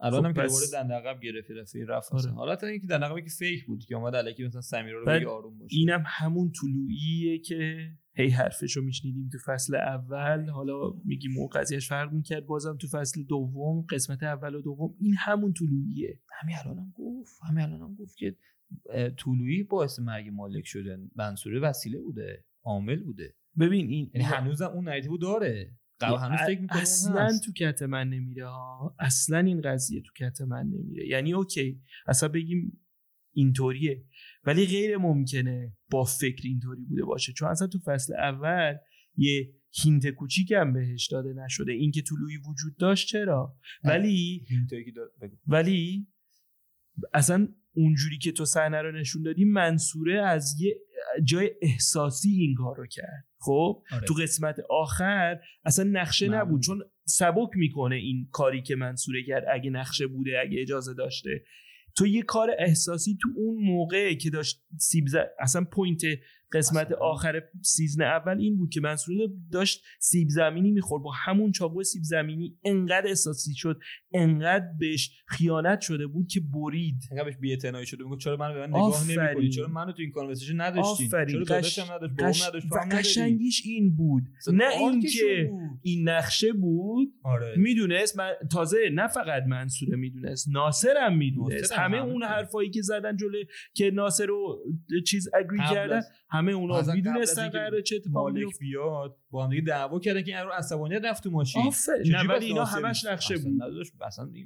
الان 0.00 0.20
خب 0.20 0.26
هم 0.26 0.32
که 0.32 0.42
دوباره 0.42 0.66
دند 0.72 0.92
عقب 0.92 1.20
گرفت 1.20 1.50
رفیق 1.50 1.90
رفت 1.90 2.12
آره. 2.12 2.30
حالا 2.30 2.56
تا 2.56 2.66
اینکه 2.66 2.86
دند 2.86 3.04
عقبی 3.04 3.22
که 3.22 3.30
فیک 3.38 3.66
بود 3.66 3.84
که 3.84 3.94
اومد 3.94 4.14
الکی 4.14 4.44
مثلا 4.44 4.60
سمیرا 4.60 5.00
رو 5.00 5.06
بگه 5.06 5.26
آروم 5.26 5.58
باشه. 5.58 5.76
اینم 5.76 6.02
همون 6.06 6.52
طلوعیه 6.60 7.38
که 7.38 7.90
هی 8.16 8.28
حرفشو 8.28 8.82
میشنیدیم 8.82 9.28
تو 9.32 9.38
فصل 9.46 9.74
اول. 9.74 10.48
حالا 10.48 10.74
میگیم 11.04 11.38
اون 11.38 11.48
قضیهش 11.48 11.88
فرق 11.88 12.12
می‌کرد. 12.12 12.46
بازم 12.46 12.76
تو 12.76 12.88
فصل 12.88 13.22
دوم 13.22 13.86
قسمت 13.90 14.22
اول 14.22 14.54
و 14.54 14.62
دوم 14.62 14.94
این 15.00 15.14
همون 15.18 15.52
طلوعیه. 15.52 16.20
همین 16.42 16.56
الانم 16.64 16.92
گفت. 16.94 17.32
همین 17.48 17.64
الانم 17.64 17.94
گفت 17.94 18.16
که 18.16 18.36
اه، 18.90 19.10
طلوعی 19.10 19.62
باعث 19.62 19.98
مرگ 19.98 20.28
مالک 20.28 20.66
شده. 20.66 20.98
منصوره 21.16 21.60
وسیله 21.60 22.00
بوده. 22.00 22.44
عامل 22.64 23.02
بوده. 23.02 23.34
ببین 23.58 23.86
این 23.86 24.10
یعنی 24.14 24.26
هنوزم 24.26 24.66
اون 24.66 24.88
narrative 24.88 25.16
داره. 25.16 25.76
قبل 26.04 26.18
هنوز 26.18 26.40
فکر 26.46 26.60
می‌کنه 26.60 26.78
اصلا 26.78 27.24
هست؟ 27.24 27.44
تو 27.44 27.52
کت 27.52 27.82
من 27.82 28.08
نمیره 28.08 28.48
ها. 28.48 28.96
اصلا 28.98 29.38
این 29.38 29.60
قضیه 29.60 30.02
تو 30.02 30.12
کت 30.24 30.40
من 30.40 30.66
نمیره. 30.66 31.08
یعنی 31.08 31.32
okay 31.32 31.80
اصلا 32.06 32.28
بگیم 32.28 32.80
اینطوریه. 33.32 34.04
ولی 34.44 34.66
غیر 34.66 34.96
ممکنه 34.96 35.76
با 35.90 36.04
فکر 36.04 36.42
اینطوری 36.44 36.84
بوده 36.84 37.04
باشه. 37.04 37.32
چون 37.32 37.48
اصلا 37.48 37.66
تو 37.66 37.78
فصل 37.78 38.14
اول 38.14 38.74
یه 39.16 39.52
hint 39.82 40.06
کوچیکم 40.06 40.72
بهش 40.72 41.06
داده 41.06 41.32
نشده. 41.32 41.72
اینکه 41.72 42.02
طلوعی 42.02 42.36
وجود 42.36 42.76
داشت 42.76 43.08
چرا؟ 43.08 43.56
ولی. 43.84 44.46
ولی 45.46 46.06
اصلا 47.12 47.48
اونجوری 47.72 48.18
که 48.18 48.32
تو 48.32 48.44
صحنه 48.44 48.82
رو 48.82 48.92
نشون 48.92 49.22
دادی 49.22 49.44
منصوره 49.44 50.22
از 50.22 50.60
یه 50.60 50.76
جای 51.22 51.50
احساسی 51.62 52.30
این 52.30 52.54
کار 52.54 52.76
رو 52.76 52.86
کرد. 52.86 53.24
خب؟ 53.38 53.82
آره. 53.92 54.06
تو 54.06 54.14
قسمت 54.14 54.56
آخر 54.70 55.40
اصلا 55.64 55.84
نقشه. 55.84 56.28
نبود. 56.28 56.62
چون 56.62 56.82
سبک 57.04 57.48
می‌کنه 57.54 57.96
این 57.96 58.28
کاری 58.32 58.62
که 58.62 58.76
منصوره 58.76 59.24
کرد. 59.28 59.44
اگه 59.52 59.70
نقشه 59.70 60.06
بوده 60.06 60.40
اگه 60.40 60.60
اجازه 60.60 60.94
داشته. 60.94 61.44
تو 61.96 62.06
یه 62.06 62.22
کار 62.22 62.50
احساسی 62.58 63.18
تو 63.22 63.28
اون 63.36 63.64
موقع 63.64 64.14
که 64.14 64.30
داشت 64.30 64.64
سیب 64.78 65.04
ز... 65.06 65.16
اصلا 65.40 65.64
point 65.64 66.02
قسمت 66.54 66.86
اصلا. 66.86 66.98
آخر 66.98 67.42
season 67.62 68.02
اول 68.02 68.38
این 68.38 68.56
بود 68.56 68.70
که 68.70 68.80
منصوره 68.80 69.28
داشت 69.52 69.84
سیب 70.00 70.28
زمینی 70.28 70.70
می‌خورد 70.70 71.02
با 71.02 71.10
همون 71.10 71.52
چاقو 71.52 71.82
سیب 71.82 72.02
زمینی 72.02 72.58
انقدر 72.64 73.06
احساسی 73.08 73.54
شد 73.54 73.80
انقدر 74.12 74.66
بهش 74.80 75.10
خیانت 75.26 75.80
شده 75.80 76.06
بود 76.06 76.28
که 76.28 76.40
برید 76.40 77.02
انقدر 77.10 77.24
بهش 77.24 77.36
بی‌اعتنایی 77.36 77.86
شده 77.86 78.04
میگه 78.04 78.16
چرا 78.16 78.36
منو 78.36 78.54
به 78.54 78.60
من 78.60 78.68
نگاه. 78.68 79.10
نمی‌کنی 79.10 79.48
چرا 79.48 79.68
منو 79.68 79.92
تو 79.92 80.02
این 80.02 80.10
کانورسیشن 80.10 80.60
نداشتین. 80.60 81.08
چرا 81.08 81.44
داداشم 81.44 81.82
نداشت 81.92 82.68
بابام 82.68 82.86
نداشت؟ 82.86 83.18
قشنگیش 83.18 83.62
این 83.64 83.96
بود 83.96 84.22
نه 84.52 84.68
اینکه. 84.68 85.50
این 85.82 86.08
نقشه 86.08 86.52
بود 86.52 87.08
آره 87.24 87.54
می‌دونست 87.56 88.18
من 88.18 88.32
تازه 88.52 88.78
نه 88.92 89.08
فقط 89.08 89.42
منصوره 89.42 89.96
می‌دونست 89.96 90.48
ناصر 90.52 90.94
هم 91.00 91.16
می‌دونست 91.16 91.72
همه 91.72 91.96
اون. 91.96 92.24
حرفایی 92.24 92.70
که 92.70 92.82
زدن 92.82 93.16
جلوی 93.16 93.46
که 93.74 93.90
ناصر 93.90 94.26
رو 94.26 94.64
چیز 95.06 95.28
اگری 95.34 95.58
کردن 95.74 96.00
همه 96.44 96.52
اونا 96.52 96.92
می‌دونستن 96.94 97.48
قراره 97.48 97.82
چه 97.82 97.96
اتفاقی 97.96 98.32
مالک. 98.32 98.58
بیاد 98.58 99.16
با 99.30 99.44
هم 99.44 99.50
دیگه 99.50 99.62
دعوا 99.62 100.00
کردن 100.00 100.22
که 100.22 100.36
این 100.36 100.46
رو 100.46 100.52
عصبانیت 100.52 101.04
رفت 101.04 101.22
تو 101.22 101.30
ماشین. 101.30 101.62
نه 102.10 102.28
ولی 102.28 102.46
اینا 102.46 102.64
همش 102.64 103.04
نقشه 103.04 103.38
بود. 103.38 103.52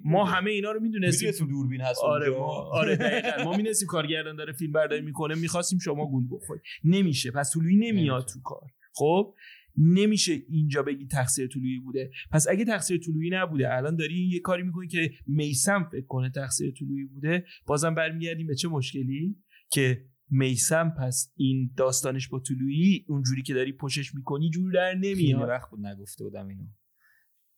ما. 0.05 0.25
همه 0.25 0.51
اینا 0.51 0.73
رو 0.73 0.81
می‌دونستیم 0.81 1.27
می‌دونستیم 1.29 1.49
دوربین 1.49 1.81
هست 1.81 2.01
آره. 2.03 2.31
ما 2.31 2.71
آره 2.73 2.97
دقیقاً. 2.97 3.45
ما 3.45 3.57
می‌دونستیم 3.57 3.89
کارگردان 3.89 4.37
داره 4.37 4.53
فیلم 4.53 4.73
برداری 4.73 5.03
می‌کنه 5.03 5.35
می‌خواستیم 5.35 5.79
شما 5.79 6.07
گول 6.07 6.25
بخورید. 6.31 6.63
نمیشه. 6.85 7.31
پس 7.31 7.53
طلوعی 7.55 7.77
نمیاد. 7.77 8.29
تو 8.29 8.41
کار. 8.45 8.71
خب؟ 8.95 9.35
نمیشه 9.81 10.33
اینجا 10.49 10.83
بگی 10.83 11.07
تقصیر 11.07 11.47
طلوعی 11.47 11.79
بوده. 11.79 12.11
پس 12.31 12.47
اگه 12.49 12.65
تقصیر 12.65 12.99
طلوعی 12.99 13.31
نبوده 13.31 13.75
الان 13.75 13.97
داری 13.97 14.29
یه 14.33 14.41
کاری 14.41 14.63
می‌کنی 14.63 14.89
که 14.89 15.11
میسم 15.27 15.89
فکر 15.93 16.07
کنه 16.07 16.31
تقصیر 16.31 16.75
طلوعی 16.79 17.05
بوده 17.05 17.45
بازم 17.67 17.95
برمیگردیم 17.95 18.47
به 18.47 18.55
چه 18.55 18.69
مشکلی؟ 18.69 19.37
که 19.73 20.05
میسم 20.31 20.91
پس 20.91 21.33
این 21.37 21.71
داستانش 21.77 22.29
با 22.29 22.41
طلوعی 22.41 23.05
اونجوری 23.09 23.43
که 23.43 23.55
داری 23.55 23.73
پشش 23.73 24.15
می‌کنی 24.15 24.51
جور 24.51 24.73
در 24.73 24.95
خیلی 24.95 25.15
نمیاد 25.15 25.49
وقت 25.49 25.71
بود 25.71 25.87
نگفته 25.87 26.25
بودم 26.25 26.49
اینو. 26.49 26.67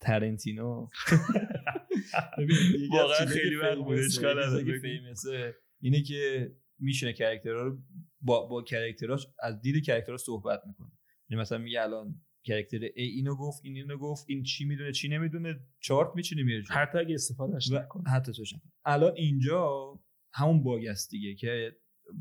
تارانتینو. 0.01 0.65
واقعا 2.93 3.27
خیلی 3.27 3.57
وقت 3.57 3.79
بود، 3.79 3.99
اشکال 3.99 4.45
نداره، 4.45 4.81
اینه. 5.81 6.03
که 6.03 6.53
میشینه 6.79 7.13
character 7.13 7.58
ها 7.58 7.63
رو 7.63 7.79
با 8.21 8.47
با 8.47 8.63
character 8.63 9.15
اش 9.15 9.27
از 9.43 9.61
دید 9.61 9.85
character 9.85 10.14
ها 10.14 10.17
صحبت 10.17 10.61
می‌کنه. 10.67 10.91
یعنی 11.31 11.43
مثلا 11.43 11.59
میگه 11.59 11.83
الان 11.83 12.23
character 12.45 12.79
A 12.97 13.05
اینو 13.05 13.37
گفت 13.37 13.61
این 13.65 13.77
اینو 13.77 13.99
گفت 13.99 14.25
این 14.29 14.43
چی 14.43 14.65
می‌دونه 14.65 14.93
چی 14.93 15.09
نمی‌دونه 15.09 15.61
چارت 15.81 16.09
میچینه 16.15 16.43
میره. 16.43 16.63
حتی 16.71 16.99
اگه 16.99 17.15
استفادهش 17.15 17.71
نکنه. 17.71 18.11
حتی 18.11 18.33
توش 18.33 18.53
نکنه. 18.53 18.73
الان 18.85 19.13
اینجا 19.17 19.93
همون 20.33 20.63
bug 20.63 20.87
است 20.87 21.11
دیگه 21.11 21.35
که 21.35 21.77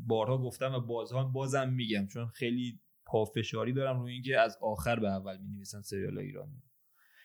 بارها 0.06 0.38
گفتم 0.38 0.72
و 0.72 0.80
بازها 0.80 1.24
بازم 1.24 1.72
میگم 1.72 2.06
چون 2.06 2.26
خیلی 2.26 2.80
پافشاری 3.06 3.72
دارم 3.72 4.00
روی 4.00 4.12
اینکه 4.12 4.40
از 4.40 4.58
آخر 4.62 5.00
به 5.00 5.10
اول 5.10 5.38
می 5.38 5.48
نویسن 5.48 5.82
سریال 5.82 6.18
ایرانی. 6.18 6.62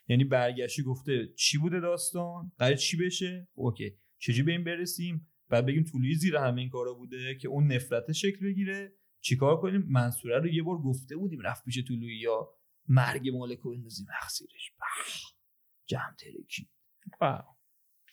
یعنی 0.08 0.24
برگشتی 0.24 0.84
گفته 0.84 1.34
چی 1.38 1.58
بوده 1.58 1.80
داستان؟ 1.80 2.52
قرار 2.58 2.76
چی 2.76 2.98
بشه؟ 2.98 3.48
okay. 3.54 3.92
چجوری 4.18 4.44
به 4.44 4.52
این 4.52 4.64
برسیم؟ 4.64 5.28
بعد 5.50 5.66
بگیم 5.66 5.84
طلوعی 5.84 6.16
زیر 6.16 6.36
همه 6.36 6.62
این 6.62 6.70
کارا 6.70 6.94
بوده 6.94 7.36
که 7.36 7.48
اون 7.48 7.72
نفرت 7.72 8.12
شکل 8.12 8.46
بگیره. 8.46 8.94
چیکار 9.22 9.62
کنیم؟ 9.62 9.86
منصوره 9.88 10.40
رو 10.40 10.48
یه 10.48 10.64
بار 10.64 10.78
گفته 10.78 11.16
بودیم 11.16 11.42
رفت 11.42 11.66
پیش 11.66 11.84
طلوعی 11.88 12.20
یا 12.20 12.50
مرگ 12.88 13.30
مالک 13.30 13.60
رو 13.60 13.72
بندازیم. 13.72 14.06
مخصیرش 14.22 14.72
جمع 15.86 16.16
ترکی؟ 16.20 16.70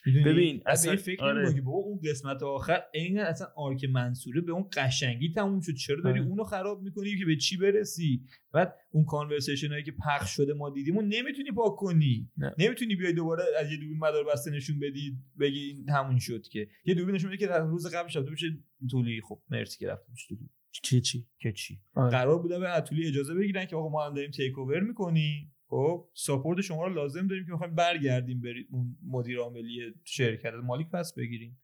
ببین، 0.07 0.57
به 0.59 0.63
اصلا- 0.71 0.93
این 0.93 1.01
فکر 1.01 1.25
آره. 1.25 1.61
بابا 1.61 1.79
اون 1.79 2.01
قسمت 2.11 2.43
آخر 2.43 2.83
عین 2.95 3.19
اصلا 3.19 3.47
arc 3.57 3.85
منصوره 3.85 4.41
به 4.41 4.53
اون 4.53 4.69
قشنگی 4.77 5.33
تموم 5.33 5.61
شد. 5.61 5.75
چرا 5.75 6.01
داری 6.01 6.21
آره. 6.21 6.29
اونو 6.29 6.45
خراب 6.45 6.83
می‌کنی 6.83 7.19
که 7.19 7.25
به 7.25 7.37
چی 7.37 7.57
برسی؟ 7.57 8.23
بعد 8.53 8.75
اون 8.91 9.05
conversation 9.05 9.69
هایی 9.69 9.83
که 9.85 9.93
پخش 9.93 10.31
شده 10.37 10.53
ما 10.55 10.71
دیدیم 10.71 10.97
اون 10.97 11.09
نمی‌تونی 11.09 11.51
پاک 11.53 11.77
کنی. 11.77 12.31
نه. 12.37 12.55
نمی‌تونی 12.59 12.97
بیای 12.97 13.13
دوباره 13.13 13.45
از 13.61 13.73
یه 13.73 13.77
دوربین 13.77 13.99
مدار 13.99 14.25
بسته 14.25 14.51
نشون 14.51 14.81
بدی 14.81 15.17
بگی 15.41 15.59
این 15.59 15.89
همون 15.91 16.19
شد 16.19 16.43
که. 16.49 16.69
یه 16.85 16.95
دوربین 16.95 17.15
نشون 17.15 17.31
بده 17.31 17.39
که 17.39 17.53
از 17.53 17.69
روز 17.69 17.95
قبل 17.95 18.09
شب 18.09 18.33
بشه 18.33 18.47
طلوعی. 18.91 19.21
خب 19.21 19.43
مرسی 19.51 19.79
که 19.79 19.89
رفتم 19.89 20.13
طلوعی. 20.29 20.51
چی 20.83 21.01
چی؟ 21.01 21.27
که 21.39 21.53
چی؟ 21.53 21.81
آره. 21.95 22.11
قرار 22.11 22.43
بوده 22.43 22.59
به 22.59 22.77
از 22.77 22.82
طلوعی 22.82 23.09
اجازه 23.09 23.35
بگیرن 23.35 23.67
که 23.67 23.77
آقا 23.77 23.89
ما 23.89 24.07
هم 24.07 24.15
داریم 24.15 24.31
take 24.31 24.59
over 24.59 24.81
می‌کنیم. 24.81 25.55
خب 25.73 26.09
support 26.15 26.61
شما 26.61 26.87
رو 26.87 26.95
لازم 26.95 27.27
داریم 27.27 27.45
که 27.47 27.53
می‌خوایم 27.53 27.75
برگردیم 27.75 28.41
برید 28.41 28.67
اون 28.71 28.97
مدیر 29.07 29.39
عاملی 29.39 29.81
شرکت 30.05 30.53
مالک 30.55 30.89
پس 30.89 31.15
بگیریم. 31.15 31.63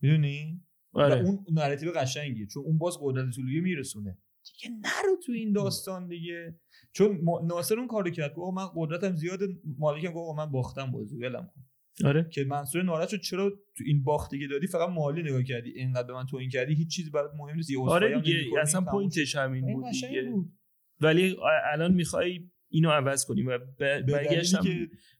می‌دونی؟ 0.00 0.62
آره. 0.92 1.22
و 1.22 1.26
اون 1.26 1.44
narrative 1.52 1.92
قشنگیه 1.92 2.46
چون 2.46 2.62
اون 2.64 2.78
باز 2.78 2.98
قدرت 3.00 3.34
طلوعی 3.34 3.60
میرسونه. 3.60 4.18
دیگه 4.44 4.76
نرو 4.76 5.16
تو 5.26 5.32
این 5.32 5.52
داستان 5.52 6.08
دیگه. 6.08 6.60
چون 6.92 7.20
ناصر 7.46 7.78
اون 7.78 7.88
کارو 7.88 8.10
کرد 8.10 8.34
گفت 8.34 8.56
من 8.56 8.66
قدرتم 8.76 9.16
زیاده 9.16 9.48
مالکم 9.78 10.12
گفت 10.12 10.38
من 10.38 10.50
باختم 10.50 10.90
بازی 10.90 11.16
ولم 11.16 11.50
کن. 11.54 11.62
آره. 12.06 12.28
که 12.32 12.44
منصور 12.44 12.82
ناراحت 12.82 13.08
شد 13.08 13.20
چرا 13.20 13.50
تو 13.50 13.84
این 13.86 14.02
باختی 14.02 14.38
که 14.38 14.46
دادی؟ 14.46 14.66
فقط 14.66 14.88
مالی 14.88 15.22
نگاه 15.22 15.42
کردی. 15.42 15.70
اینقدر 15.70 16.06
به 16.06 16.12
من 16.12 16.26
توهین 16.26 16.50
کردی 16.50 16.74
هیچ 16.74 16.96
چیزی 16.96 17.10
برات 17.10 17.30
مهم 17.34 17.56
نیست. 17.56 17.70
آره 17.88 18.20
دیگه 18.20 18.60
اصلا 18.60 18.80
point 18.80 19.20
ش 19.20 19.36
همین 19.36 19.64
این 19.64 19.80
بود 19.80 19.90
دیگه. 19.92 20.22
بود. 20.22 20.52
ولی 21.00 21.36
الان 21.72 21.94
می‌خوای 21.94 22.50
اینو 22.70 22.90
عوض 22.90 23.24
کنیم 23.24 23.46
و 23.46 23.58
برگشتم 23.78 24.64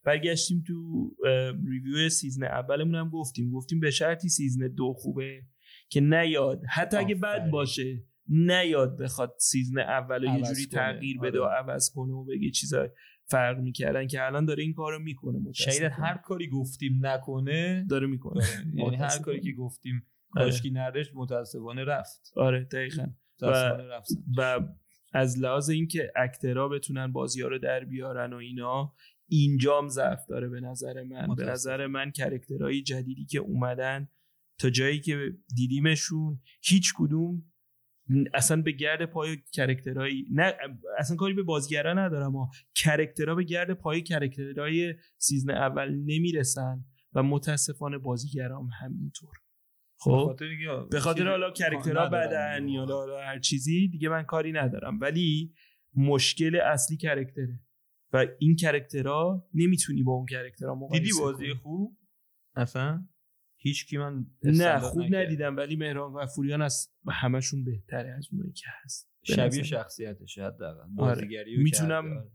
برگشتیم 0.05 0.65
تو 0.67 1.11
review 1.69 2.09
season 2.09 2.45
اولمون 2.45 2.95
هم 2.95 3.09
گفتیم 3.09 3.51
گفتیم 3.51 3.81
به 3.81 3.91
شرطی 3.91 4.29
season 4.29 4.69
دو 4.69 4.93
خوبه 4.93 5.43
که 5.89 6.01
نیاد 6.01 6.63
حتی 6.69 6.97
اگه 6.97 7.15
بد. 7.15 7.51
باشه 7.51 8.05
نیاد 8.29 8.99
بخواد 8.99 9.35
season 9.39 9.79
اول 9.79 10.23
یه 10.23 10.43
جوری. 10.43 10.67
تغییر 10.67 11.19
بده 11.19 11.41
و 11.41 11.43
آره. 11.43 11.55
عوض 11.57 11.91
کنه 11.95 12.13
و 12.13 12.25
بگه 12.25 12.51
چیزا 12.51 12.89
فرق 13.25 13.59
می‌کردن 13.59 14.07
که 14.07 14.27
الان 14.27 14.45
داره 14.45 14.63
این 14.63 14.73
کارو 14.73 14.99
می‌کنه 14.99 15.53
شاید. 15.53 15.83
هر 15.83 16.19
کاری 16.25 16.49
گفتیم 16.49 17.07
نکنه 17.07 17.87
داره 17.91 18.07
می‌کنه 18.07 18.43
یعنی 18.75 18.97
هر. 18.97 19.19
کاری 19.19 19.41
که 19.41 19.53
گفتیم 19.53 20.07
آره. 20.37 20.45
کاشکی 20.45 20.71
نرش 20.71 21.07
متاسفانه 21.15 21.85
رفت 21.85 22.33
آره 22.37 22.65
دقیقا 22.65 23.07
رفتن 23.43 23.87
و 24.37 24.61
از 25.13 25.39
لحاظ 25.39 25.71
اینکه 25.71 26.13
actor 26.17 26.60
ها 26.60 26.69
بتونن 26.69 27.13
بازی 27.13 27.43
ها 27.43 27.49
رو 27.49 27.59
در 27.59 27.85
بیارن 27.85 28.33
و 28.33 28.37
اینا 28.37 28.95
اینجام 29.29 29.89
ضعف 29.89 30.27
داره 30.27 30.49
به 30.49 30.61
نظر 30.61 31.03
من. 31.03 31.21
به 31.21 31.27
متاسفم. 31.27 31.53
نظر 31.53 31.87
من 31.87 32.11
character 32.11 32.70
های 32.70 32.83
جدیدی 32.83 33.25
که 33.25 33.39
اومدن 33.39 34.09
تا 34.59 34.71
جایی 34.71 35.01
که 35.01 35.37
دیدیمشون 35.57 36.41
هیچ 36.63 36.93
کدوم 36.97 37.43
اصلا 38.35 38.63
به 38.63 38.73
گرد 38.73 39.05
پای 39.05 39.37
character 39.53 40.08
هایی 40.08 40.27
نه 40.33 40.55
اصلا 40.99 41.17
کاری 41.17 41.35
به 41.35 41.43
بازیگرا 41.43 41.95
ندارم 41.95 42.37
ها. 42.37 42.51
character 42.75 43.29
ها 43.29 43.35
به 43.35 43.45
گرد 43.45 43.73
پای 43.73 44.03
character 44.03 44.95
های 45.19 45.27
season 45.27 45.51
اول 45.51 45.91
نمی‌رسن 45.91 46.85
و 47.15 47.23
متاسفانه 47.23 47.99
بازیگرام 47.99 48.69
همینطور. 48.81 49.31
به 49.31 49.50
خب 50.03 50.37
به 50.91 51.01
خاطر 51.01 51.29
حالا 51.29 51.51
character 51.51 51.98
ها. 51.98 52.09
بدن 52.09 52.69
یا 52.69 52.85
حالا 52.87 53.21
هر 53.21 53.39
چیزی 53.39 53.89
دیگه 53.89 54.09
من 54.09 54.23
کاری 54.23 54.53
ندارم 54.53 55.01
ولی 55.01 55.55
مشکل 55.97 56.61
اصلی 56.65 56.97
character 56.97 57.55
ه 57.55 57.61
و 58.13 58.27
این 58.39 58.57
character 58.57 59.40
ها 59.40 59.49
نمی‌تونی 59.55 60.03
با 60.03 60.13
اون 60.13 60.27
character 60.27 60.70
ها 60.70 60.75
مقایسه 60.75 61.05
دیدی 61.05 61.19
بازی. 61.21 61.55
خوب 61.55 61.99
اصلا 62.57 63.07
هیچ 63.57 63.87
کی 63.87 63.99
من 63.99 64.27
نه 64.45 64.79
خوب 64.79 65.03
نکرد. 65.03 65.15
ندیدم 65.15 65.57
ولی 65.57 65.77
مهران 65.77 66.13
غفوریان 66.13 66.63
از 66.63 66.89
همشون 67.09 67.65
بهتره 67.65 68.15
از 68.19 68.29
اونایی 68.33 68.53
که 68.53 68.67
هست 68.85 69.11
شبیه. 69.23 69.63
شخصیتش 69.63 70.39
حداقل 70.39 70.89
آره. 70.99 71.45
می‌تونم 71.59 72.31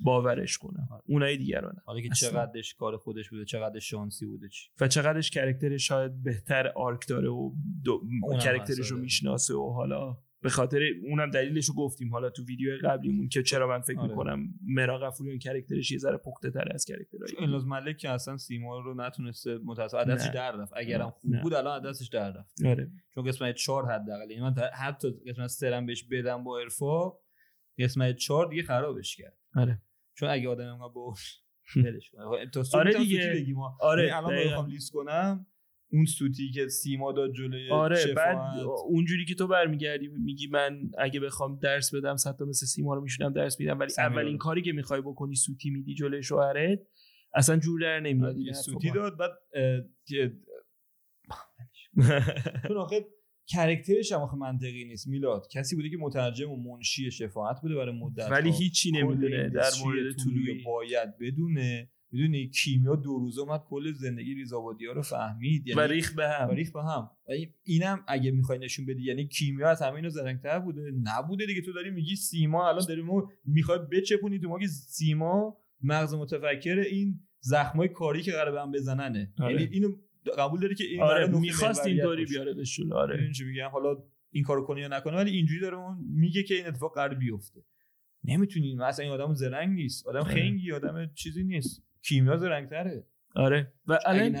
باورش 0.00 0.58
کنم 0.58 0.88
آره. 0.90 1.02
اونایی 1.06 1.36
دیگران 1.36 1.76
حالا 1.84 2.00
که 2.00 2.08
اصلا. 2.10 2.30
چقدرش 2.30 2.74
کار 2.74 2.96
خودش 2.96 3.30
بوده 3.30 3.44
چقدرش 3.44 3.90
شانسی 3.90 4.26
بوده 4.26 4.48
چی 4.48 4.70
و 4.80 4.88
چقدرش 4.88 5.30
character 5.30 5.76
شاید 5.76 6.22
بهتر 6.22 6.68
arc 6.68 7.08
داره 7.08 7.28
و 7.28 7.52
دو... 7.84 8.02
character 8.42 8.81
ش 8.81 8.90
رو. 8.90 8.98
می‌شناسه 8.98 9.54
و 9.54 9.72
حالا 9.72 10.18
به 10.44 10.50
خاطر 10.50 10.82
اونم 11.02 11.30
دلیلش 11.30 11.66
رو 11.66 11.74
گفتیم 11.74 12.12
حالا 12.12 12.30
تو 12.30 12.44
ویدیو 12.44 12.70
قبلیمون 12.84 13.28
که 13.28 13.42
چرا 13.42 13.68
من 13.68 13.80
فکر 13.80 13.98
آره. 13.98 14.08
می‌کنم 14.08 14.54
مهران 14.62 14.98
غفوریان 14.98 15.38
character 15.38 15.80
ش 15.80 15.90
یه 15.90 15.98
ذره 15.98 16.16
پخته 16.16 16.50
تر 16.50 16.68
از 16.74 16.84
character 16.84 17.44
های 17.48 17.55
الناز 17.55 17.66
ملک 17.66 17.96
که 17.96 18.10
اصلا 18.10 18.36
سیما 18.36 18.78
رو 18.78 18.94
نتونسته 18.94 19.58
دستش 20.08 20.26
نه. 20.26 20.32
در 20.32 20.52
رفت 20.52 20.72
اگرم 20.76 21.10
خوب 21.10 21.34
نه. 21.34 21.42
بود 21.42 21.54
الان 21.54 21.76
از 21.76 21.90
دستش 21.90 22.08
در 22.08 22.32
رفت 22.32 22.64
آره 22.64 22.90
چون 23.14 23.24
قسمت 23.24 23.54
4 23.54 23.92
حداقل 23.92 24.30
یعنی 24.30 24.42
من 24.42 24.54
حتی 24.74 25.10
قسمت 25.26 25.46
3 25.46 25.76
هم 25.76 25.86
بهش 25.86 26.02
بدم 26.02 26.44
با 26.44 26.58
ارفا 26.58 27.12
قسمت 27.78 28.16
4 28.16 28.46
دیگه 28.46 28.62
خرابش 28.62 29.16
کرد 29.16 29.38
آره 29.54 29.82
چون 30.14 30.28
اگه 30.28 30.48
آدم 30.48 30.66
انقدر 30.68 30.88
با 30.94 31.14
ولش 31.76 32.10
سوتی 32.54 32.78
آره 32.78 32.92
دیگه. 32.98 33.20
سوتی 33.22 33.40
بگیم 33.42 33.56
ها. 33.56 33.78
آره، 33.80 34.06
یعنی 34.06 34.14
الان. 34.26 34.44
بخوام 34.46 34.66
لیست 34.66 34.92
کنم 34.92 35.46
اون 35.92 36.04
سوتی 36.04 36.50
که 36.50 36.68
سیما 36.68 37.12
داد 37.12 37.32
جلوی 37.32 37.70
آره 37.70 37.96
شفاعت. 37.96 38.16
بعد 38.16 38.58
اونجوری 38.88 39.24
که 39.24 39.34
تو 39.34 39.46
برمیگردی 39.46 40.08
میگی 40.08 40.46
من 40.46 40.90
اگه 40.98 41.20
بخوام 41.20 41.58
درس 41.58 41.94
بدم 41.94 42.16
صد 42.16 42.36
تا 42.36 42.44
مثل 42.44 42.66
سیما 42.66 42.94
رو 42.94 43.00
میشونم 43.00 43.32
درس 43.32 43.60
میدم 43.60 43.78
ولی 43.78 43.92
اولین. 43.98 44.38
کاری 44.38 44.62
که 44.62 44.72
می‌خوای 44.72 45.00
بکنی 45.00 45.34
سوتی 45.34 45.70
میدی 45.70 45.94
جلوی 45.94 46.22
شوهرت 46.22 46.80
اصلا 47.34 47.56
جور 47.56 47.80
در 47.80 48.00
نمیاد 48.00 48.34
آره، 48.34 48.44
حرفا 48.46 48.60
سوتی 48.62 48.88
با. 48.90 48.94
داد 48.94 49.16
بعد 49.18 49.30
چون 52.68 52.76
آخه 52.76 53.06
کرکترش 53.46 54.12
هم 54.12 54.20
آخه 54.20 54.36
منطقی 54.36 54.84
نیست 54.84 55.08
میلاد. 55.08 55.48
کسی 55.52 55.76
بوده 55.76 55.90
که 55.90 55.96
مترجم 56.00 56.50
و 56.50 56.56
منشی 56.56 57.10
شفاعت 57.10 57.60
بوده 57.62 57.74
برای 57.74 57.98
مدت 57.98 58.30
ولی 58.30 58.52
هیچی 58.52 58.90
نمی‌دونه 58.90 59.48
در 59.48 59.70
مورد 59.84 60.16
طلوعی 60.24 60.62
باید 60.64 61.18
بدونه. 61.18 61.90
می‌دونی 62.10 62.48
کیمیا 62.48 62.96
دو 62.96 63.18
روزه 63.18 63.40
اومد 63.40 63.60
کل 63.68 63.92
زندگی 63.92 64.34
ریزابادی 64.34 64.86
ها 64.86 64.92
رو 64.92 65.02
فهمید. 65.02 65.66
و 65.66 65.70
یعنی 65.70 65.92
ریخ 65.92 66.14
به 66.14 66.28
هم. 66.28 66.48
و 66.48 66.52
ریخت 66.52 66.72
به 66.72 66.82
هم. 66.82 67.10
اینم 67.64 68.04
اگه 68.06 68.30
می‌خوای 68.30 68.58
نشون 68.58 68.86
بدی 68.86 69.02
یعنی 69.02 69.28
کیمیا 69.28 69.70
از 69.70 69.82
همه 69.82 69.94
اینا 69.94 70.08
زرنگتر 70.08 70.58
بوده. 70.58 70.92
نبوده 71.02 71.46
دیگه. 71.46 71.60
تو 71.60 71.72
داری 71.72 71.90
میگی 71.90 72.16
سیما 72.16 72.68
الان 72.68 72.84
داری 72.88 73.02
ما 73.02 73.30
می‌خوای 73.44 73.78
بچپونی 73.92 74.38
تو 74.38 74.48
ما 74.48 74.58
که 74.58 74.66
سیما. 74.66 75.56
مغز 75.82 76.14
متفکر 76.14 76.78
این 76.78 77.20
زخمای 77.40 77.88
کاری 77.88 78.22
که 78.22 78.32
قراره 78.32 78.52
به 78.52 78.60
هم 78.60 78.72
بزننه. 78.72 79.32
آره. 79.38 79.52
یعنی 79.52 79.74
اینو 79.74 79.96
قبول 80.38 80.60
داری 80.60 80.74
که 80.74 80.84
این 80.84 81.02
آره 81.02 81.26
می‌خواست 81.26 81.86
اینطوری. 81.86 82.24
بیاردش 82.24 82.76
جلو 82.76 82.96
آره. 82.96 83.32
چی 83.32 83.44
میگم؟ 83.44 83.68
حالا 83.68 83.96
این 84.30 84.44
کارو 84.44 84.64
کنی 84.66 84.80
یا 84.80 84.88
نکنه 84.88 85.16
ولی 85.16 85.30
اینجوری 85.30 85.60
داره 85.60 85.76
اون 85.76 85.98
میگه 86.10 86.42
که 86.42 86.54
این 86.54 86.66
اتفاق 86.66 86.94
قرار 86.94 87.14
بیفته. 87.14 87.60
نمی‌تونی 88.24 88.74
مثلا 88.74 89.04
این 89.04 89.14
آدم 89.14 89.34
زرنگ 89.34 89.74
نیست 89.74 90.06
آدم 90.06 90.20
آره. 90.20 90.34
خنگی 90.34 90.72
آدم 90.72 91.10
چیزی 91.14 91.44
نیست. 91.44 91.82
کیمیا 92.02 92.36
زرنگتره. 92.36 93.06
آره. 93.36 93.72
و 93.86 93.98
الان 94.06 94.36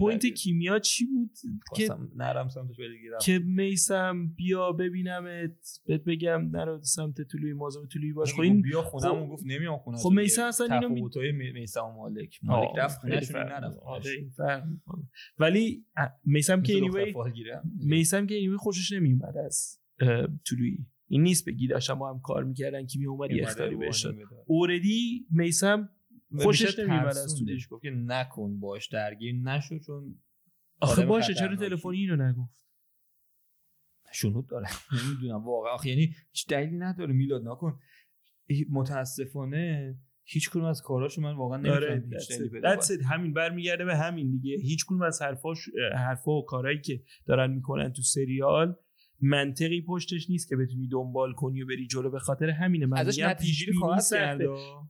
point. 0.00 0.26
کیمیا 0.26 0.78
چی 0.78 1.04
بود؟ 1.06 1.30
که 1.76 1.88
نرم 2.16 2.48
سمتش 2.48 2.78
ولی 2.78 2.98
گیرم 3.00 3.18
که 3.22 3.38
میسم 3.38 4.26
بیا 4.36 4.72
ببینمت 4.72 5.80
بهت 5.86 6.04
بگم 6.04 6.50
نرو 6.56 6.80
سمت 6.82 7.20
طلوعی 7.22 7.52
مواظب 7.52 7.80
طلوعی 7.94 8.12
باش. 8.12 8.34
خب 8.34 8.40
این 8.40 8.62
بیا 8.62 8.82
خونمون 8.82 9.26
خب- 9.26 9.32
گفت 9.32 9.42
نمیام 9.46 9.78
خونه 9.78 9.98
خب 9.98 10.10
میثم 10.10 10.42
اصلا 10.44 10.66
اینو 10.74 10.88
می- 10.88 10.94
تفاوتای 11.00 11.32
می- 11.32 11.52
میثم 11.52 11.84
و 11.84 11.92
مالک. 11.92 12.38
مالک 12.42 12.68
آه، 12.70 12.78
رفت 12.78 13.00
خیلی 13.00 13.12
خونه‌شون 13.26 13.40
نرفت. 13.42 13.78
آره. 13.78 14.02
ولی 15.38 15.84
میسم 16.24 16.62
که 16.62 16.72
anyway 16.80 17.14
میسم 17.84 18.26
که 18.26 18.40
anyway 18.40 18.56
خوشش 18.56 18.92
نمیومد 18.92 19.36
از 19.36 19.78
طلوعی. 20.50 20.86
این 21.10 21.22
نیست 21.22 21.48
بگی 21.48 21.66
داشتن 21.66 21.94
با 21.94 22.10
هم 22.10 22.20
کار 22.20 22.44
می‌کردن 22.44 22.86
کی 22.86 22.98
می 22.98 23.06
اومد 23.06 23.30
یه 23.30 23.42
اختاری 23.42 23.76
بهش 23.76 24.04
داد 24.04 24.14
اوردی 24.46 25.26
میسم 25.30 25.88
خوشش 26.36 26.78
نمیومد 26.78 27.06
از 27.06 27.36
طلوعی 27.38 27.60
گفت 27.70 27.82
که 27.82 27.90
نکن 27.90 28.58
باش 28.60 28.88
درگیر 28.88 29.34
نشو 29.34 29.78
چون 29.78 30.20
آخه 30.80 31.06
باشه 31.06 31.34
چرا. 31.34 31.56
تلفنی 31.56 31.98
اینو 31.98 32.16
نگفت؟ 32.16 32.66
شنود 34.12 34.48
داره. 34.48 34.66
نمی‌دونم. 35.08 35.44
واقعا 35.44 35.72
آخه 35.72 35.88
یعنی 35.88 36.14
هیچ 36.30 36.48
دلیلی 36.48 36.76
نداره. 36.76 37.12
میلاد 37.12 37.48
نکن. 37.48 37.78
متاسفانه 38.70 39.96
هیچ 40.24 40.50
کدوم 40.50 40.64
از 40.64 40.82
کاراشو 40.82 41.20
من 41.20 41.36
واقعا 41.36 41.72
آره 41.74 42.04
هیچ 42.12 42.50
کنم. 42.50 42.76
it. 42.80 43.04
همین 43.10 43.32
برمیگرده 43.32 43.84
به 43.84 43.96
همین 43.96 44.30
دیگه. 44.30 44.56
هیچ 44.56 44.84
کدوم 44.86 45.02
از 45.02 45.22
حرفاش 45.22 45.58
حرفا 45.94 46.30
و 46.32 46.44
کارهایی 46.44 46.80
که 46.80 47.02
دارن 47.26 47.50
می‌کنن 47.50 47.92
تو 47.92 48.02
سریال 48.02 48.76
منطقی 49.20 49.82
پشتش 49.82 50.30
نیست 50.30 50.48
که 50.48 50.56
بتونی 50.56 50.88
دنبال 50.88 51.32
کنی 51.32 51.62
و 51.62 51.66
بری 51.66 51.86
جلو. 51.86 52.10
به 52.10 52.18
خاطر 52.18 52.50
همینه. 52.50 52.86
من 52.86 52.98
ازش 52.98 53.18
نتیجه 53.18 53.72
خواهد. 53.72 54.02
کرد. 54.10 54.40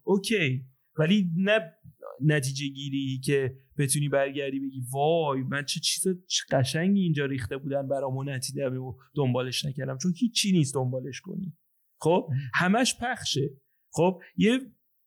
اوکی. 0.03 0.67
ولی 0.99 1.31
نه 1.37 1.73
نتیجه 2.21 2.67
گیری 2.67 3.21
که 3.25 3.59
بتونی 3.79 4.09
برگردی 4.09 4.61
بگی 4.61 4.83
وای 4.93 5.43
من 5.43 5.65
چه 5.65 5.81
چیز 5.81 6.07
قشنگی 6.51 7.01
اینجا 7.01 7.27
ریخته 7.27 7.57
بودن 7.57 7.89
برامو 7.89 8.25
ندیدم 8.25 8.83
و 8.83 8.95
دنبالش 9.15 9.65
نکردم. 9.65 9.99
چون 9.99 10.13
هیچی 10.17 10.53
نیست 10.53 10.75
دنبالش 10.75 11.21
کنی. 11.21 11.57
خب؟ 12.01 12.29
همش 12.55 12.95
پخشه. 13.01 13.51
خب؟ 13.93 14.23
یه 14.37 14.59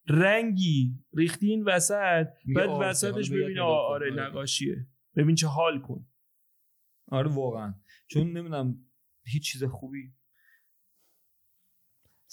رنگی 0.08 1.00
ریختی 1.14 1.50
این 1.50 1.64
وسط 1.64 2.28
بعد 2.56 2.70
وسطش 2.82 3.30
ببین. 3.30 3.60
آره 3.60 4.12
آره. 4.12 4.28
نقاشیه. 4.28 4.88
ببین 5.16 5.36
چه 5.36 5.48
حال 5.48 5.82
کن. 5.82 6.08
آره 7.08 7.32
واقعا. 7.32 7.74
چون 8.08 8.28
نمی‌دونم 8.28 8.86
هیچ 9.26 9.52
چیز 9.52 9.64
خوبی 9.64 10.14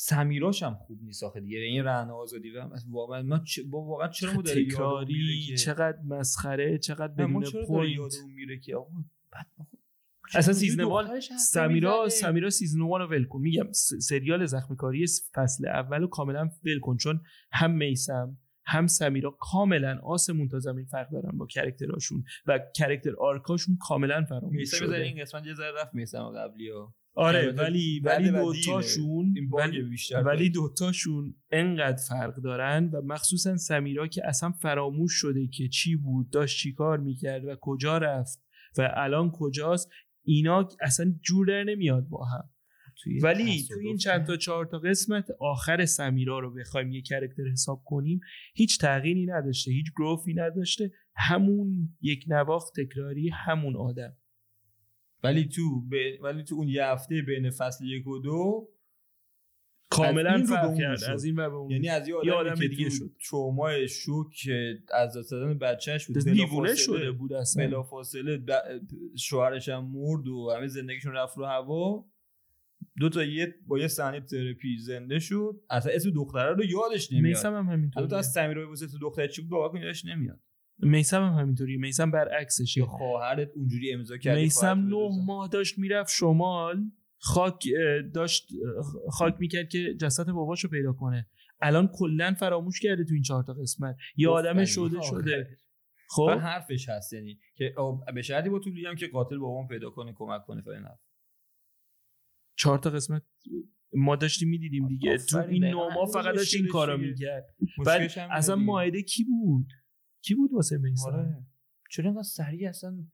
سمیراش 0.00 0.62
هم 0.62 0.74
خوب 0.74 0.98
نیست 1.02 1.22
آخه 1.24 1.40
دیگه. 1.40 1.58
این 1.58 1.84
رهن 1.84 2.10
آزادی 2.10 2.50
واقعا 2.90 3.22
ما 3.22 3.40
با- 3.70 3.82
واقعا 3.84 4.08
چرا 4.08 4.32
ما 4.32 4.42
داره 4.42 4.64
تکراری 4.64 5.56
چقدر 5.56 5.98
مسخره 6.04 6.78
چقدر 6.78 7.12
بدون 7.14 7.42
پوینت 7.66 8.14
میره 8.36 8.58
که؟ 8.58 8.76
آقا 8.76 8.90
بعد 9.32 9.46
اصلا 10.34 10.54
چجوری 10.54 10.54
سیزن 10.70 10.84
وان 10.84 11.04
دخترش 11.04 11.30
حرف 11.30 11.40
سمیرا؟ 11.40 12.08
سمیرا 12.08 12.50
سیزن 12.50 12.80
وان 12.82 13.00
رو 13.00 13.06
ول 13.06 13.24
کن. 13.24 13.40
میگم 13.40 13.72
سریال 14.00 14.46
زخم 14.46 14.74
کاری 14.76 15.06
فصل 15.34 15.68
اول 15.68 16.00
رو 16.00 16.06
کاملا 16.08 16.50
ول 16.64 16.80
کن. 16.80 16.96
چون 16.96 17.20
هم 17.52 17.70
میسم 17.70 18.38
هم 18.66 18.86
سمیرا 18.86 19.30
کاملا 19.40 20.00
آسمون 20.02 20.48
تا 20.48 20.58
زمین 20.58 20.84
فرق 20.84 21.10
دارن 21.10 21.38
با 21.38 21.46
کرکتراشون 21.46 22.24
و 22.46 22.58
کرکتر 22.76 23.14
آرکاشون 23.18 23.76
کاملا 23.80 24.24
فراموش 24.28 24.56
میسم 24.56 24.76
بذار 24.76 24.96
شده. 24.96 25.04
این 25.04 25.20
قسمت 25.20 25.46
یه 25.46 25.54
ذره 25.54 25.72
رفت 25.82 25.94
میسم 25.94 26.30
قبلی 26.36 26.68
ها 26.70 26.94
آره 27.18 27.52
ولی 27.52 28.00
ولی 28.00 28.30
و 28.30 28.52
دوتاشون 28.52 29.32
این 29.36 29.48
باگ 29.48 29.62
ولی, 29.62 30.24
ولی 30.24 30.50
دوتاشون 30.50 31.34
انقدر 31.50 32.02
فرق 32.08 32.36
دارن 32.36 32.90
و 32.92 33.02
مخصوصا 33.02 33.56
سمیرا 33.56 34.06
که 34.06 34.26
اصلا 34.26 34.50
فراموش 34.50 35.12
شده 35.12 35.46
که 35.46 35.68
چی 35.68 35.96
بود 35.96 36.30
داشت 36.30 36.58
چی 36.58 36.72
کار 36.72 36.98
می‌کرد 36.98 37.44
و 37.44 37.56
کجا 37.60 37.98
رفت 37.98 38.42
و 38.78 38.92
الان 38.96 39.30
کجاست 39.30 39.90
اینا 40.24 40.68
اصلا 40.80 41.14
جور 41.22 41.46
در 41.46 41.64
نمیاد 41.64 42.08
با 42.08 42.24
هم. 42.24 42.50
توی 43.02 43.20
ولی 43.20 43.62
تو 43.68 43.78
این 43.82 43.96
چند 43.96 44.26
تا 44.26 44.36
چهار 44.36 44.66
تا 44.66 44.78
قسمت 44.78 45.30
آخر 45.40 45.84
سمیرا 45.84 46.38
رو 46.38 46.54
بخوایم 46.54 46.92
یه 46.92 47.02
کرکتر 47.02 47.42
حساب 47.52 47.82
کنیم 47.84 48.20
هیچ 48.54 48.78
تغییری 48.78 49.26
نداشته 49.26 49.70
هیچ 49.70 49.86
گروفی 49.96 50.34
نداشته 50.34 50.90
همون 51.16 51.88
یک 52.00 52.24
نواخت 52.28 52.72
تکراری 52.80 53.28
همون 53.28 53.76
آدم. 53.76 54.16
ولی 55.22 55.48
تو 55.48 55.80
ب... 55.80 55.94
ولی 56.22 56.42
تو 56.42 56.54
اون 56.54 56.68
یه 56.68 56.86
هفته 56.86 57.22
بین 57.22 57.50
فصل 57.50 57.84
یک 57.84 58.06
و 58.06 58.18
دو 58.18 58.68
کاملا 59.90 60.44
فرق 60.44 60.78
کرد. 60.78 61.04
از 61.04 61.24
این 61.24 61.38
و 61.38 61.50
به 61.50 61.56
اون 61.56 61.70
یعنی 61.70 61.88
از 61.88 62.08
یه 62.08 62.14
آدم 62.14 62.54
که 62.54 62.68
دیگه 62.68 62.90
شد. 62.90 63.10
ترومای 63.30 63.88
شوک 63.88 64.48
از 64.94 65.16
دست 65.18 65.30
دادن 65.30 65.58
بچهش 65.58 66.06
بود. 66.06 66.18
دیوونه 66.18 66.74
شده 66.74 67.12
بود 67.12 67.32
اصلا. 67.32 67.66
بلافاصله 67.66 68.38
ب- 68.38 68.80
شوهرش 69.18 69.68
هم 69.68 69.84
مرد 69.84 70.28
و 70.28 70.52
همه 70.56 70.66
زندگیشون 70.66 71.12
رفت 71.12 71.38
رو 71.38 71.44
هوا. 71.44 72.04
دو 73.00 73.08
تا 73.08 73.24
یه 73.24 73.54
با 73.66 73.78
یه 73.78 73.88
صحنه 73.88 74.20
ترپی 74.20 74.78
زنده 74.78 75.18
شد. 75.18 75.60
اصلا 75.70 75.92
اسم 75.92 76.10
دختره 76.10 76.54
رو 76.54 76.64
یادش 76.64 77.12
نمیاد. 77.12 77.26
میسم 77.26 77.54
هم 77.54 77.66
همینطوری 77.66 78.02
البته 78.02 78.16
از 78.16 78.32
سمیرای 78.32 78.64
واسه 78.64 78.86
تو 78.86 78.98
دختر 78.98 79.26
چی 79.26 79.42
بود؟ 79.42 79.52
واقعا 79.52 79.80
یادش 79.80 80.04
نمیاد. 80.04 80.40
میسم 80.78 81.22
هم 81.22 81.38
همینطوریه 81.40 81.78
میسم 81.78 82.10
برعکسشه 82.10 82.80
یا 82.80 82.86
خواهرت 82.86 83.50
اونجوری 83.56 83.92
امضا 83.92 84.16
کردی 84.16 84.42
میسم 84.42 84.88
نه. 84.88 85.24
ماه 85.26 85.48
داشت 85.48 85.78
می‌رفت 85.78 86.12
شمال 86.14 86.90
خاک 87.18 87.64
داشت 88.14 88.48
خاک 89.10 89.34
می‌کرد 89.38 89.68
که 89.68 89.94
جسد 90.00 90.30
باباشو 90.30 90.68
پیدا 90.68 90.92
کنه 90.92 91.26
الان 91.60 91.90
کلا 91.94 92.34
فراموش 92.38 92.80
کرده 92.80 93.04
تو 93.04 93.14
این 93.14 93.22
چهار 93.22 93.42
تا 93.42 93.52
قسمت 93.52 93.96
یه 94.16 94.28
آدم. 94.28 94.64
شده. 94.64 95.00
شده 95.02 95.56
خب 96.10 96.30
حرفش 96.30 96.88
هست 96.88 97.12
یعنی 97.12 97.38
که 97.54 97.74
به 98.14 98.22
شرطی 98.22 98.48
با 98.48 98.60
هم 98.88 98.94
که 98.96 99.06
قاتل 99.06 99.38
بابام 99.38 99.68
پیدا 99.68 99.90
کنه 99.90 100.12
کمک 100.16 100.44
کنه 100.46 100.62
حرف. 100.62 101.00
چهار 102.56 102.78
تا 102.78 102.90
قسمت 102.90 103.22
ما 103.92 104.16
داشتیم 104.16 104.48
می‌دیدیم 104.48 104.88
دیگه 104.88 105.16
تو 105.18 105.38
این 105.38 105.74
ماه 105.74 106.08
فقط 106.14 106.34
داشت 106.34 106.54
این 106.54 106.66
کارا. 106.66 106.96
می‌کرد 106.96 107.54
بعد 107.86 108.10
اصلا. 108.30 108.56
ماهده 108.56 109.02
کی 109.02 109.24
بود 109.24 109.72
کی 110.22 110.34
بود 110.34 110.52
واسه 110.52 110.78
میسم؟ 110.78 111.10
آره. 111.10 111.46
چرا 111.90 112.04
اینقدر 112.04 112.22
سریع 112.22 112.68
اصلا؟ 112.68 113.06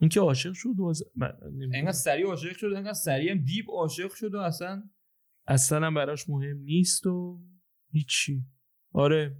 اون 0.00 0.08
که 0.08 0.20
عاشق 0.20 0.52
شد 0.52 0.74
واز... 0.78 1.02
من. 1.16 1.32
اینقدر 1.74 1.92
سریع 1.92 2.26
عاشق 2.26 2.56
شد 2.56 2.66
اینقدر 2.66 2.92
سریع 2.92 3.30
هم 3.30 3.44
دیپ 3.44 3.70
عاشق 3.70 4.14
شد 4.14 4.34
و 4.34 4.38
اصلا 4.38 4.90
اصلا 5.46 5.90
براش 5.90 6.28
مهم 6.28 6.58
نیست 6.58 7.06
و 7.06 7.40
هیچی. 7.90 8.44
آره. 8.92 9.36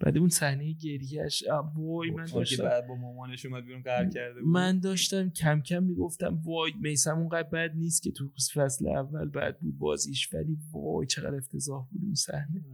بعد 0.00 0.18
اون 0.18 0.28
صحنه 0.28 0.72
گریهش 0.72 1.44
وای 1.74 2.10
من 2.10 2.24
داشتم 2.24 2.64
بعد 2.64 2.86
با 2.86 2.94
مامانش 2.94 3.46
اومد 3.46 3.64
بیرون 3.64 3.82
قهر 3.82 4.08
کرده 4.08 4.40
بود. 4.40 4.48
من 4.48 4.80
داشتم 4.80 5.30
کم 5.30 5.60
کم 5.60 5.82
می‌گفتم 5.82 6.42
وای 6.44 6.72
میسم 6.80 7.18
اونقدر 7.18 7.48
بد 7.48 7.74
نیست 7.74 8.02
که 8.02 8.12
تو 8.12 8.28
فصل 8.54 8.88
اول 8.88 9.28
بد 9.28 9.58
بود 9.58 9.78
بازیش 9.78 10.34
ولی 10.34 10.58
وای 10.72 11.06
چقدر 11.06 11.34
افتضاح 11.34 11.88
بود 11.90 12.02
اون 12.04 12.14
صحنه. 12.14 12.64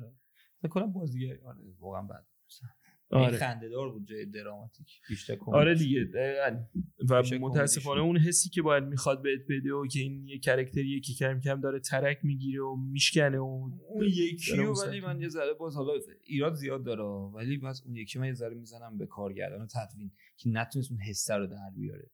فکر 0.63 0.69
کنم 0.69 0.93
بازیگر 0.93 1.39
آره 1.45 1.61
واقعا 1.79 2.03
بد 2.03 2.27
آره. 3.15 3.37
خنده 3.37 3.69
دار 3.69 3.93
بود 3.93 4.09
جای 4.09 4.27
دراماتیک. 4.27 4.87
بیشتر. 5.09 5.37
آره 5.47 5.75
دیگه 5.75 6.05
دقیقاً. 6.05 6.65
و 7.11 7.23
متاسفانه 7.41 8.01
اون 8.01 8.17
حسی 8.17 8.49
که 8.51 8.63
باید 8.63 8.85
می‌خواد 8.85 9.23
بهت 9.23 9.41
بده 9.49 9.73
و 9.75 9.87
که 9.87 10.01
این 10.01 10.29
یه 10.29 10.39
کرکتریه 10.39 11.01
که 11.01 11.13
کم 11.13 11.41
کم 11.41 11.61
داره 11.61 11.81
ترک 11.81 12.19
می‌گیره 12.23 12.63
و 12.63 12.77
میشکنه 12.77 13.39
و 13.39 13.71
اون 13.89 14.05
یکی 14.07 14.53
اون 14.59 14.77
ولی 14.89 15.01
من 15.01 15.21
یه 15.21 15.29
ذره 15.29 15.55
باز 15.55 15.75
حالا 15.75 15.93
ایراد 16.25 16.55
زیاد 16.55 16.85
داره 16.85 17.03
ولی 17.35 17.59
باز 17.59 17.83
اون 17.87 17.97
یکی 17.97 18.19
من 18.19 18.27
یه 18.27 18.35
ذره 18.35 18.55
می‌زنم 18.55 18.99
به 18.99 19.07
کارگردان 19.07 19.61
و 19.61 19.67
تدوین 19.67 20.11
که 20.37 20.51
نتونست 20.51 20.91
اون 20.91 21.01
حسه 21.01 21.35
رو 21.35 21.47
در 21.47 21.71
بیاره. 21.77 22.11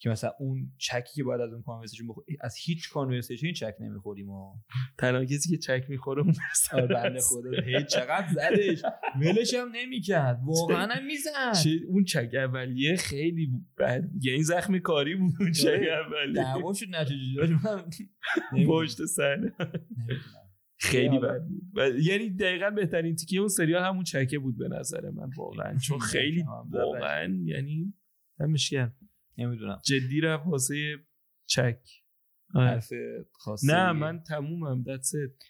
که 0.00 0.10
مثلا 0.10 0.30
اون 0.38 0.72
چکی 0.78 1.14
که 1.14 1.24
باید 1.24 1.40
از 1.40 1.52
اون 1.52 1.62
کانورسیشن 1.62 2.06
بخور 2.08 2.24
از 2.40 2.56
هیچ 2.64 2.90
کانورسیشن 2.90 3.52
چک 3.52 3.74
نمی‌خوریم 3.80 4.30
و 4.30 4.54
تنها 4.98 5.24
کسی 5.24 5.50
که 5.50 5.58
چک 5.58 5.84
می‌خوره 5.88 6.22
اون 6.22 6.34
آره 6.72 6.86
بنده 6.86 7.20
خدا 7.20 7.50
هی 7.64 7.84
چقدر 7.84 8.26
زدش 8.34 8.82
ولش 9.20 9.54
هم 9.54 9.68
نمی‌کرد 9.74 10.40
واقعا 10.44 10.86
هم 10.86 11.06
می‌زد 11.06 11.52
چه 11.64 11.70
اون 11.88 12.04
چک 12.04 12.30
اولیه 12.34 12.96
خیلی 12.96 13.52
بد. 13.78 14.04
یعنی 14.20 14.42
زخم 14.42 14.78
کاری 14.78 15.16
بود 15.16 15.34
اون 15.40 15.52
چک 15.52 15.66
آره. 15.66 16.06
اولیه 16.06 16.34
دعوا 16.34 16.72
شد 16.72 16.86
نتیجه 16.90 17.48
من. 17.64 17.84
پشت 18.68 19.00
نمی‌دونم. 19.00 19.52
خیلی. 20.80 21.18
بد 21.18 21.42
بود 21.42 21.94
یعنی 22.02 22.30
دقیقا 22.30 22.70
بهترین 22.70 23.16
تیکه 23.16 23.38
اون 23.38 23.48
سریال 23.48 23.84
همون 23.84 24.04
چکه 24.04 24.38
بود 24.38 24.58
به 24.58 24.68
نظر 24.68 25.10
من 25.10 25.30
واقعا 25.36 25.78
چون 25.78 25.98
خیلی. 25.98 26.44
واقعا 26.70 27.40
یعنی 27.44 27.94
دمش 28.38 28.70
گرم. 28.70 29.07
نمی‌دونم. 29.38 29.80
جدی 29.84 30.20
رفت 30.20 30.46
واسه 30.46 30.96
چک. 31.46 31.80
آره. 32.54 32.68
حرف 32.68 32.92
خاصی. 33.32 33.66
نه 33.66 33.92
من 33.92 34.22
تمومم. 34.22 34.84
That's 34.84 35.08
it. 35.08 35.44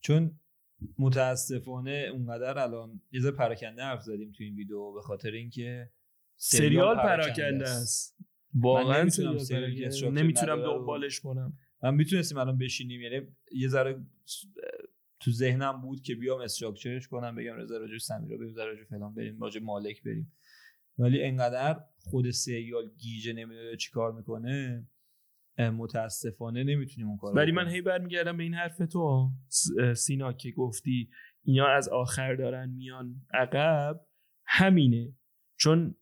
چون 0.00 0.40
متاسفانه 0.98 2.10
اونقدر 2.12 2.58
الان 2.58 3.00
یه 3.12 3.20
ذره 3.20 3.32
پراکنده 3.32 3.82
حرف 3.82 4.02
زدیم 4.02 4.32
تو 4.32 4.44
این 4.44 4.54
ویدیو 4.54 4.92
به 4.92 5.00
خاطر 5.00 5.30
اینکه 5.30 5.90
سریال 6.36 6.96
پراکنده 6.96 7.68
است. 7.68 8.16
واقعا 8.54 9.02
نمی‌تونم 9.02 9.38
سریال 9.38 10.12
نمی‌تونم 10.12 10.62
دنبالش 10.62 11.20
کنم. 11.20 11.58
من 11.82 11.94
می‌تونستیم 11.94 12.38
الان 12.38 12.58
بشینیم. 12.58 13.00
یعنی 13.00 13.26
یه 13.52 13.68
ذره 13.68 14.04
تو 15.20 15.30
ذهنم 15.30 15.80
بود 15.80 16.02
که 16.02 16.14
بیام 16.14 16.40
استراکچرش 16.40 17.08
کنم 17.08 17.34
بگم 17.34 17.54
رضا 17.54 17.78
راجع 17.78 17.92
به 17.92 17.98
سمیرا 17.98 18.36
بریم 18.36 18.54
راجع 18.54 18.84
فلان 18.84 19.14
بریم 19.14 19.40
راجع 19.40 19.60
به 19.60 19.66
مالک 19.66 20.02
بریم. 20.02 20.32
ولی 20.98 21.22
انقدر 21.22 21.80
خود 21.98 22.30
سریال 22.30 22.90
گیجه 22.98 23.32
نمی‌دونه 23.32 23.76
چیکار 23.76 24.12
می‌کنه 24.12 24.86
متاسفانه 25.58 26.64
نمی‌تونیم 26.64 27.08
اون 27.08 27.16
کارو 27.16 27.36
ولی 27.36 27.52
من. 27.52 27.68
هی 27.68 27.80
برمیگردم 27.80 28.36
به 28.36 28.42
این 28.42 28.54
حرف 28.54 28.76
تو 28.92 29.30
سینا 29.96 30.32
که 30.32 30.50
گفتی 30.50 31.08
اینا 31.44 31.66
از 31.66 31.88
آخر 31.88 32.34
دارن 32.34 32.70
میان 32.70 33.14
عقب 33.34 34.00
همینه 34.46 35.16
چون 35.58 35.94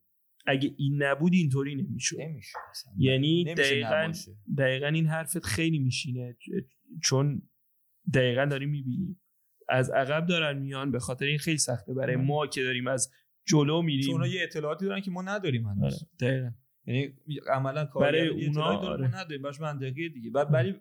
اگه 0.46 0.74
این 0.78 1.02
نبود 1.02 1.32
اینطوری 1.34 1.74
نمی‌شد 1.74 2.16
نمیشه 2.20 2.58
اصلا. 2.70 2.92
یعنی 2.98 3.44
نمیشه 3.44 3.62
دقیقاً 3.62 4.02
نباشه. 4.04 4.32
دقیقا 4.58 4.86
این 4.86 5.06
حرفت 5.06 5.44
خیلی 5.44 5.78
میشینه 5.78 6.36
چون 7.02 7.42
دقیقا 8.14 8.44
داریم 8.44 8.70
می‌بینیم 8.70 9.20
از 9.68 9.90
عقب 9.90 10.26
دارن 10.26 10.58
میان 10.58 10.90
به 10.92 10.98
خاطر 10.98 11.24
این 11.24 11.38
خیلی 11.38 11.58
سخته 11.58 11.94
برای. 11.94 12.16
ما 12.16 12.46
که 12.46 12.62
داریم 12.62 12.86
از 12.86 13.10
جلو 13.46 13.82
میریم. 13.82 14.06
چون 14.06 14.24
یه 14.24 14.42
اطلاعاتی 14.42 14.86
دارن 14.86 15.00
که 15.00 15.10
ما 15.10 15.22
نداریم 15.22 15.66
هنوز. 15.66 15.94
آره، 15.94 16.06
دقیقاً. 16.20 16.50
یعنی 16.86 17.14
عملا 17.50 17.84
کار 17.84 18.02
برای 18.02 18.28
اونا، 18.28 18.62
آره. 18.62 19.08
ما 19.08 19.16
نداریم. 19.16 19.42
باش 19.42 19.60
منطقیه 19.60 20.08
دیگه. 20.08 20.30
بعد 20.30 20.48
ولی 20.52 20.74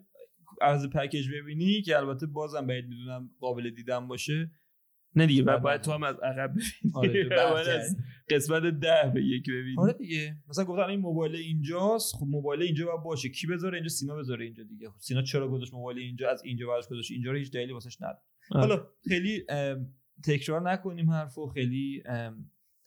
از 0.60 0.90
پکیج 0.90 1.28
ببینی 1.34 1.82
که 1.82 1.96
البته 1.96 2.26
بازم 2.26 2.66
بعید 2.66 2.88
می‌دونم 2.88 3.30
قابل 3.40 3.70
دیدن 3.70 4.08
باشه. 4.08 4.50
نه 5.16 5.26
دیگه 5.26 5.42
بعد 5.42 5.62
باید. 5.62 5.80
تو 5.80 5.92
هم 5.92 6.02
از 6.02 6.16
عقب 6.20 6.50
ببینی. 6.50 6.92
آره، 6.94 7.28
باید 7.52 7.68
از. 7.68 7.96
قسمت 8.30 8.62
ده 8.62 9.10
به 9.14 9.24
یک 9.24 9.50
ببینی. 9.50 9.76
آره 9.78 9.92
دیگه. 9.92 10.36
مثلا 10.48 10.64
گفتن 10.64 10.82
این 10.82 11.00
موبایل 11.00 11.36
اینجاست. 11.36 12.14
خب 12.14 12.26
موبایل 12.26 12.62
اینجا 12.62 12.86
باید 12.86 13.02
باشه. 13.02 13.28
کی 13.28 13.46
بذاره 13.46 13.74
اینجا؟ 13.74 13.88
سینا 13.88 14.16
بذاره 14.16 14.44
اینجا 14.44 14.62
دیگه. 14.62 14.90
خب 14.90 14.98
سینا 15.00 15.22
چرا 15.22 15.48
گذاشت 15.48 15.74
موبایل 15.74 15.98
اینجا؟ 15.98 16.30
از 16.30 16.44
اینجا 16.44 16.66
براش 16.66 16.88
گذاشت 16.88 17.10
اینجا 17.10 17.30
رو 17.30 17.38
هیچ 17.38 17.52
دلیلی 17.52 17.72
واسش 17.72 17.96
نداره. 18.00 18.18
آره. 18.50 18.60
حالا 18.60 18.86
خیلی 19.08 19.44
تکرار 20.24 20.70
نکنیم 20.70 21.10
حرفو. 21.10 21.46
خیلی 21.46 22.02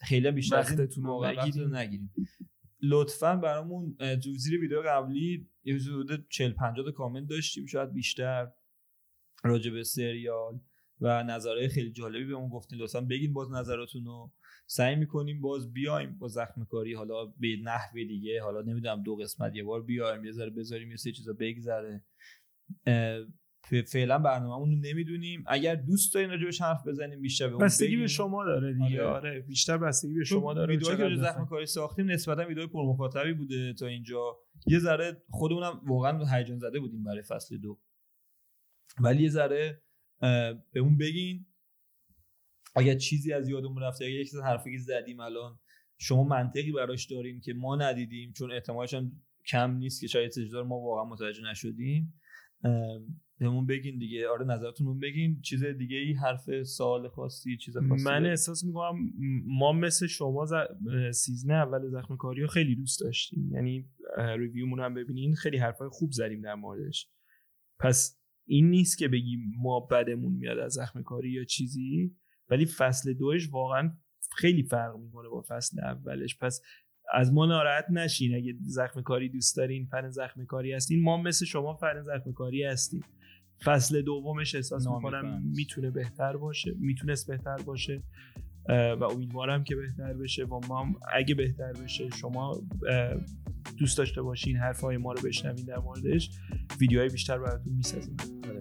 خیلی 0.05 0.31
بیشتر 0.31 0.55
از 0.55 0.79
وقتتون 0.79 1.03
رو 1.03 1.75
نگیریم. 1.75 2.13
لطفا 2.81 3.35
برامون 3.35 3.97
تو 4.23 4.33
زیر 4.33 4.59
ویدیو 4.59 4.81
قبلی 4.81 5.49
یه 5.63 5.75
حدود 5.75 6.27
40 6.29 6.51
50 6.51 6.85
تا 6.85 6.91
کامنت 6.91 7.29
داشتیم 7.29 7.65
شاید 7.65 7.93
بیشتر 7.93 8.51
راجع 9.43 9.71
به 9.71 9.83
سریال 9.83 10.59
و 11.01 11.23
نظرهای 11.23 11.67
خیلی 11.67 11.91
جالبی 11.91 12.25
بهمون 12.25 12.49
گفتین. 12.49 12.79
لطفا 12.79 13.01
بگین 13.01 13.33
باز 13.33 13.51
نظراتون 13.51 14.05
رو. 14.05 14.31
سعی 14.67 14.95
می‌کنیم 14.95 15.41
باز 15.41 15.73
بیایم 15.73 16.17
با 16.17 16.27
زخم 16.27 16.65
کاری 16.65 16.93
حالا 16.93 17.25
به 17.25 17.47
نحوه 17.63 18.03
دیگه 18.03 18.41
حالا 18.41 18.61
نمی‌دونم 18.61 19.03
دو 19.03 19.15
قسمت 19.15 19.55
یه 19.55 19.63
بار 19.63 19.83
بیایم 19.83 20.25
یه 20.25 20.31
ذره 20.31 20.49
بذاریم 20.49 20.91
یه 20.91 20.97
سه 20.97 21.11
چیزا 21.11 21.33
بگذره. 21.39 22.03
فعلا 23.85 24.19
برنامه‌مون 24.19 24.71
رو 24.71 24.77
نمی‌دونیم 24.81 25.43
اگر 25.47 25.75
دوست 25.75 26.13
دارین 26.13 26.29
راجبش 26.29 26.61
حرف 26.61 26.87
بزنیم 26.87 27.21
بیشتر 27.21 27.47
به 27.47 27.53
اون 27.53 27.65
بستگی 27.65 27.97
به. 27.97 28.07
شما 28.07 28.45
داره 28.45 28.73
دیگه 28.73 29.03
آره. 29.03 29.29
آره 29.29 29.41
بیشتر 29.41 29.77
بستگی 29.77 30.13
به 30.13 30.23
شما 30.23 30.53
داره 30.53 30.73
ویدیوهایی 30.73 30.97
که 30.97 31.03
راجع 31.03 31.31
زخم. 31.31 31.45
کاری 31.45 31.65
ساختیم 31.65 32.11
نسبتا 32.11 32.47
ویدیو 32.47 32.67
پر 32.67 32.85
مخاطبی 32.85 33.33
بوده 33.33 33.73
تا 33.73 33.87
اینجا 33.87 34.37
یه 34.67 34.79
ذره 34.79 35.23
خودمونم 35.29 35.81
واقعا 35.85 36.25
هیجان 36.25 36.59
زده 36.59 36.79
بودیم 36.79 37.03
برای 37.03 37.21
فصل 37.21 37.57
دو 37.57 37.79
ولی 38.99 39.23
یه 39.23 39.29
ذره 39.29 39.81
به 40.71 40.79
اون 40.79 40.97
بگین 40.97 41.45
اگر 42.75 42.95
چیزی 42.95 43.33
از 43.33 43.49
یادمون 43.49 43.83
رفته 43.83 44.05
اگر 44.05 44.15
یک 44.15 44.31
حرفی 44.43 44.77
زدیم 44.77 45.19
الان 45.19 45.59
شما 45.97 46.23
منطقی 46.23 46.71
براش 46.71 47.05
دارین 47.05 47.39
که 47.39 47.53
ما 47.53 47.75
ندیدیم 47.75 48.31
چون 48.31 48.51
احتمالش 48.51 48.93
هم 48.93 49.11
کم 49.47 49.71
نیست 49.77 50.01
که 50.01 50.07
شاید 50.07 50.31
چیزا 50.31 50.63
ما 50.63 50.79
واقعا 50.79 51.03
متوجه 51.03 51.43
نشدیم 51.43 52.13
بهمون 53.39 53.65
بگین 53.65 53.97
دیگه. 53.99 54.29
آره 54.29 54.45
نظرتون 54.45 54.87
رو 54.87 54.93
بگین. 54.93 55.41
چیز 55.41 55.63
دیگه 55.63 55.97
ای 55.97 56.13
حرف 56.13 56.63
سوال 56.63 57.09
خاصی 57.09 57.57
چیز 57.57 57.77
خاصی 57.77 58.03
من 58.03 58.11
دارین؟ 58.11 58.29
احساس 58.29 58.63
می‌کنم 58.63 58.99
ما 59.45 59.71
مثل 59.71 60.07
شما 60.07 60.45
ز- 60.45 60.53
season 61.13 61.51
اول 61.51 61.89
زخم 61.89 62.17
کاری 62.17 62.41
رو 62.41 62.47
خیلی 62.47 62.75
دوست 62.75 63.01
داشتیم. 63.01 63.51
یعنی 63.53 63.89
review 64.17 64.58
مون 64.58 64.79
هم 64.79 64.93
ببینین 64.93 65.35
خیلی 65.35 65.57
حرفای 65.57 65.89
خوب 65.91 66.11
زدیم 66.11 66.41
در 66.41 66.55
موردش. 66.55 67.09
پس 67.79 68.21
این 68.47 68.69
نیست 68.69 68.97
که 68.97 69.07
بگیم 69.07 69.39
ما 69.57 69.79
بدمون 69.79 70.33
میاد 70.33 70.59
از 70.59 70.73
زخم 70.73 71.03
کاری 71.03 71.31
یا 71.31 71.43
چیزی 71.43 72.15
ولی 72.49 72.65
فصل 72.65 73.13
دومش 73.13 73.49
واقعا 73.51 73.97
خیلی 74.37 74.63
فرق 74.63 74.97
می‌کنه 74.97 75.29
با 75.29 75.45
فصل 75.47 75.79
اولش. 75.79 76.37
پس 76.37 76.61
از 77.13 77.33
ما 77.33 77.45
ناراحت 77.45 77.85
نشین. 77.89 78.35
اگه 78.35 78.55
زخم 78.61 79.01
کاری 79.01 79.29
دوست 79.29 79.57
دارین 79.57 79.85
فن 79.85 80.09
زخم 80.09 80.45
کاری 80.45 80.73
هستین 80.73 81.03
ما 81.03 81.21
مثل 81.21 81.45
شما 81.45 81.73
فن 81.73 82.01
زخم 82.01 82.31
کاری 82.31 82.63
هستیم. 82.63 83.03
فصل 83.63 84.01
دومش 84.01 84.55
احساس 84.55 84.87
می‌کنم. 84.87 85.41
می‌تونه 85.55 85.91
بهتر 85.91 86.37
باشه 86.37 86.75
می‌تونست 86.79 87.27
بهتر 87.27 87.57
باشه 87.57 88.03
و 88.69 89.03
امیدوارم 89.03 89.63
که 89.63 89.75
بهتر 89.75 90.13
بشه 90.13 90.43
و 90.45 90.59
ما 90.67 90.87
اگه 91.13 91.35
بهتر 91.35 91.73
بشه 91.73 92.09
شما 92.09 92.61
دوست 93.77 93.97
داشته 93.97 94.21
باشین 94.21 94.57
حرفهای 94.57 94.97
ما 94.97 95.13
رو 95.13 95.21
بشنوین 95.21 95.65
در 95.65 95.79
موردش 95.79 96.29
ویدیوهای 96.79 97.09
بیشتر 97.09 97.37
براتون 97.37 97.73
می‌سازیم 97.73 98.17
آره. 98.49 98.59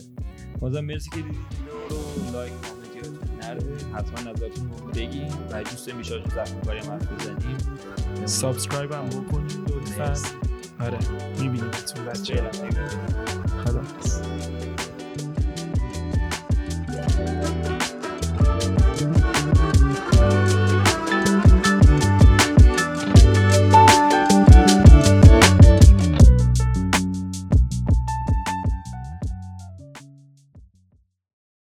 بازم 0.61 0.81
مرسی 0.81 1.11
که 1.11 1.17
دیدید 1.17 1.37
ویدیو 1.37 1.75
رو 1.91 2.33
لایک 2.33 2.53
یادتون 2.97 3.39
نره 3.43 3.95
حتما 3.95 4.31
نظرتون 4.31 4.71
رو 4.71 4.87
بگین 4.87 5.29
و 5.51 5.63
دوست 5.63 5.89
راجع 5.89 6.19
به 6.19 6.31
زخم 6.31 6.61
کاری 6.61 6.79
هم 6.79 6.91
حرف 6.91 7.13
بزنیم 7.13 7.57
سابسکرایب 8.27 8.93
هم 8.93 9.09
بکنید 9.09 9.53
لطفا. 9.53 10.15
آره 10.81 10.99
میبینیمتون 11.41 12.05
بچه 12.05 12.35
فعلا. 12.35 12.89
خدا 13.65 13.83